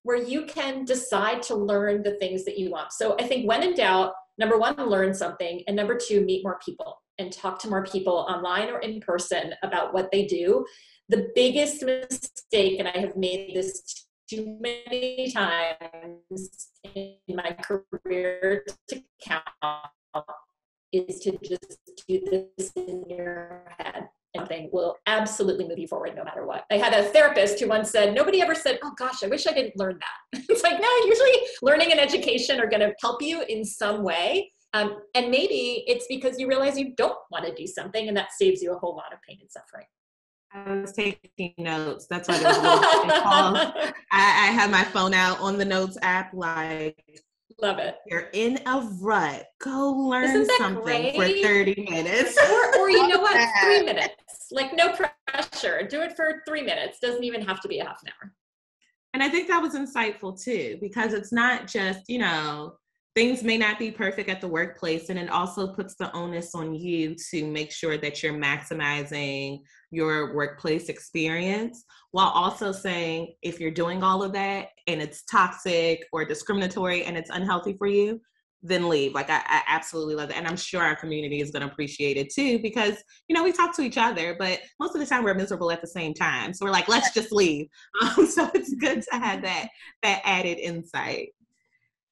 where 0.03 0.17
you 0.17 0.45
can 0.45 0.85
decide 0.85 1.41
to 1.43 1.55
learn 1.55 2.03
the 2.03 2.15
things 2.15 2.45
that 2.45 2.57
you 2.57 2.71
want? 2.71 2.91
So, 2.93 3.15
I 3.19 3.27
think 3.27 3.47
when 3.47 3.63
in 3.63 3.75
doubt, 3.75 4.13
number 4.37 4.57
one, 4.57 4.75
learn 4.77 5.13
something. 5.13 5.63
And 5.67 5.75
number 5.75 5.97
two, 5.97 6.21
meet 6.21 6.43
more 6.43 6.59
people 6.63 7.01
and 7.19 7.31
talk 7.31 7.59
to 7.59 7.69
more 7.69 7.85
people 7.85 8.25
online 8.29 8.69
or 8.69 8.79
in 8.79 8.99
person 8.99 9.53
about 9.63 9.93
what 9.93 10.11
they 10.11 10.25
do. 10.25 10.65
The 11.09 11.29
biggest 11.35 11.83
mistake, 11.83 12.79
and 12.79 12.87
I 12.87 12.97
have 12.97 13.15
made 13.15 13.55
this 13.55 14.07
too 14.29 14.57
many 14.59 15.31
times 15.31 16.69
in 16.95 17.15
my 17.29 17.55
career 17.61 18.65
to 18.87 19.03
count 19.21 19.43
is 20.91 21.19
to 21.19 21.37
just 21.43 21.79
do 22.07 22.19
this 22.57 22.71
in 22.75 23.03
your 23.07 23.63
head. 23.77 24.09
Something 24.35 24.69
will 24.71 24.95
absolutely 25.07 25.67
move 25.67 25.77
you 25.77 25.87
forward 25.87 26.15
no 26.15 26.23
matter 26.23 26.45
what. 26.45 26.63
I 26.71 26.77
had 26.77 26.93
a 26.93 27.03
therapist 27.03 27.59
who 27.59 27.67
once 27.67 27.91
said, 27.91 28.15
Nobody 28.15 28.41
ever 28.41 28.55
said, 28.55 28.79
Oh 28.83 28.93
gosh, 28.97 29.23
I 29.23 29.27
wish 29.27 29.45
I 29.45 29.51
didn't 29.51 29.77
learn 29.77 29.99
that. 29.99 30.43
it's 30.49 30.63
like, 30.63 30.79
no, 30.79 30.87
usually 31.05 31.47
learning 31.61 31.91
and 31.91 31.99
education 31.99 32.59
are 32.59 32.69
going 32.69 32.79
to 32.79 32.93
help 33.01 33.21
you 33.21 33.43
in 33.43 33.65
some 33.65 34.03
way. 34.03 34.51
Um, 34.73 34.99
and 35.15 35.29
maybe 35.29 35.83
it's 35.85 36.05
because 36.07 36.39
you 36.39 36.47
realize 36.47 36.79
you 36.79 36.93
don't 36.95 37.17
want 37.29 37.45
to 37.45 37.53
do 37.53 37.67
something 37.67 38.07
and 38.07 38.15
that 38.15 38.31
saves 38.31 38.61
you 38.61 38.73
a 38.73 38.79
whole 38.79 38.95
lot 38.95 39.11
of 39.11 39.19
pain 39.27 39.37
and 39.41 39.51
suffering. 39.51 39.85
I 40.53 40.81
was 40.81 40.93
taking 40.93 41.53
notes. 41.57 42.07
That's 42.09 42.27
why 42.27 42.39
there's 42.39 42.57
I, 42.61 43.93
I 44.11 44.51
have 44.51 44.69
my 44.69 44.83
phone 44.83 45.13
out 45.13 45.39
on 45.39 45.57
the 45.57 45.65
notes 45.65 45.97
app. 46.01 46.33
Like, 46.33 47.21
love 47.61 47.79
it. 47.79 47.97
You're 48.05 48.29
in 48.33 48.59
a 48.65 48.89
rut. 48.99 49.45
Go 49.59 49.91
learn 49.91 50.45
something 50.45 50.83
great? 50.83 51.15
for 51.15 51.27
30 51.27 51.87
minutes. 51.89 52.37
Or, 52.37 52.79
or 52.79 52.89
you 52.89 53.07
know 53.07 53.19
what? 53.21 53.49
Three 53.63 53.83
minutes. 53.83 54.15
Like, 54.51 54.75
no 54.75 54.93
pressure. 54.93 55.87
Do 55.87 56.01
it 56.01 56.15
for 56.15 56.41
three 56.47 56.61
minutes. 56.61 56.99
Doesn't 56.99 57.23
even 57.23 57.41
have 57.41 57.61
to 57.61 57.67
be 57.67 57.79
a 57.79 57.85
half 57.85 58.01
an 58.03 58.09
hour. 58.09 58.33
And 59.13 59.21
I 59.21 59.29
think 59.29 59.47
that 59.49 59.61
was 59.61 59.75
insightful 59.75 60.41
too, 60.41 60.77
because 60.81 61.13
it's 61.13 61.33
not 61.33 61.67
just, 61.67 62.01
you 62.07 62.19
know, 62.19 62.75
things 63.13 63.43
may 63.43 63.58
not 63.58 63.78
be 63.78 63.91
perfect 63.91 64.30
at 64.30 64.39
the 64.39 64.47
workplace 64.47 65.10
and 65.10 65.19
it 65.19 65.30
also 65.30 65.74
puts 65.74 65.95
the 65.95 66.13
onus 66.15 66.56
on 66.56 66.74
you 66.74 67.15
to 67.30 67.45
make 67.45 67.71
sure 67.71 67.97
that 67.97 68.24
you're 68.24 68.34
maximizing 68.34 69.60
your 69.91 70.34
workplace 70.34 70.88
experience 70.88 71.84
while 72.12 72.30
also 72.30 72.71
saying 72.71 73.34
if 73.41 73.60
you're 73.60 73.71
doing 73.71 74.02
all 74.02 74.24
of 74.24 74.32
that 74.32 74.69
and 74.88 75.02
it's 75.02 75.24
toxic 75.24 76.06
or 76.13 76.24
discriminatory 76.24 77.04
and 77.04 77.17
it's 77.17 77.30
unhealthy 77.30 77.76
for 77.78 77.88
you 77.88 78.19
then 78.63 78.88
leave. 78.89 79.13
Like 79.13 79.30
I, 79.30 79.41
I 79.45 79.63
absolutely 79.67 80.15
love 80.15 80.30
that. 80.30 80.38
And 80.38 80.47
i'm 80.47 80.56
sure 80.56 80.84
our 80.84 80.95
community 80.95 81.41
is 81.41 81.52
going 81.52 81.65
to 81.65 81.71
appreciate 81.71 82.17
it 82.17 82.32
too 82.32 82.60
because 82.60 82.95
you 83.28 83.36
know 83.36 83.43
we 83.43 83.52
talk 83.52 83.76
to 83.76 83.82
each 83.82 83.97
other 83.97 84.36
but 84.38 84.60
most 84.80 84.93
of 84.93 85.02
the 85.02 85.08
time 85.08 85.24
we're 85.24 85.34
miserable 85.34 85.71
at 85.71 85.82
the 85.82 85.88
same 85.88 86.13
time. 86.13 86.54
So 86.54 86.65
we're 86.65 86.71
like 86.71 86.88
let's 86.88 87.13
just 87.13 87.32
leave. 87.32 87.67
Um, 88.02 88.26
so 88.26 88.50
it's 88.54 88.74
good 88.76 89.04
to 89.12 89.19
have 89.19 89.41
that 89.43 89.69
that 90.04 90.21
added 90.26 90.58
insight 90.58 91.30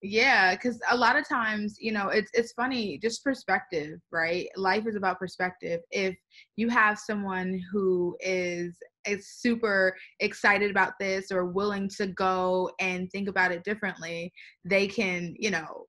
yeah 0.02 0.56
because 0.56 0.80
a 0.92 0.96
lot 0.96 1.18
of 1.18 1.28
times 1.28 1.78
you 1.80 1.92
know 1.92 2.08
it's 2.08 2.32
it's 2.34 2.54
funny 2.54 2.98
just 3.02 3.24
perspective 3.24 4.00
right? 4.12 4.48
Life 4.56 4.88
is 4.88 4.96
about 4.96 5.20
perspective. 5.20 5.82
If 5.92 6.16
you 6.56 6.70
have 6.70 6.98
someone 6.98 7.60
who 7.72 8.16
is 8.22 8.78
is 9.06 9.28
super 9.30 9.96
excited 10.20 10.72
about 10.72 10.94
this 11.00 11.32
or 11.32 11.46
willing 11.46 11.90
to 11.98 12.08
go 12.08 12.70
and 12.80 13.10
think 13.12 13.30
about 13.30 13.52
it 13.52 13.64
differently 13.64 14.32
they 14.66 14.88
can 14.88 15.34
you 15.40 15.52
know 15.52 15.86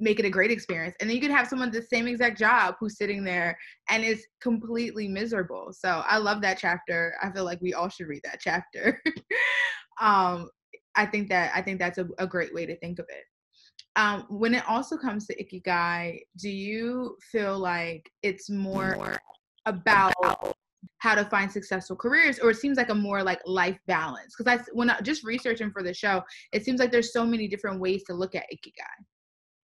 make 0.00 0.20
it 0.20 0.24
a 0.24 0.30
great 0.30 0.52
experience. 0.52 0.94
And 1.00 1.10
then 1.10 1.16
you 1.16 1.20
could 1.20 1.32
have 1.32 1.48
someone 1.48 1.72
the 1.72 1.82
same 1.82 2.06
exact 2.06 2.38
job 2.38 2.76
who's 2.78 2.96
sitting 2.96 3.24
there 3.24 3.58
and 3.90 4.04
is 4.04 4.24
completely 4.40 5.08
miserable. 5.08 5.72
So 5.72 6.02
i 6.06 6.18
love 6.18 6.40
that 6.42 6.58
chapter. 6.58 7.14
I 7.22 7.30
feel 7.32 7.44
like 7.44 7.60
we 7.60 7.74
all 7.74 7.88
should 7.88 8.06
read 8.08 8.22
that 8.24 8.40
chapter. 8.40 9.02
Um 10.00 10.48
i 10.94 11.04
think 11.04 11.28
that 11.28 11.50
i 11.56 11.60
think 11.60 11.78
that's 11.80 11.98
a, 11.98 12.06
a 12.18 12.26
great 12.26 12.54
way 12.54 12.64
to 12.64 12.76
think 12.78 13.00
of 13.00 13.06
it 13.08 13.24
um, 13.98 14.26
when 14.28 14.54
it 14.54 14.62
also 14.68 14.96
comes 14.96 15.26
to 15.26 15.44
ikigai, 15.44 16.20
do 16.40 16.48
you 16.48 17.16
feel 17.32 17.58
like 17.58 18.08
it's 18.22 18.48
more 18.48 19.18
about 19.66 20.14
how 20.98 21.16
to 21.16 21.24
find 21.24 21.50
successful 21.50 21.96
careers, 21.96 22.38
or 22.38 22.50
it 22.50 22.58
seems 22.58 22.76
like 22.76 22.90
a 22.90 22.94
more 22.94 23.24
like 23.24 23.40
life 23.44 23.78
balance? 23.88 24.36
Because 24.38 24.60
I, 24.60 24.64
when 24.72 24.88
I, 24.88 25.00
just 25.00 25.24
researching 25.24 25.72
for 25.72 25.82
the 25.82 25.92
show, 25.92 26.22
it 26.52 26.64
seems 26.64 26.78
like 26.78 26.92
there's 26.92 27.12
so 27.12 27.26
many 27.26 27.48
different 27.48 27.80
ways 27.80 28.04
to 28.04 28.14
look 28.14 28.36
at 28.36 28.44
ikigai. 28.54 29.04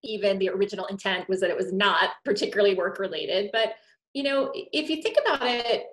Even 0.03 0.41
the 0.41 0.51
original 0.51 0.87
intent 0.87 1.29
was 1.29 1.41
that 1.41 1.51
it 1.51 1.57
was 1.57 1.73
not 1.73 2.11
particularly 2.25 2.75
work 2.75 2.99
related, 2.99 3.51
but 3.53 3.75
you 4.15 4.25
know, 4.25 4.51
if 4.55 4.91
you 4.91 5.01
think 5.01 5.17
about 5.25 5.47
it, 5.47 5.85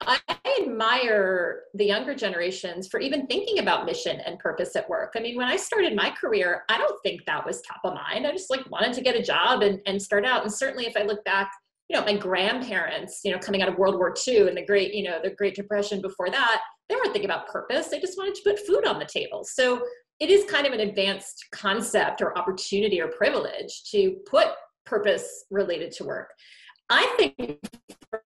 I 0.00 0.20
admire 0.62 1.62
the 1.74 1.84
younger 1.84 2.14
generations 2.14 2.88
for 2.88 3.00
even 3.00 3.26
thinking 3.26 3.58
about 3.58 3.84
mission 3.84 4.20
and 4.20 4.38
purpose 4.38 4.76
at 4.76 4.88
work. 4.88 5.14
I 5.16 5.20
mean, 5.20 5.36
when 5.36 5.48
I 5.48 5.56
started 5.56 5.96
my 5.96 6.10
career, 6.10 6.62
I 6.68 6.78
don't 6.78 7.00
think 7.02 7.24
that 7.26 7.44
was 7.44 7.60
top 7.62 7.80
of 7.84 7.94
mind. 7.94 8.26
I 8.26 8.32
just 8.32 8.50
like 8.50 8.68
wanted 8.70 8.92
to 8.94 9.00
get 9.00 9.16
a 9.16 9.22
job 9.22 9.62
and, 9.62 9.80
and 9.86 10.00
start 10.00 10.24
out. 10.24 10.42
And 10.42 10.52
certainly 10.52 10.86
if 10.86 10.96
I 10.96 11.02
look 11.02 11.24
back, 11.24 11.50
you 11.88 11.96
know, 11.98 12.04
my 12.04 12.16
grandparents, 12.16 13.20
you 13.24 13.32
know, 13.32 13.38
coming 13.38 13.62
out 13.62 13.68
of 13.68 13.76
World 13.76 13.96
War 13.96 14.14
II 14.26 14.48
and 14.48 14.56
the 14.56 14.64
great, 14.64 14.94
you 14.94 15.02
know, 15.02 15.18
the 15.22 15.30
Great 15.30 15.54
Depression 15.54 16.00
before 16.00 16.30
that, 16.30 16.60
they 16.88 16.94
weren't 16.94 17.12
thinking 17.12 17.30
about 17.30 17.48
purpose. 17.48 17.88
They 17.88 18.00
just 18.00 18.18
wanted 18.18 18.34
to 18.36 18.42
put 18.44 18.66
food 18.66 18.86
on 18.86 18.98
the 18.98 19.06
table. 19.06 19.44
So 19.44 19.82
it 20.20 20.30
is 20.30 20.50
kind 20.50 20.66
of 20.66 20.72
an 20.72 20.80
advanced 20.80 21.46
concept 21.52 22.20
or 22.20 22.36
opportunity 22.36 23.00
or 23.00 23.08
privilege 23.08 23.84
to 23.90 24.16
put 24.28 24.48
purpose 24.84 25.44
related 25.50 25.92
to 25.92 26.04
work. 26.04 26.30
I 26.90 27.06
think 27.16 27.58
for, 28.10 28.22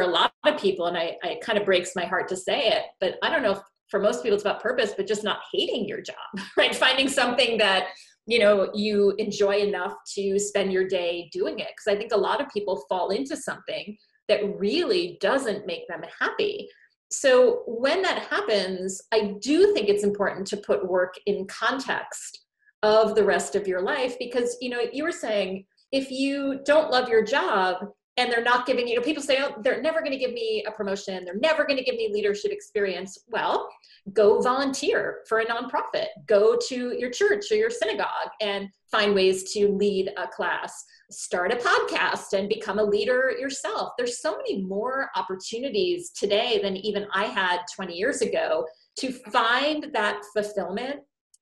a 0.00 0.06
lot 0.06 0.32
of 0.44 0.58
people, 0.60 0.86
and 0.86 0.96
I, 0.96 1.16
I, 1.22 1.28
it 1.30 1.40
kind 1.40 1.58
of 1.58 1.64
breaks 1.64 1.94
my 1.94 2.04
heart 2.04 2.28
to 2.28 2.36
say 2.36 2.68
it, 2.68 2.84
but 3.00 3.16
I 3.22 3.30
don't 3.30 3.42
know 3.42 3.52
if 3.52 3.60
for 3.88 4.00
most 4.00 4.22
people 4.22 4.34
it's 4.34 4.44
about 4.44 4.62
purpose, 4.62 4.94
but 4.96 5.06
just 5.06 5.24
not 5.24 5.38
hating 5.52 5.86
your 5.86 6.00
job, 6.00 6.16
right? 6.56 6.74
Finding 6.74 7.08
something 7.08 7.58
that 7.58 7.88
you 8.26 8.38
know 8.38 8.70
you 8.74 9.14
enjoy 9.18 9.58
enough 9.58 9.94
to 10.14 10.38
spend 10.38 10.72
your 10.72 10.88
day 10.88 11.28
doing 11.32 11.58
it. 11.58 11.68
Because 11.68 11.94
I 11.94 11.98
think 11.98 12.12
a 12.12 12.16
lot 12.16 12.40
of 12.40 12.48
people 12.48 12.84
fall 12.88 13.10
into 13.10 13.36
something 13.36 13.96
that 14.28 14.58
really 14.58 15.18
doesn't 15.20 15.66
make 15.66 15.86
them 15.88 16.02
happy 16.18 16.68
so 17.14 17.62
when 17.66 18.02
that 18.02 18.26
happens, 18.26 19.00
I 19.12 19.36
do 19.40 19.72
think 19.72 19.88
it's 19.88 20.02
important 20.02 20.46
to 20.48 20.56
put 20.56 20.88
work 20.88 21.14
in 21.26 21.46
context 21.46 22.40
of 22.82 23.14
the 23.14 23.24
rest 23.24 23.54
of 23.54 23.68
your 23.68 23.80
life 23.80 24.18
because 24.18 24.56
you 24.60 24.68
know 24.68 24.80
you 24.92 25.04
were 25.04 25.12
saying 25.12 25.64
if 25.92 26.10
you 26.10 26.60
don't 26.64 26.90
love 26.90 27.08
your 27.08 27.24
job 27.24 27.86
and 28.16 28.30
they're 28.30 28.42
not 28.42 28.66
giving 28.66 28.86
you 28.86 28.96
know 28.96 29.02
people 29.02 29.22
say 29.22 29.38
oh 29.40 29.54
they're 29.62 29.82
never 29.82 30.00
going 30.00 30.12
to 30.12 30.18
give 30.18 30.32
me 30.32 30.64
a 30.66 30.70
promotion 30.70 31.24
they're 31.24 31.38
never 31.38 31.64
going 31.64 31.76
to 31.76 31.84
give 31.84 31.96
me 31.96 32.10
leadership 32.12 32.50
experience 32.52 33.18
well 33.28 33.68
go 34.12 34.40
volunteer 34.40 35.20
for 35.28 35.40
a 35.40 35.46
nonprofit 35.46 36.06
go 36.26 36.56
to 36.68 36.94
your 36.98 37.10
church 37.10 37.44
or 37.50 37.56
your 37.56 37.70
synagogue 37.70 38.30
and 38.40 38.68
find 38.90 39.14
ways 39.14 39.52
to 39.52 39.68
lead 39.68 40.10
a 40.16 40.28
class 40.28 40.84
start 41.10 41.52
a 41.52 41.56
podcast 41.56 42.36
and 42.36 42.48
become 42.48 42.78
a 42.78 42.84
leader 42.84 43.34
yourself. 43.38 43.92
There's 43.96 44.20
so 44.20 44.36
many 44.36 44.62
more 44.62 45.10
opportunities 45.14 46.10
today 46.10 46.60
than 46.62 46.76
even 46.76 47.06
I 47.12 47.24
had 47.24 47.60
20 47.74 47.94
years 47.94 48.22
ago 48.22 48.66
to 48.98 49.12
find 49.12 49.86
that 49.92 50.22
fulfillment 50.32 51.00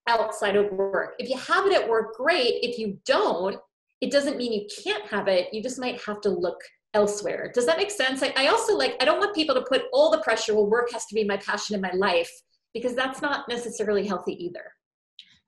outside 0.09 0.57
of 0.57 0.71
work. 0.73 1.15
If 1.19 1.29
you 1.29 1.37
have 1.39 1.67
it 1.67 1.73
at 1.73 1.89
work, 1.89 2.17
great. 2.17 2.59
If 2.63 2.79
you 2.79 2.99
don't, 3.07 3.57
it 4.03 4.11
doesn't 4.11 4.37
mean 4.37 4.53
you 4.53 4.67
can't 4.83 5.07
have 5.07 5.29
it. 5.29 5.49
You 5.55 5.63
just 5.63 5.79
might 5.79 5.99
have 6.03 6.21
to 6.23 6.29
look 6.29 6.61
elsewhere. 6.93 7.51
Does 7.55 7.65
that 7.67 7.79
make 7.79 7.91
sense? 7.91 8.23
I, 8.23 8.35
I 8.37 8.49
also 8.49 8.77
like, 8.77 8.97
I 9.01 9.07
don't 9.07 9.21
want 9.21 9.35
people 9.35 9.55
to 9.55 9.63
put 9.63 9.85
all 9.93 10.11
the 10.11 10.19
pressure, 10.19 10.55
well, 10.55 10.69
work 10.69 10.91
has 10.93 11.07
to 11.07 11.15
be 11.15 11.25
my 11.25 11.39
passion 11.39 11.77
in 11.77 11.81
my 11.81 11.93
life, 11.93 12.31
because 12.75 12.95
that's 12.95 13.23
not 13.23 13.49
necessarily 13.49 14.07
healthy 14.07 14.33
either. 14.45 14.65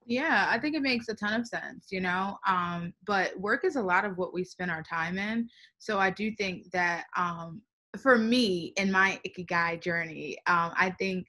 Yeah, 0.06 0.46
I 0.48 0.58
think 0.58 0.76
it 0.76 0.82
makes 0.82 1.08
a 1.08 1.14
ton 1.14 1.40
of 1.40 1.46
sense, 1.46 1.88
you 1.90 2.00
know. 2.00 2.38
Um, 2.46 2.92
but 3.06 3.38
work 3.38 3.64
is 3.64 3.76
a 3.76 3.82
lot 3.82 4.04
of 4.04 4.18
what 4.18 4.32
we 4.32 4.44
spend 4.44 4.70
our 4.70 4.82
time 4.82 5.18
in. 5.18 5.48
So 5.78 5.98
I 5.98 6.10
do 6.10 6.30
think 6.36 6.70
that 6.72 7.04
um, 7.16 7.60
for 7.98 8.18
me 8.18 8.72
in 8.76 8.92
my 8.92 9.18
ikigai 9.26 9.82
journey, 9.82 10.36
um, 10.46 10.72
I 10.76 10.90
think 10.98 11.26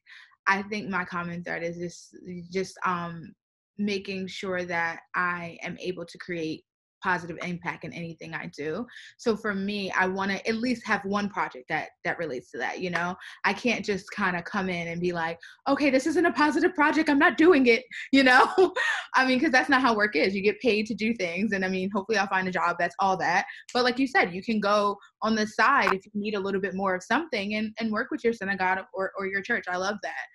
I 0.48 0.62
think 0.64 0.90
my 0.90 1.06
common 1.06 1.44
thread 1.44 1.64
is 1.64 1.78
just 1.78 2.18
just 2.52 2.78
um, 2.86 3.34
making 3.78 4.28
sure 4.28 4.64
that 4.66 5.00
I 5.16 5.58
am 5.64 5.78
able 5.80 6.06
to 6.06 6.18
create 6.18 6.64
positive 7.06 7.38
impact 7.44 7.84
in 7.84 7.94
anything 7.94 8.34
I 8.34 8.48
do. 8.48 8.84
So 9.18 9.38
for 9.38 9.54
me, 9.54 9.92
I 9.92 10.08
want 10.08 10.32
to 10.32 10.48
at 10.50 10.56
least 10.56 10.84
have 10.88 11.06
one 11.06 11.30
project 11.30 11.66
that 11.70 11.90
that 12.04 12.18
relates 12.18 12.50
to 12.52 12.58
that, 12.58 12.80
you 12.82 12.90
know? 12.90 13.16
I 13.44 13.54
can't 13.54 13.86
just 13.86 14.10
kind 14.10 14.36
of 14.36 14.44
come 14.44 14.70
in 14.70 14.88
and 14.88 15.00
be 15.00 15.12
like, 15.14 15.38
"Okay, 15.68 15.92
this 15.92 16.08
isn't 16.08 16.26
a 16.26 16.34
positive 16.34 16.74
project. 16.74 17.08
I'm 17.10 17.20
not 17.20 17.38
doing 17.38 17.68
it." 17.68 17.84
You 18.12 18.24
know? 18.24 18.74
I 19.16 19.26
mean, 19.28 19.40
cuz 19.42 19.52
that's 19.52 19.70
not 19.70 19.82
how 19.82 19.94
work 19.96 20.16
is. 20.16 20.34
You 20.34 20.42
get 20.42 20.60
paid 20.62 20.86
to 20.88 20.96
do 20.96 21.14
things 21.14 21.52
and 21.52 21.66
I 21.66 21.68
mean, 21.68 21.90
hopefully 21.94 22.18
I'll 22.18 22.36
find 22.36 22.48
a 22.48 22.58
job 22.60 22.78
that's 22.80 22.96
all 23.00 23.18
that. 23.18 23.46
But 23.74 23.84
like 23.84 24.00
you 24.00 24.08
said, 24.08 24.34
you 24.34 24.42
can 24.42 24.60
go 24.60 24.98
on 25.22 25.36
the 25.36 25.46
side 25.46 25.94
if 25.94 26.06
you 26.06 26.12
need 26.16 26.36
a 26.36 26.40
little 26.40 26.62
bit 26.62 26.76
more 26.76 26.96
of 26.96 27.04
something 27.04 27.56
and 27.56 27.74
and 27.80 27.92
work 27.92 28.08
with 28.12 28.24
your 28.24 28.34
synagogue 28.34 28.86
or 28.94 29.12
or 29.18 29.28
your 29.28 29.42
church. 29.42 29.66
I 29.68 29.78
love 29.78 29.98
that 30.04 30.26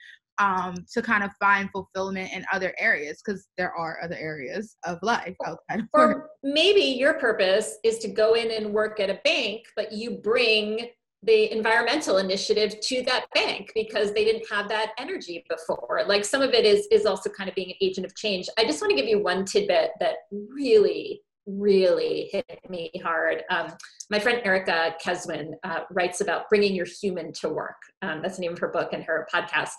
um, 0.40 0.86
to 0.92 1.02
kind 1.02 1.22
of 1.22 1.30
find 1.38 1.70
fulfillment 1.70 2.32
in 2.32 2.44
other 2.52 2.74
areas 2.78 3.20
because 3.24 3.46
there 3.58 3.72
are 3.72 3.98
other 4.02 4.16
areas 4.16 4.76
of 4.84 4.98
life 5.02 5.36
outside 5.46 5.80
of 5.80 5.86
work. 5.92 6.16
Or 6.16 6.30
maybe 6.42 6.80
your 6.80 7.14
purpose 7.14 7.76
is 7.84 7.98
to 7.98 8.08
go 8.08 8.34
in 8.34 8.50
and 8.50 8.72
work 8.72 8.98
at 8.98 9.10
a 9.10 9.20
bank, 9.22 9.66
but 9.76 9.92
you 9.92 10.12
bring 10.12 10.88
the 11.22 11.52
environmental 11.52 12.16
initiative 12.16 12.80
to 12.80 13.02
that 13.02 13.26
bank 13.34 13.70
because 13.74 14.14
they 14.14 14.24
didn't 14.24 14.46
have 14.50 14.70
that 14.70 14.92
energy 14.98 15.44
before. 15.50 16.02
Like 16.06 16.24
some 16.24 16.40
of 16.40 16.54
it 16.54 16.64
is 16.64 16.88
is 16.90 17.04
also 17.04 17.28
kind 17.28 17.48
of 17.48 17.54
being 17.54 17.68
an 17.68 17.76
agent 17.82 18.06
of 18.06 18.16
change. 18.16 18.48
I 18.58 18.64
just 18.64 18.80
want 18.80 18.90
to 18.90 18.96
give 18.96 19.06
you 19.06 19.22
one 19.22 19.44
tidbit 19.44 19.90
that 20.00 20.14
really 20.30 21.20
really 21.46 22.28
hit 22.32 22.60
me 22.68 22.90
hard. 23.02 23.42
Um, 23.50 23.72
my 24.10 24.18
friend 24.18 24.40
Erica 24.44 24.94
Keswin 25.04 25.52
uh, 25.64 25.80
writes 25.90 26.20
about 26.20 26.48
bringing 26.48 26.74
your 26.74 26.86
human 27.00 27.32
to 27.34 27.48
work. 27.48 27.76
Um, 28.02 28.20
that's 28.22 28.36
the 28.36 28.42
name 28.42 28.52
of 28.52 28.58
her 28.58 28.68
book 28.68 28.92
and 28.92 29.02
her 29.04 29.26
podcast. 29.32 29.72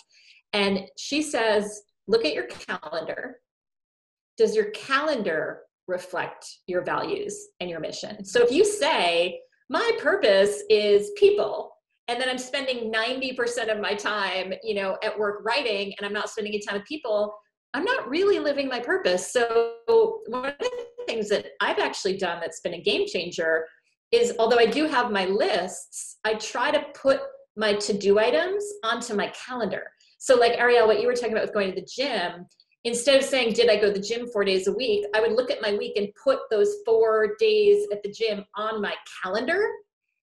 And 0.53 0.87
she 0.97 1.21
says, 1.21 1.83
look 2.07 2.25
at 2.25 2.33
your 2.33 2.47
calendar. 2.47 3.37
Does 4.37 4.55
your 4.55 4.71
calendar 4.71 5.61
reflect 5.87 6.45
your 6.67 6.83
values 6.83 7.49
and 7.59 7.69
your 7.69 7.79
mission? 7.79 8.25
So 8.25 8.43
if 8.43 8.51
you 8.51 8.65
say, 8.65 9.39
my 9.69 9.91
purpose 9.99 10.63
is 10.69 11.11
people, 11.17 11.71
and 12.07 12.19
then 12.19 12.27
I'm 12.27 12.37
spending 12.37 12.91
90% 12.91 13.71
of 13.71 13.79
my 13.79 13.93
time, 13.93 14.53
you 14.63 14.73
know, 14.73 14.97
at 15.03 15.17
work 15.17 15.45
writing, 15.45 15.93
and 15.97 16.05
I'm 16.05 16.13
not 16.13 16.29
spending 16.29 16.53
any 16.53 16.61
time 16.61 16.77
with 16.77 16.87
people, 16.87 17.33
I'm 17.73 17.85
not 17.85 18.09
really 18.09 18.39
living 18.39 18.67
my 18.67 18.81
purpose. 18.81 19.31
So 19.31 19.75
one 20.27 20.45
of 20.47 20.55
the 20.59 20.87
things 21.07 21.29
that 21.29 21.51
I've 21.61 21.79
actually 21.79 22.17
done 22.17 22.41
that's 22.41 22.59
been 22.59 22.73
a 22.73 22.81
game 22.81 23.07
changer 23.07 23.65
is 24.11 24.33
although 24.39 24.59
I 24.59 24.65
do 24.65 24.87
have 24.87 25.09
my 25.09 25.25
lists, 25.25 26.17
I 26.25 26.33
try 26.33 26.71
to 26.71 26.85
put 26.93 27.21
my 27.55 27.73
to-do 27.75 28.19
items 28.19 28.65
onto 28.83 29.13
my 29.13 29.27
calendar. 29.27 29.89
So, 30.21 30.35
like 30.35 30.51
Ariel, 30.59 30.85
what 30.85 31.01
you 31.01 31.07
were 31.07 31.15
talking 31.15 31.31
about 31.31 31.45
with 31.45 31.53
going 31.53 31.73
to 31.73 31.81
the 31.81 31.87
gym, 31.91 32.45
instead 32.83 33.17
of 33.17 33.23
saying, 33.23 33.53
Did 33.53 33.71
I 33.71 33.77
go 33.77 33.91
to 33.91 33.99
the 33.99 34.05
gym 34.05 34.27
four 34.27 34.45
days 34.45 34.67
a 34.67 34.71
week? 34.71 35.03
I 35.15 35.19
would 35.19 35.31
look 35.31 35.49
at 35.49 35.63
my 35.63 35.73
week 35.73 35.93
and 35.95 36.09
put 36.23 36.41
those 36.51 36.75
four 36.85 37.35
days 37.39 37.87
at 37.91 38.03
the 38.03 38.11
gym 38.11 38.45
on 38.55 38.83
my 38.83 38.93
calendar 39.23 39.67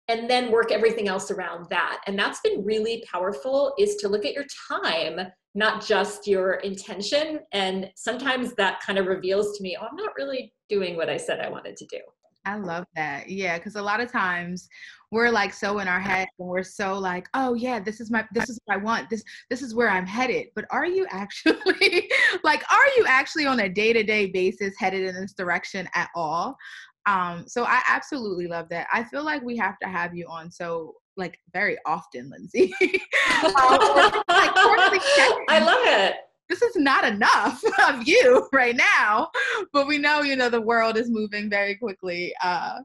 and 0.09 0.29
then 0.29 0.51
work 0.51 0.73
everything 0.73 1.07
else 1.07 1.31
around 1.31 1.67
that. 1.69 2.01
And 2.05 2.19
that's 2.19 2.41
been 2.41 2.65
really 2.65 3.01
powerful 3.09 3.73
is 3.79 3.95
to 3.97 4.09
look 4.09 4.25
at 4.25 4.33
your 4.33 4.45
time, 4.69 5.21
not 5.55 5.85
just 5.85 6.27
your 6.27 6.55
intention. 6.55 7.39
And 7.53 7.89
sometimes 7.95 8.55
that 8.55 8.81
kind 8.81 8.99
of 8.99 9.05
reveals 9.05 9.57
to 9.57 9.63
me, 9.63 9.77
oh, 9.79 9.87
I'm 9.89 9.95
not 9.95 10.11
really 10.17 10.53
doing 10.67 10.97
what 10.97 11.09
I 11.09 11.15
said 11.15 11.39
I 11.39 11.47
wanted 11.47 11.77
to 11.77 11.85
do. 11.85 11.99
I 12.45 12.57
love 12.57 12.85
that. 12.95 13.29
Yeah, 13.29 13.57
because 13.57 13.75
a 13.75 13.81
lot 13.81 14.01
of 14.01 14.11
times 14.11 14.67
we're 15.11 15.31
like 15.31 15.53
so 15.53 15.79
in 15.79 15.87
our 15.87 15.99
head 15.99 16.27
and 16.37 16.47
we're 16.47 16.63
so 16.63 16.97
like, 16.97 17.29
oh 17.33 17.53
yeah, 17.53 17.79
this 17.79 17.99
is 17.99 18.11
my 18.11 18.25
this 18.33 18.49
is 18.49 18.59
what 18.65 18.75
I 18.75 18.77
want. 18.77 19.09
This 19.09 19.23
this 19.49 19.61
is 19.61 19.73
where 19.73 19.89
I'm 19.89 20.05
headed. 20.05 20.47
But 20.55 20.65
are 20.69 20.85
you 20.85 21.05
actually 21.11 22.09
like 22.43 22.63
are 22.71 22.87
you 22.97 23.05
actually 23.07 23.45
on 23.45 23.61
a 23.61 23.69
day-to-day 23.69 24.27
basis 24.27 24.75
headed 24.77 25.03
in 25.03 25.15
this 25.15 25.33
direction 25.33 25.87
at 25.95 26.09
all? 26.15 26.57
Um, 27.05 27.45
so 27.47 27.63
I 27.63 27.81
absolutely 27.87 28.47
love 28.47 28.67
that. 28.69 28.87
I 28.91 29.03
feel 29.05 29.23
like 29.23 29.41
we 29.41 29.55
have 29.57 29.79
to 29.79 29.87
have 29.87 30.13
you 30.13 30.27
on 30.29 30.51
so 30.51 30.95
like 31.15 31.39
very 31.53 31.77
often, 31.85 32.29
Lindsey. 32.29 32.73
um, 32.81 32.91
like, 34.27 34.51
I 35.49 35.63
love 35.63 35.79
it 35.83 36.15
this 36.49 36.61
is 36.61 36.75
not 36.75 37.03
enough 37.05 37.61
of 37.87 38.07
you 38.07 38.47
right 38.53 38.75
now 38.75 39.29
but 39.73 39.87
we 39.87 39.97
know 39.97 40.21
you 40.21 40.35
know 40.35 40.49
the 40.49 40.61
world 40.61 40.97
is 40.97 41.09
moving 41.09 41.49
very 41.49 41.75
quickly 41.75 42.33
uh, 42.43 42.79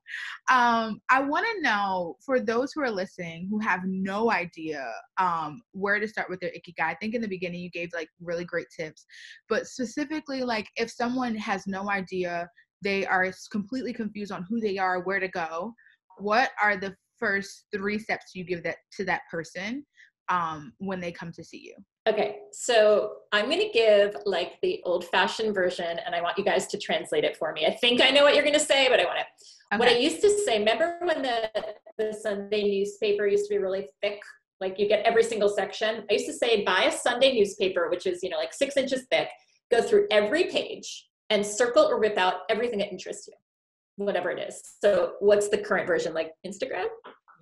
um, 0.50 1.00
i 1.10 1.20
want 1.20 1.46
to 1.46 1.62
know 1.62 2.16
for 2.24 2.40
those 2.40 2.72
who 2.72 2.82
are 2.82 2.90
listening 2.90 3.46
who 3.50 3.58
have 3.58 3.80
no 3.84 4.30
idea 4.30 4.90
um, 5.18 5.62
where 5.72 5.98
to 5.98 6.08
start 6.08 6.28
with 6.28 6.40
their 6.40 6.50
ikigai 6.50 6.86
i 6.86 6.94
think 6.94 7.14
in 7.14 7.22
the 7.22 7.28
beginning 7.28 7.60
you 7.60 7.70
gave 7.70 7.90
like 7.94 8.08
really 8.20 8.44
great 8.44 8.66
tips 8.76 9.04
but 9.48 9.66
specifically 9.66 10.42
like 10.42 10.68
if 10.76 10.90
someone 10.90 11.34
has 11.34 11.66
no 11.66 11.90
idea 11.90 12.48
they 12.82 13.06
are 13.06 13.32
completely 13.50 13.92
confused 13.92 14.32
on 14.32 14.44
who 14.48 14.60
they 14.60 14.78
are 14.78 15.02
where 15.02 15.20
to 15.20 15.28
go 15.28 15.72
what 16.18 16.50
are 16.62 16.76
the 16.76 16.94
first 17.18 17.66
three 17.72 17.98
steps 17.98 18.32
you 18.34 18.44
give 18.44 18.62
that 18.62 18.76
to 18.92 19.04
that 19.04 19.22
person 19.30 19.84
um, 20.28 20.72
when 20.78 21.00
they 21.00 21.12
come 21.12 21.30
to 21.32 21.44
see 21.44 21.58
you 21.58 21.74
Okay, 22.08 22.38
so 22.50 23.18
I'm 23.30 23.46
going 23.46 23.60
to 23.60 23.68
give 23.68 24.16
like 24.26 24.60
the 24.60 24.80
old 24.84 25.04
fashioned 25.06 25.54
version 25.54 26.00
and 26.04 26.14
I 26.14 26.20
want 26.20 26.36
you 26.36 26.44
guys 26.44 26.66
to 26.68 26.78
translate 26.78 27.22
it 27.22 27.36
for 27.36 27.52
me. 27.52 27.64
I 27.64 27.70
think 27.74 28.02
I 28.02 28.10
know 28.10 28.24
what 28.24 28.34
you're 28.34 28.42
going 28.42 28.58
to 28.58 28.60
say, 28.60 28.88
but 28.88 28.98
I 28.98 29.04
want 29.04 29.18
to. 29.18 29.24
Okay. 29.72 29.78
What 29.78 29.88
I 29.88 29.98
used 29.98 30.20
to 30.22 30.28
say, 30.28 30.58
remember 30.58 30.98
when 31.02 31.22
the, 31.22 31.48
the 31.98 32.12
Sunday 32.12 32.64
newspaper 32.64 33.26
used 33.26 33.48
to 33.48 33.54
be 33.54 33.58
really 33.58 33.86
thick? 34.02 34.20
Like 34.60 34.80
you 34.80 34.88
get 34.88 35.06
every 35.06 35.22
single 35.22 35.48
section. 35.48 36.04
I 36.10 36.14
used 36.14 36.26
to 36.26 36.32
say, 36.32 36.64
buy 36.64 36.84
a 36.84 36.92
Sunday 36.92 37.34
newspaper, 37.34 37.88
which 37.88 38.06
is, 38.06 38.22
you 38.22 38.30
know, 38.30 38.36
like 38.36 38.52
six 38.52 38.76
inches 38.76 39.06
thick, 39.10 39.28
go 39.70 39.80
through 39.80 40.08
every 40.10 40.44
page 40.44 41.06
and 41.30 41.46
circle 41.46 41.84
or 41.84 42.00
rip 42.00 42.18
out 42.18 42.40
everything 42.50 42.80
that 42.80 42.90
interests 42.90 43.28
you, 43.28 43.34
whatever 43.96 44.30
it 44.30 44.40
is. 44.40 44.60
So 44.80 45.14
what's 45.20 45.48
the 45.48 45.58
current 45.58 45.86
version? 45.86 46.14
Like 46.14 46.32
Instagram? 46.44 46.86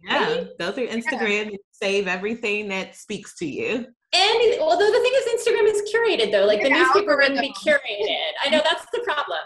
Yeah, 0.05 0.45
go 0.59 0.73
through 0.73 0.89
Instagram 0.89 1.45
yeah. 1.45 1.51
and 1.51 1.59
save 1.73 2.09
everything 2.09 2.69
that 2.69 2.97
speaks 2.97 3.37
to 3.39 3.47
you. 3.47 3.87
And 4.13 4.61
although 4.61 4.91
the 4.91 5.01
thing 5.01 5.13
is, 5.15 5.47
Instagram 5.47 5.73
is 5.73 5.93
curated 5.95 6.33
though, 6.33 6.45
like 6.45 6.63
the 6.63 6.71
newspaper 6.71 7.17
wouldn't 7.17 7.41
be 7.41 7.53
curated. 7.65 8.33
I 8.45 8.51
know 8.51 8.61
that's 8.65 8.87
the 8.93 9.03
problem. 9.05 9.39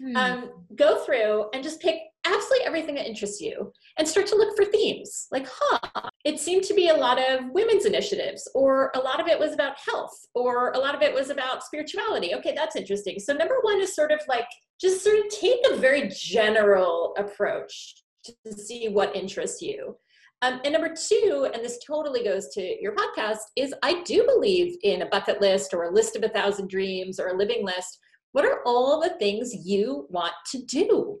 Hmm. 0.00 0.16
Um, 0.16 0.50
go 0.74 1.04
through 1.04 1.46
and 1.54 1.62
just 1.62 1.80
pick 1.80 1.96
absolutely 2.24 2.66
everything 2.66 2.94
that 2.96 3.06
interests 3.06 3.40
you 3.40 3.72
and 3.98 4.08
start 4.08 4.26
to 4.28 4.36
look 4.36 4.56
for 4.56 4.64
themes. 4.64 5.28
Like, 5.30 5.46
huh, 5.48 6.08
it 6.24 6.40
seemed 6.40 6.64
to 6.64 6.74
be 6.74 6.88
a 6.88 6.96
lot 6.96 7.18
of 7.18 7.50
women's 7.50 7.84
initiatives, 7.84 8.48
or 8.54 8.90
a 8.94 8.98
lot 8.98 9.20
of 9.20 9.28
it 9.28 9.38
was 9.38 9.52
about 9.52 9.78
health, 9.78 10.26
or 10.34 10.72
a 10.72 10.78
lot 10.78 10.94
of 10.94 11.02
it 11.02 11.14
was 11.14 11.30
about 11.30 11.62
spirituality. 11.62 12.34
Okay, 12.34 12.54
that's 12.56 12.76
interesting. 12.76 13.20
So, 13.20 13.34
number 13.34 13.56
one 13.62 13.80
is 13.80 13.94
sort 13.94 14.10
of 14.10 14.20
like 14.28 14.48
just 14.80 15.04
sort 15.04 15.18
of 15.18 15.28
take 15.28 15.60
a 15.70 15.76
very 15.76 16.10
general 16.12 17.14
approach 17.16 17.94
to 18.24 18.52
see 18.52 18.88
what 18.88 19.14
interests 19.14 19.62
you. 19.62 19.96
Um, 20.42 20.60
and 20.64 20.72
number 20.72 20.94
two, 20.94 21.48
and 21.54 21.64
this 21.64 21.78
totally 21.86 22.22
goes 22.22 22.48
to 22.50 22.82
your 22.82 22.94
podcast, 22.94 23.38
is 23.56 23.74
I 23.82 24.02
do 24.02 24.24
believe 24.24 24.76
in 24.82 25.02
a 25.02 25.06
bucket 25.06 25.40
list 25.40 25.72
or 25.72 25.84
a 25.84 25.92
list 25.92 26.16
of 26.16 26.22
a 26.22 26.28
thousand 26.28 26.68
dreams 26.68 27.18
or 27.18 27.28
a 27.28 27.36
living 27.36 27.64
list. 27.64 27.98
What 28.32 28.44
are 28.44 28.60
all 28.66 29.00
the 29.00 29.16
things 29.18 29.54
you 29.54 30.06
want 30.10 30.34
to 30.52 30.62
do? 30.64 31.18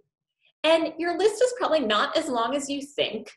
And 0.62 0.92
your 0.98 1.16
list 1.16 1.42
is 1.42 1.54
probably 1.58 1.80
not 1.80 2.16
as 2.16 2.28
long 2.28 2.54
as 2.54 2.68
you 2.68 2.82
think, 2.82 3.30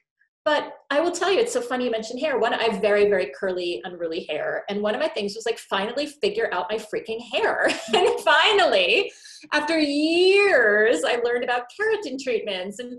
but 0.43 0.73
I 0.89 1.01
will 1.01 1.11
tell 1.11 1.31
you, 1.31 1.39
it's 1.39 1.51
so 1.51 1.61
funny 1.61 1.85
you 1.85 1.91
mentioned 1.91 2.21
hair. 2.21 2.39
One, 2.39 2.53
I 2.53 2.63
have 2.63 2.81
very, 2.81 3.09
very 3.09 3.31
curly, 3.37 3.81
unruly 3.83 4.25
hair. 4.29 4.63
And 4.69 4.81
one 4.81 4.95
of 4.95 5.01
my 5.01 5.09
things 5.09 5.35
was 5.35 5.45
like, 5.45 5.59
finally 5.59 6.05
figure 6.05 6.49
out 6.53 6.67
my 6.71 6.77
freaking 6.77 7.19
hair. 7.33 7.69
and 7.93 8.19
finally, 8.21 9.11
after 9.51 9.77
years, 9.77 11.03
I 11.05 11.17
learned 11.17 11.43
about 11.43 11.63
keratin 11.77 12.17
treatments 12.21 12.79
and 12.79 12.97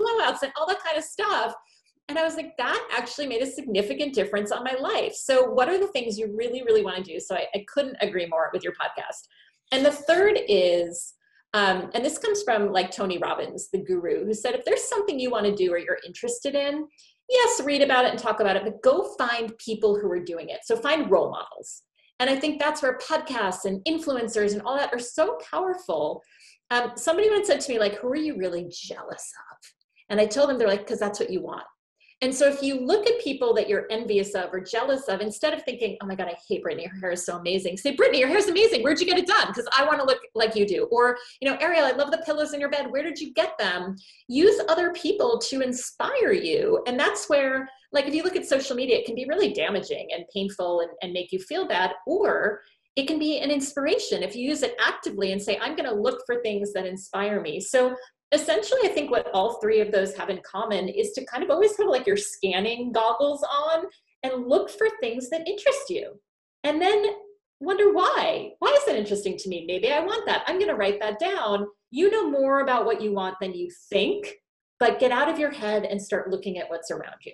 blowouts 0.00 0.42
and 0.42 0.52
all 0.56 0.66
that 0.66 0.82
kind 0.82 0.96
of 0.96 1.04
stuff. 1.04 1.54
And 2.10 2.18
I 2.18 2.24
was 2.24 2.34
like, 2.34 2.56
that 2.56 2.88
actually 2.92 3.28
made 3.28 3.40
a 3.40 3.46
significant 3.46 4.14
difference 4.14 4.50
on 4.50 4.64
my 4.64 4.74
life. 4.80 5.14
So, 5.14 5.48
what 5.48 5.68
are 5.68 5.78
the 5.78 5.86
things 5.88 6.18
you 6.18 6.34
really, 6.36 6.62
really 6.64 6.82
want 6.82 6.96
to 6.96 7.02
do? 7.04 7.20
So, 7.20 7.36
I, 7.36 7.46
I 7.54 7.64
couldn't 7.72 7.96
agree 8.00 8.26
more 8.26 8.50
with 8.52 8.64
your 8.64 8.72
podcast. 8.72 9.28
And 9.70 9.86
the 9.86 9.92
third 9.92 10.40
is, 10.48 11.14
um, 11.54 11.88
and 11.94 12.04
this 12.04 12.18
comes 12.18 12.42
from 12.42 12.72
like 12.72 12.90
Tony 12.90 13.18
Robbins, 13.18 13.70
the 13.70 13.78
guru, 13.78 14.24
who 14.24 14.34
said, 14.34 14.54
if 14.54 14.64
there's 14.64 14.88
something 14.88 15.20
you 15.20 15.30
want 15.30 15.46
to 15.46 15.54
do 15.54 15.72
or 15.72 15.78
you're 15.78 15.98
interested 16.04 16.56
in, 16.56 16.88
yes, 17.28 17.62
read 17.62 17.80
about 17.80 18.04
it 18.04 18.10
and 18.10 18.18
talk 18.18 18.40
about 18.40 18.56
it, 18.56 18.64
but 18.64 18.82
go 18.82 19.14
find 19.16 19.56
people 19.58 19.96
who 19.96 20.10
are 20.10 20.24
doing 20.24 20.48
it. 20.48 20.60
So, 20.64 20.74
find 20.76 21.08
role 21.08 21.30
models. 21.30 21.82
And 22.18 22.28
I 22.28 22.36
think 22.36 22.60
that's 22.60 22.82
where 22.82 22.98
podcasts 22.98 23.66
and 23.66 23.84
influencers 23.84 24.52
and 24.52 24.62
all 24.62 24.76
that 24.76 24.92
are 24.92 24.98
so 24.98 25.38
powerful. 25.48 26.22
Um, 26.72 26.92
somebody 26.96 27.30
once 27.30 27.46
said 27.46 27.60
to 27.60 27.72
me, 27.72 27.78
like, 27.78 27.94
who 27.94 28.08
are 28.08 28.16
you 28.16 28.36
really 28.36 28.68
jealous 28.68 29.32
of? 29.52 29.79
And 30.10 30.20
I 30.20 30.26
told 30.26 30.50
them, 30.50 30.58
they're 30.58 30.68
like, 30.68 30.80
because 30.80 31.00
that's 31.00 31.20
what 31.20 31.30
you 31.30 31.40
want. 31.40 31.64
And 32.22 32.34
so 32.34 32.46
if 32.46 32.62
you 32.62 32.78
look 32.78 33.06
at 33.06 33.18
people 33.20 33.54
that 33.54 33.66
you're 33.66 33.86
envious 33.90 34.34
of 34.34 34.52
or 34.52 34.60
jealous 34.60 35.08
of, 35.08 35.22
instead 35.22 35.54
of 35.54 35.62
thinking, 35.62 35.96
oh 36.02 36.06
my 36.06 36.14
God, 36.14 36.28
I 36.28 36.36
hate 36.46 36.62
Brittany, 36.62 36.84
her 36.86 36.98
hair 36.98 37.12
is 37.12 37.24
so 37.24 37.38
amazing, 37.38 37.78
say, 37.78 37.96
Brittany, 37.96 38.18
your 38.18 38.28
hair 38.28 38.36
is 38.36 38.48
amazing. 38.48 38.82
Where'd 38.82 39.00
you 39.00 39.06
get 39.06 39.18
it 39.18 39.26
done? 39.26 39.46
Because 39.46 39.66
I 39.74 39.86
want 39.86 40.00
to 40.00 40.04
look 40.04 40.20
like 40.34 40.54
you 40.54 40.66
do. 40.66 40.86
Or, 40.92 41.16
you 41.40 41.48
know, 41.48 41.56
Ariel, 41.60 41.86
I 41.86 41.92
love 41.92 42.10
the 42.10 42.22
pillows 42.26 42.52
in 42.52 42.60
your 42.60 42.68
bed. 42.68 42.90
Where 42.90 43.02
did 43.02 43.18
you 43.18 43.32
get 43.32 43.56
them? 43.58 43.96
Use 44.28 44.60
other 44.68 44.92
people 44.92 45.38
to 45.46 45.62
inspire 45.62 46.32
you. 46.32 46.82
And 46.86 47.00
that's 47.00 47.30
where, 47.30 47.70
like, 47.90 48.06
if 48.06 48.14
you 48.14 48.22
look 48.22 48.36
at 48.36 48.44
social 48.44 48.76
media, 48.76 48.98
it 48.98 49.06
can 49.06 49.14
be 49.14 49.26
really 49.26 49.54
damaging 49.54 50.08
and 50.14 50.26
painful 50.34 50.80
and, 50.80 50.90
and 51.00 51.14
make 51.14 51.32
you 51.32 51.38
feel 51.38 51.66
bad. 51.66 51.92
Or 52.06 52.60
it 52.96 53.06
can 53.06 53.18
be 53.18 53.38
an 53.38 53.50
inspiration 53.50 54.22
if 54.22 54.36
you 54.36 54.46
use 54.46 54.62
it 54.62 54.76
actively 54.78 55.32
and 55.32 55.40
say, 55.40 55.58
I'm 55.58 55.74
going 55.74 55.88
to 55.88 55.94
look 55.94 56.20
for 56.26 56.42
things 56.42 56.74
that 56.74 56.84
inspire 56.84 57.40
me. 57.40 57.60
So 57.60 57.96
essentially, 58.32 58.80
I 58.84 58.88
think 58.88 59.10
what 59.10 59.30
all 59.34 59.60
three 59.60 59.80
of 59.80 59.92
those 59.92 60.14
have 60.16 60.30
in 60.30 60.40
common 60.42 60.88
is 60.88 61.12
to 61.12 61.24
kind 61.24 61.42
of 61.42 61.50
always 61.50 61.76
have 61.76 61.88
like 61.88 62.06
your 62.06 62.16
scanning 62.16 62.92
goggles 62.92 63.42
on 63.42 63.84
and 64.22 64.46
look 64.46 64.70
for 64.70 64.88
things 65.00 65.30
that 65.30 65.48
interest 65.48 65.90
you. 65.90 66.20
And 66.64 66.80
then 66.80 67.04
wonder 67.60 67.92
why. 67.92 68.52
Why 68.58 68.68
is 68.78 68.84
that 68.86 68.96
interesting 68.96 69.36
to 69.38 69.48
me? 69.48 69.64
Maybe 69.66 69.92
I 69.92 70.00
want 70.00 70.26
that. 70.26 70.44
I'm 70.46 70.56
going 70.56 70.68
to 70.68 70.76
write 70.76 71.00
that 71.00 71.18
down. 71.18 71.66
You 71.90 72.10
know 72.10 72.30
more 72.30 72.60
about 72.60 72.86
what 72.86 73.00
you 73.00 73.12
want 73.12 73.36
than 73.40 73.54
you 73.54 73.70
think, 73.88 74.34
but 74.78 75.00
get 75.00 75.12
out 75.12 75.28
of 75.28 75.38
your 75.38 75.50
head 75.50 75.84
and 75.84 76.00
start 76.00 76.30
looking 76.30 76.58
at 76.58 76.70
what's 76.70 76.90
around 76.90 77.16
you. 77.24 77.32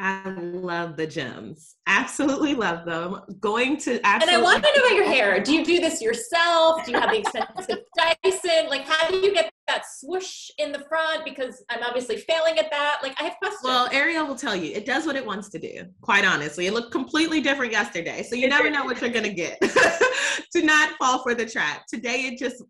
I 0.00 0.30
love 0.30 0.96
the 0.96 1.08
gems. 1.08 1.74
Absolutely 1.88 2.54
love 2.54 2.86
them. 2.86 3.20
Going 3.40 3.76
to 3.78 4.00
absolutely. 4.04 4.34
And 4.34 4.40
I 4.40 4.40
want 4.40 4.62
to 4.62 4.72
know 4.76 4.86
about 4.86 4.94
your 4.94 5.04
hair. 5.04 5.40
Do 5.40 5.52
you 5.52 5.64
do 5.64 5.80
this 5.80 6.00
yourself? 6.00 6.84
Do 6.84 6.92
you 6.92 7.00
have 7.00 7.10
the 7.10 7.18
expensive 7.18 7.78
Dyson? 8.22 8.68
Like, 8.68 8.82
how 8.82 9.08
do 9.08 9.16
you 9.16 9.34
get 9.34 9.50
that 9.66 9.82
swoosh 9.90 10.50
in 10.58 10.70
the 10.70 10.84
front? 10.88 11.24
Because 11.24 11.64
I'm 11.68 11.82
obviously 11.82 12.16
failing 12.16 12.58
at 12.60 12.70
that. 12.70 13.00
Like, 13.02 13.20
I 13.20 13.24
have 13.24 13.36
questions. 13.38 13.64
Well, 13.64 13.88
Ariel 13.90 14.24
will 14.24 14.36
tell 14.36 14.54
you 14.54 14.72
it 14.72 14.86
does 14.86 15.04
what 15.04 15.16
it 15.16 15.26
wants 15.26 15.48
to 15.50 15.58
do. 15.58 15.86
Quite 16.00 16.24
honestly, 16.24 16.68
it 16.68 16.74
looked 16.74 16.92
completely 16.92 17.40
different 17.40 17.72
yesterday, 17.72 18.22
so 18.22 18.36
you 18.36 18.48
never 18.48 18.70
know 18.70 18.84
what 18.84 19.00
you're 19.00 19.10
gonna 19.10 19.32
get. 19.32 19.58
do 20.52 20.62
not 20.62 20.92
fall 20.96 21.24
for 21.24 21.34
the 21.34 21.44
trap. 21.44 21.86
Today, 21.88 22.26
it 22.26 22.38
just 22.38 22.62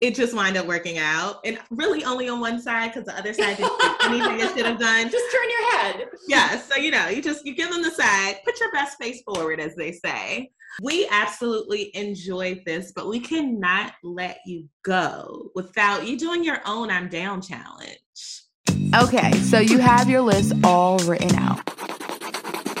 it 0.00 0.14
just 0.14 0.34
wind 0.34 0.56
up 0.56 0.66
working 0.66 0.98
out. 0.98 1.40
And 1.44 1.58
really 1.70 2.04
only 2.04 2.28
on 2.28 2.40
one 2.40 2.60
side 2.60 2.92
because 2.92 3.04
the 3.04 3.16
other 3.16 3.32
side 3.32 3.56
didn't 3.56 3.78
do 3.80 3.94
anything 4.02 4.40
it 4.40 4.56
should 4.56 4.66
have 4.66 4.78
done. 4.78 5.10
Just 5.10 5.32
turn 5.32 5.48
your 5.50 5.70
head. 5.72 6.06
Yeah 6.26 6.58
so 6.60 6.76
you 6.76 6.90
know 6.90 7.08
you 7.08 7.22
just 7.22 7.44
you 7.44 7.54
give 7.54 7.70
them 7.70 7.82
the 7.82 7.90
side 7.90 8.36
put 8.44 8.58
your 8.60 8.70
best 8.72 8.98
face 8.98 9.22
forward 9.22 9.60
as 9.60 9.74
they 9.74 9.92
say. 9.92 10.50
We 10.82 11.08
absolutely 11.10 11.94
enjoyed 11.96 12.62
this 12.64 12.92
but 12.94 13.08
we 13.08 13.20
cannot 13.20 13.92
let 14.02 14.38
you 14.46 14.68
go 14.84 15.50
without 15.54 16.06
you 16.06 16.18
doing 16.18 16.44
your 16.44 16.60
own 16.66 16.90
i'm 16.90 17.08
down 17.08 17.42
challenge. 17.42 17.98
Okay 18.94 19.32
so 19.32 19.58
you 19.58 19.78
have 19.78 20.08
your 20.08 20.20
list 20.20 20.52
all 20.64 20.98
written 20.98 21.34
out 21.36 21.77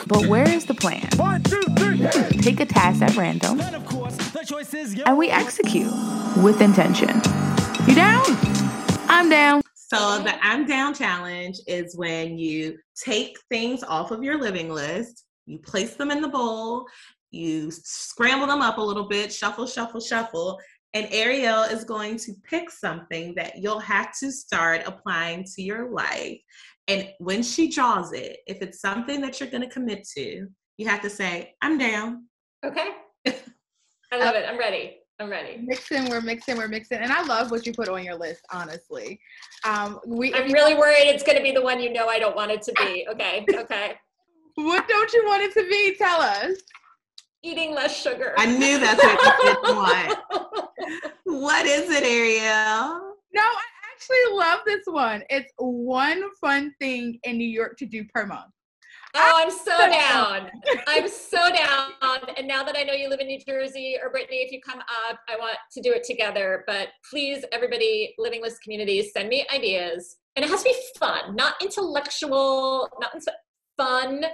but 0.08 0.26
where 0.26 0.48
is 0.48 0.64
the 0.64 0.74
plan? 0.74 1.06
One, 1.16 1.42
two, 1.42 1.60
three. 1.76 1.98
Pick 2.40 2.60
a 2.60 2.66
task 2.66 3.02
at 3.02 3.14
random, 3.16 3.60
and 3.60 5.18
we 5.18 5.28
execute 5.28 5.92
with 6.42 6.60
intention. 6.60 7.20
You 7.86 7.94
down? 7.94 8.24
I'm 9.08 9.28
down. 9.28 9.62
So 9.74 10.22
the 10.22 10.34
I'm 10.44 10.66
down 10.66 10.94
challenge 10.94 11.58
is 11.66 11.96
when 11.96 12.38
you 12.38 12.78
take 12.96 13.38
things 13.50 13.82
off 13.82 14.10
of 14.10 14.22
your 14.22 14.40
living 14.40 14.70
list, 14.70 15.24
you 15.46 15.58
place 15.58 15.94
them 15.94 16.10
in 16.10 16.20
the 16.20 16.28
bowl, 16.28 16.86
you 17.30 17.70
scramble 17.70 18.46
them 18.46 18.62
up 18.62 18.78
a 18.78 18.82
little 18.82 19.08
bit, 19.08 19.32
shuffle, 19.32 19.66
shuffle, 19.66 20.00
shuffle, 20.00 20.58
and 20.94 21.06
Ariel 21.10 21.64
is 21.64 21.84
going 21.84 22.16
to 22.18 22.32
pick 22.44 22.70
something 22.70 23.34
that 23.34 23.58
you'll 23.58 23.78
have 23.78 24.18
to 24.20 24.32
start 24.32 24.82
applying 24.86 25.44
to 25.54 25.62
your 25.62 25.90
life. 25.90 26.38
And 26.88 27.10
when 27.18 27.42
she 27.42 27.68
draws 27.68 28.12
it, 28.12 28.38
if 28.46 28.62
it's 28.62 28.80
something 28.80 29.20
that 29.20 29.38
you're 29.38 29.50
going 29.50 29.62
to 29.62 29.68
commit 29.68 30.08
to, 30.16 30.48
you 30.78 30.88
have 30.88 31.02
to 31.02 31.10
say, 31.10 31.54
I'm 31.60 31.76
down. 31.76 32.24
Okay. 32.64 32.88
I 33.26 34.18
love 34.18 34.34
it. 34.34 34.46
I'm 34.48 34.58
ready. 34.58 34.96
I'm 35.20 35.28
ready. 35.28 35.58
Mixing, 35.62 36.08
we're 36.08 36.20
mixing, 36.20 36.56
we're 36.56 36.68
mixing. 36.68 36.98
And 36.98 37.12
I 37.12 37.22
love 37.24 37.50
what 37.50 37.66
you 37.66 37.72
put 37.72 37.88
on 37.88 38.04
your 38.04 38.14
list, 38.14 38.42
honestly. 38.52 39.20
Um, 39.64 39.98
we, 40.06 40.32
I'm 40.32 40.50
really 40.50 40.74
worried 40.74 41.08
it's 41.08 41.24
going 41.24 41.36
to 41.36 41.42
be 41.42 41.52
the 41.52 41.60
one 41.60 41.80
you 41.80 41.92
know 41.92 42.06
I 42.06 42.18
don't 42.18 42.36
want 42.36 42.52
it 42.52 42.62
to 42.62 42.72
be. 42.72 43.06
Okay. 43.10 43.44
Okay. 43.52 43.94
what 44.54 44.88
don't 44.88 45.12
you 45.12 45.24
want 45.26 45.42
it 45.42 45.52
to 45.54 45.68
be? 45.68 45.96
Tell 45.96 46.20
us. 46.20 46.56
Eating 47.42 47.74
less 47.74 48.00
sugar. 48.00 48.32
I 48.38 48.46
knew 48.46 48.78
that's 48.78 49.02
what 49.02 49.22
you 49.22 49.54
didn't 49.54 49.76
want. 49.76 50.18
what 51.24 51.66
is 51.66 51.90
it, 51.90 52.02
Ariel? 52.02 53.14
No, 53.34 53.42
I 53.42 53.77
actually 53.98 54.36
love 54.36 54.60
this 54.64 54.84
one. 54.86 55.22
It's 55.28 55.52
one 55.58 56.22
fun 56.40 56.72
thing 56.78 57.18
in 57.24 57.36
New 57.36 57.48
York 57.48 57.76
to 57.78 57.86
do 57.86 58.04
per 58.04 58.26
month. 58.26 58.52
Oh, 59.14 59.32
I'm 59.36 59.50
so 59.50 59.76
down. 59.90 60.50
I'm 60.86 61.08
so 61.08 61.50
down. 61.50 61.90
And 62.36 62.46
now 62.46 62.62
that 62.62 62.76
I 62.76 62.84
know 62.84 62.92
you 62.92 63.08
live 63.08 63.20
in 63.20 63.26
New 63.26 63.40
Jersey 63.44 63.96
or 64.00 64.10
Brittany, 64.10 64.36
if 64.36 64.52
you 64.52 64.60
come 64.60 64.80
up, 64.80 65.18
I 65.28 65.36
want 65.36 65.56
to 65.72 65.80
do 65.80 65.92
it 65.92 66.04
together. 66.04 66.62
But 66.66 66.88
please, 67.10 67.44
everybody, 67.50 68.14
Living 68.18 68.42
List 68.42 68.62
communities, 68.62 69.12
send 69.12 69.28
me 69.28 69.46
ideas. 69.52 70.18
And 70.36 70.44
it 70.44 70.50
has 70.50 70.62
to 70.62 70.68
be 70.68 70.76
fun, 70.98 71.34
not 71.34 71.54
intellectual, 71.60 72.88
not 73.00 73.12
fun 73.76 74.26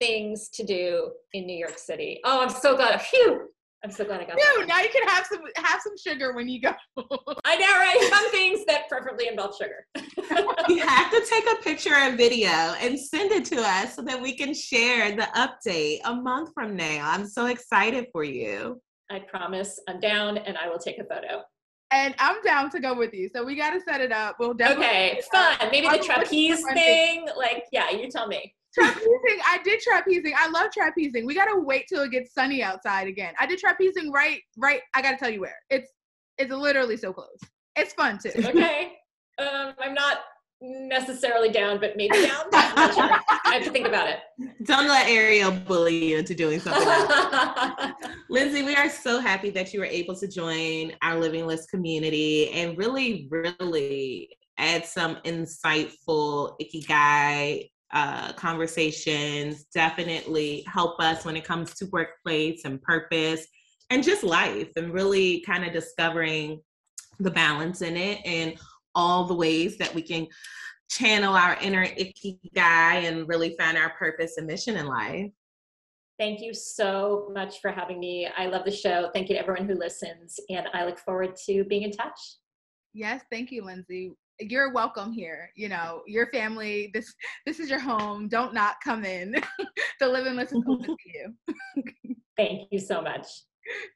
things 0.00 0.48
to 0.48 0.64
do 0.64 1.12
in 1.34 1.46
New 1.46 1.56
York 1.56 1.78
City. 1.78 2.20
Oh, 2.24 2.42
I'm 2.42 2.50
so 2.50 2.74
glad. 2.74 3.00
Phew. 3.02 3.48
I'm 3.84 3.90
so 3.90 4.04
glad 4.04 4.20
I 4.20 4.24
got 4.24 4.36
Dude, 4.36 4.68
now 4.68 4.80
you 4.80 4.88
can 4.90 5.06
have 5.08 5.26
some 5.26 5.40
have 5.56 5.80
some 5.80 5.94
sugar 5.98 6.34
when 6.34 6.48
you 6.48 6.60
go. 6.60 6.72
I 7.44 7.56
know, 7.56 7.66
right? 7.66 8.08
Fun 8.10 8.30
things 8.30 8.64
that 8.66 8.88
preferably 8.88 9.26
involve 9.26 9.56
sugar. 9.56 9.86
you 10.68 10.86
have 10.86 11.10
to 11.10 11.24
take 11.28 11.44
a 11.50 11.62
picture 11.62 11.94
and 11.94 12.16
video 12.16 12.48
and 12.48 12.98
send 12.98 13.32
it 13.32 13.44
to 13.46 13.60
us 13.60 13.96
so 13.96 14.02
that 14.02 14.20
we 14.20 14.36
can 14.36 14.54
share 14.54 15.16
the 15.16 15.28
update 15.34 15.98
a 16.04 16.14
month 16.14 16.50
from 16.54 16.76
now. 16.76 17.10
I'm 17.10 17.26
so 17.26 17.46
excited 17.46 18.06
for 18.12 18.22
you. 18.22 18.80
I 19.10 19.18
promise 19.18 19.80
I'm 19.88 19.98
down 19.98 20.38
and 20.38 20.56
I 20.56 20.68
will 20.68 20.78
take 20.78 20.98
a 20.98 21.04
photo. 21.04 21.42
And 21.90 22.14
I'm 22.18 22.40
down 22.42 22.70
to 22.70 22.80
go 22.80 22.94
with 22.94 23.12
you. 23.12 23.28
So 23.34 23.44
we 23.44 23.56
got 23.56 23.70
to 23.70 23.80
set 23.80 24.00
it 24.00 24.12
up. 24.12 24.36
We'll 24.38 24.54
definitely. 24.54 24.86
Okay, 24.86 25.20
fun. 25.30 25.56
Maybe 25.70 25.88
the 25.88 25.98
trapeze 25.98 26.64
thing. 26.72 27.26
Like, 27.36 27.64
yeah, 27.70 27.90
you 27.90 28.08
tell 28.10 28.28
me. 28.28 28.54
Trapezing, 28.78 29.38
I 29.46 29.58
did 29.64 29.80
trapezing. 29.80 30.32
I 30.36 30.48
love 30.48 30.70
trapezing. 30.76 31.26
We 31.26 31.34
gotta 31.34 31.58
wait 31.60 31.86
till 31.88 32.02
it 32.02 32.10
gets 32.10 32.32
sunny 32.32 32.62
outside 32.62 33.06
again. 33.06 33.34
I 33.38 33.46
did 33.46 33.60
trapezing 33.60 34.10
right, 34.10 34.40
right. 34.56 34.80
I 34.94 35.02
gotta 35.02 35.18
tell 35.18 35.30
you 35.30 35.40
where. 35.40 35.56
It's 35.70 35.90
it's 36.38 36.50
literally 36.50 36.96
so 36.96 37.12
close. 37.12 37.38
It's 37.76 37.92
fun 37.92 38.18
too. 38.18 38.32
Okay. 38.48 38.92
Um, 39.38 39.72
I'm 39.80 39.94
not 39.94 40.18
necessarily 40.62 41.48
down, 41.50 41.80
but 41.80 41.96
maybe 41.96 42.14
down. 42.14 42.44
Sure. 42.92 43.10
I 43.28 43.54
have 43.54 43.64
to 43.64 43.70
think 43.70 43.88
about 43.88 44.08
it. 44.08 44.18
Don't 44.62 44.86
let 44.86 45.08
Ariel 45.08 45.50
bully 45.50 46.10
you 46.10 46.18
into 46.18 46.34
doing 46.34 46.60
something 46.60 46.86
else. 46.86 47.92
Lindsey, 48.30 48.62
we 48.62 48.76
are 48.76 48.88
so 48.88 49.20
happy 49.20 49.50
that 49.50 49.72
you 49.72 49.80
were 49.80 49.86
able 49.86 50.14
to 50.16 50.28
join 50.28 50.92
our 51.02 51.18
Living 51.18 51.46
List 51.46 51.70
community 51.70 52.50
and 52.50 52.78
really, 52.78 53.26
really 53.30 54.28
add 54.58 54.84
some 54.84 55.16
insightful 55.24 56.54
ikigai 56.60 57.68
uh, 57.92 58.32
conversations. 58.32 59.64
Definitely 59.74 60.64
help 60.66 61.00
us 61.00 61.24
when 61.24 61.36
it 61.36 61.44
comes 61.44 61.74
to 61.74 61.86
workplace 61.86 62.64
and 62.64 62.80
purpose 62.82 63.46
and 63.90 64.02
just 64.02 64.24
life 64.24 64.70
and 64.76 64.92
really 64.92 65.40
kind 65.40 65.64
of 65.64 65.72
discovering 65.72 66.60
the 67.18 67.30
balance 67.30 67.82
in 67.82 67.96
it 67.96 68.20
and 68.24 68.54
all 68.94 69.24
the 69.24 69.34
ways 69.34 69.76
that 69.78 69.94
we 69.94 70.02
can 70.02 70.26
channel 70.90 71.34
our 71.34 71.56
inner 71.62 71.86
icky 71.96 72.38
guy 72.54 72.96
and 72.96 73.28
really 73.28 73.54
find 73.58 73.76
our 73.76 73.90
purpose 73.90 74.36
and 74.36 74.46
mission 74.46 74.76
in 74.76 74.86
life. 74.86 75.30
Thank 76.18 76.40
you 76.40 76.54
so 76.54 77.30
much 77.34 77.60
for 77.60 77.70
having 77.70 77.98
me. 77.98 78.28
I 78.36 78.46
love 78.46 78.64
the 78.64 78.70
show. 78.70 79.10
Thank 79.12 79.28
you 79.28 79.34
to 79.34 79.40
everyone 79.40 79.66
who 79.66 79.74
listens, 79.74 80.38
and 80.50 80.68
I 80.72 80.84
look 80.84 80.98
forward 80.98 81.34
to 81.46 81.64
being 81.64 81.82
in 81.82 81.90
touch. 81.90 82.18
Yes, 82.92 83.22
thank 83.30 83.50
you, 83.50 83.64
Lindsey. 83.64 84.12
You're 84.50 84.72
welcome 84.72 85.12
here. 85.12 85.50
You 85.54 85.68
know, 85.68 86.02
your 86.06 86.26
family. 86.28 86.90
This 86.92 87.14
this 87.46 87.60
is 87.60 87.70
your 87.70 87.78
home. 87.78 88.28
Don't 88.28 88.54
not 88.54 88.76
come 88.82 89.04
in. 89.04 89.34
the 90.00 90.08
living 90.08 90.36
list 90.36 90.52
is 90.52 90.62
open 90.68 90.84
to 90.84 90.96
you. 91.14 91.84
thank 92.36 92.68
you 92.70 92.78
so 92.78 93.00
much. 93.00 93.26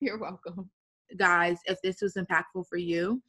You're 0.01 0.19
welcome, 0.19 0.71
guys. 1.19 1.59
If 1.67 1.79
this 1.83 2.01
was 2.01 2.15
impactful 2.15 2.67
for 2.69 2.77
you, 2.77 3.21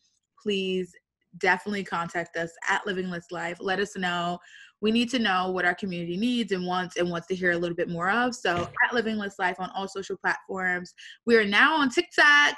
please 0.41 0.91
definitely 1.39 1.83
contact 1.83 2.37
us 2.37 2.51
at 2.69 2.85
Living 2.85 3.09
List 3.09 3.31
Life. 3.31 3.57
Let 3.59 3.79
us 3.79 3.97
know. 3.97 4.39
We 4.81 4.91
need 4.91 5.09
to 5.09 5.19
know 5.19 5.51
what 5.51 5.65
our 5.65 5.73
community 5.73 6.17
needs 6.17 6.51
and 6.51 6.65
wants 6.65 6.97
and 6.97 7.09
wants 7.09 7.27
to 7.27 7.35
hear 7.35 7.51
a 7.51 7.57
little 7.57 7.75
bit 7.75 7.89
more 7.89 8.09
of. 8.09 8.35
So 8.35 8.69
at 8.85 8.93
Living 8.93 9.17
List 9.17 9.39
Life 9.39 9.59
on 9.59 9.71
all 9.75 9.87
social 9.87 10.17
platforms. 10.17 10.93
We 11.25 11.35
are 11.35 11.45
now 11.45 11.77
on 11.77 11.89
TikTok. 11.89 12.57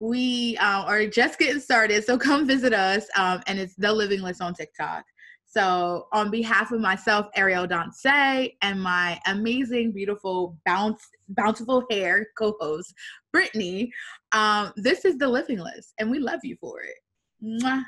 We 0.00 0.56
uh, 0.58 0.84
are 0.84 1.06
just 1.06 1.38
getting 1.38 1.60
started, 1.60 2.04
so 2.04 2.18
come 2.18 2.46
visit 2.46 2.72
us. 2.72 3.06
Um, 3.16 3.40
and 3.46 3.58
it's 3.58 3.74
the 3.76 3.92
Living 3.92 4.20
List 4.20 4.42
on 4.42 4.54
TikTok. 4.54 5.04
So, 5.46 6.08
on 6.12 6.32
behalf 6.32 6.72
of 6.72 6.80
myself, 6.80 7.28
Ariel 7.36 7.68
Dance, 7.68 8.04
and 8.04 8.82
my 8.82 9.20
amazing, 9.26 9.92
beautiful, 9.92 10.58
bounce, 10.66 11.00
bountiful 11.28 11.84
hair 11.90 12.26
co-host, 12.36 12.92
Brittany, 13.32 13.92
um, 14.32 14.72
this 14.76 15.04
is 15.04 15.16
the 15.16 15.28
Living 15.28 15.60
List, 15.60 15.94
and 15.98 16.10
we 16.10 16.18
love 16.18 16.40
you 16.42 16.56
for 16.60 16.80
it. 16.80 16.96
Mwah. 17.40 17.84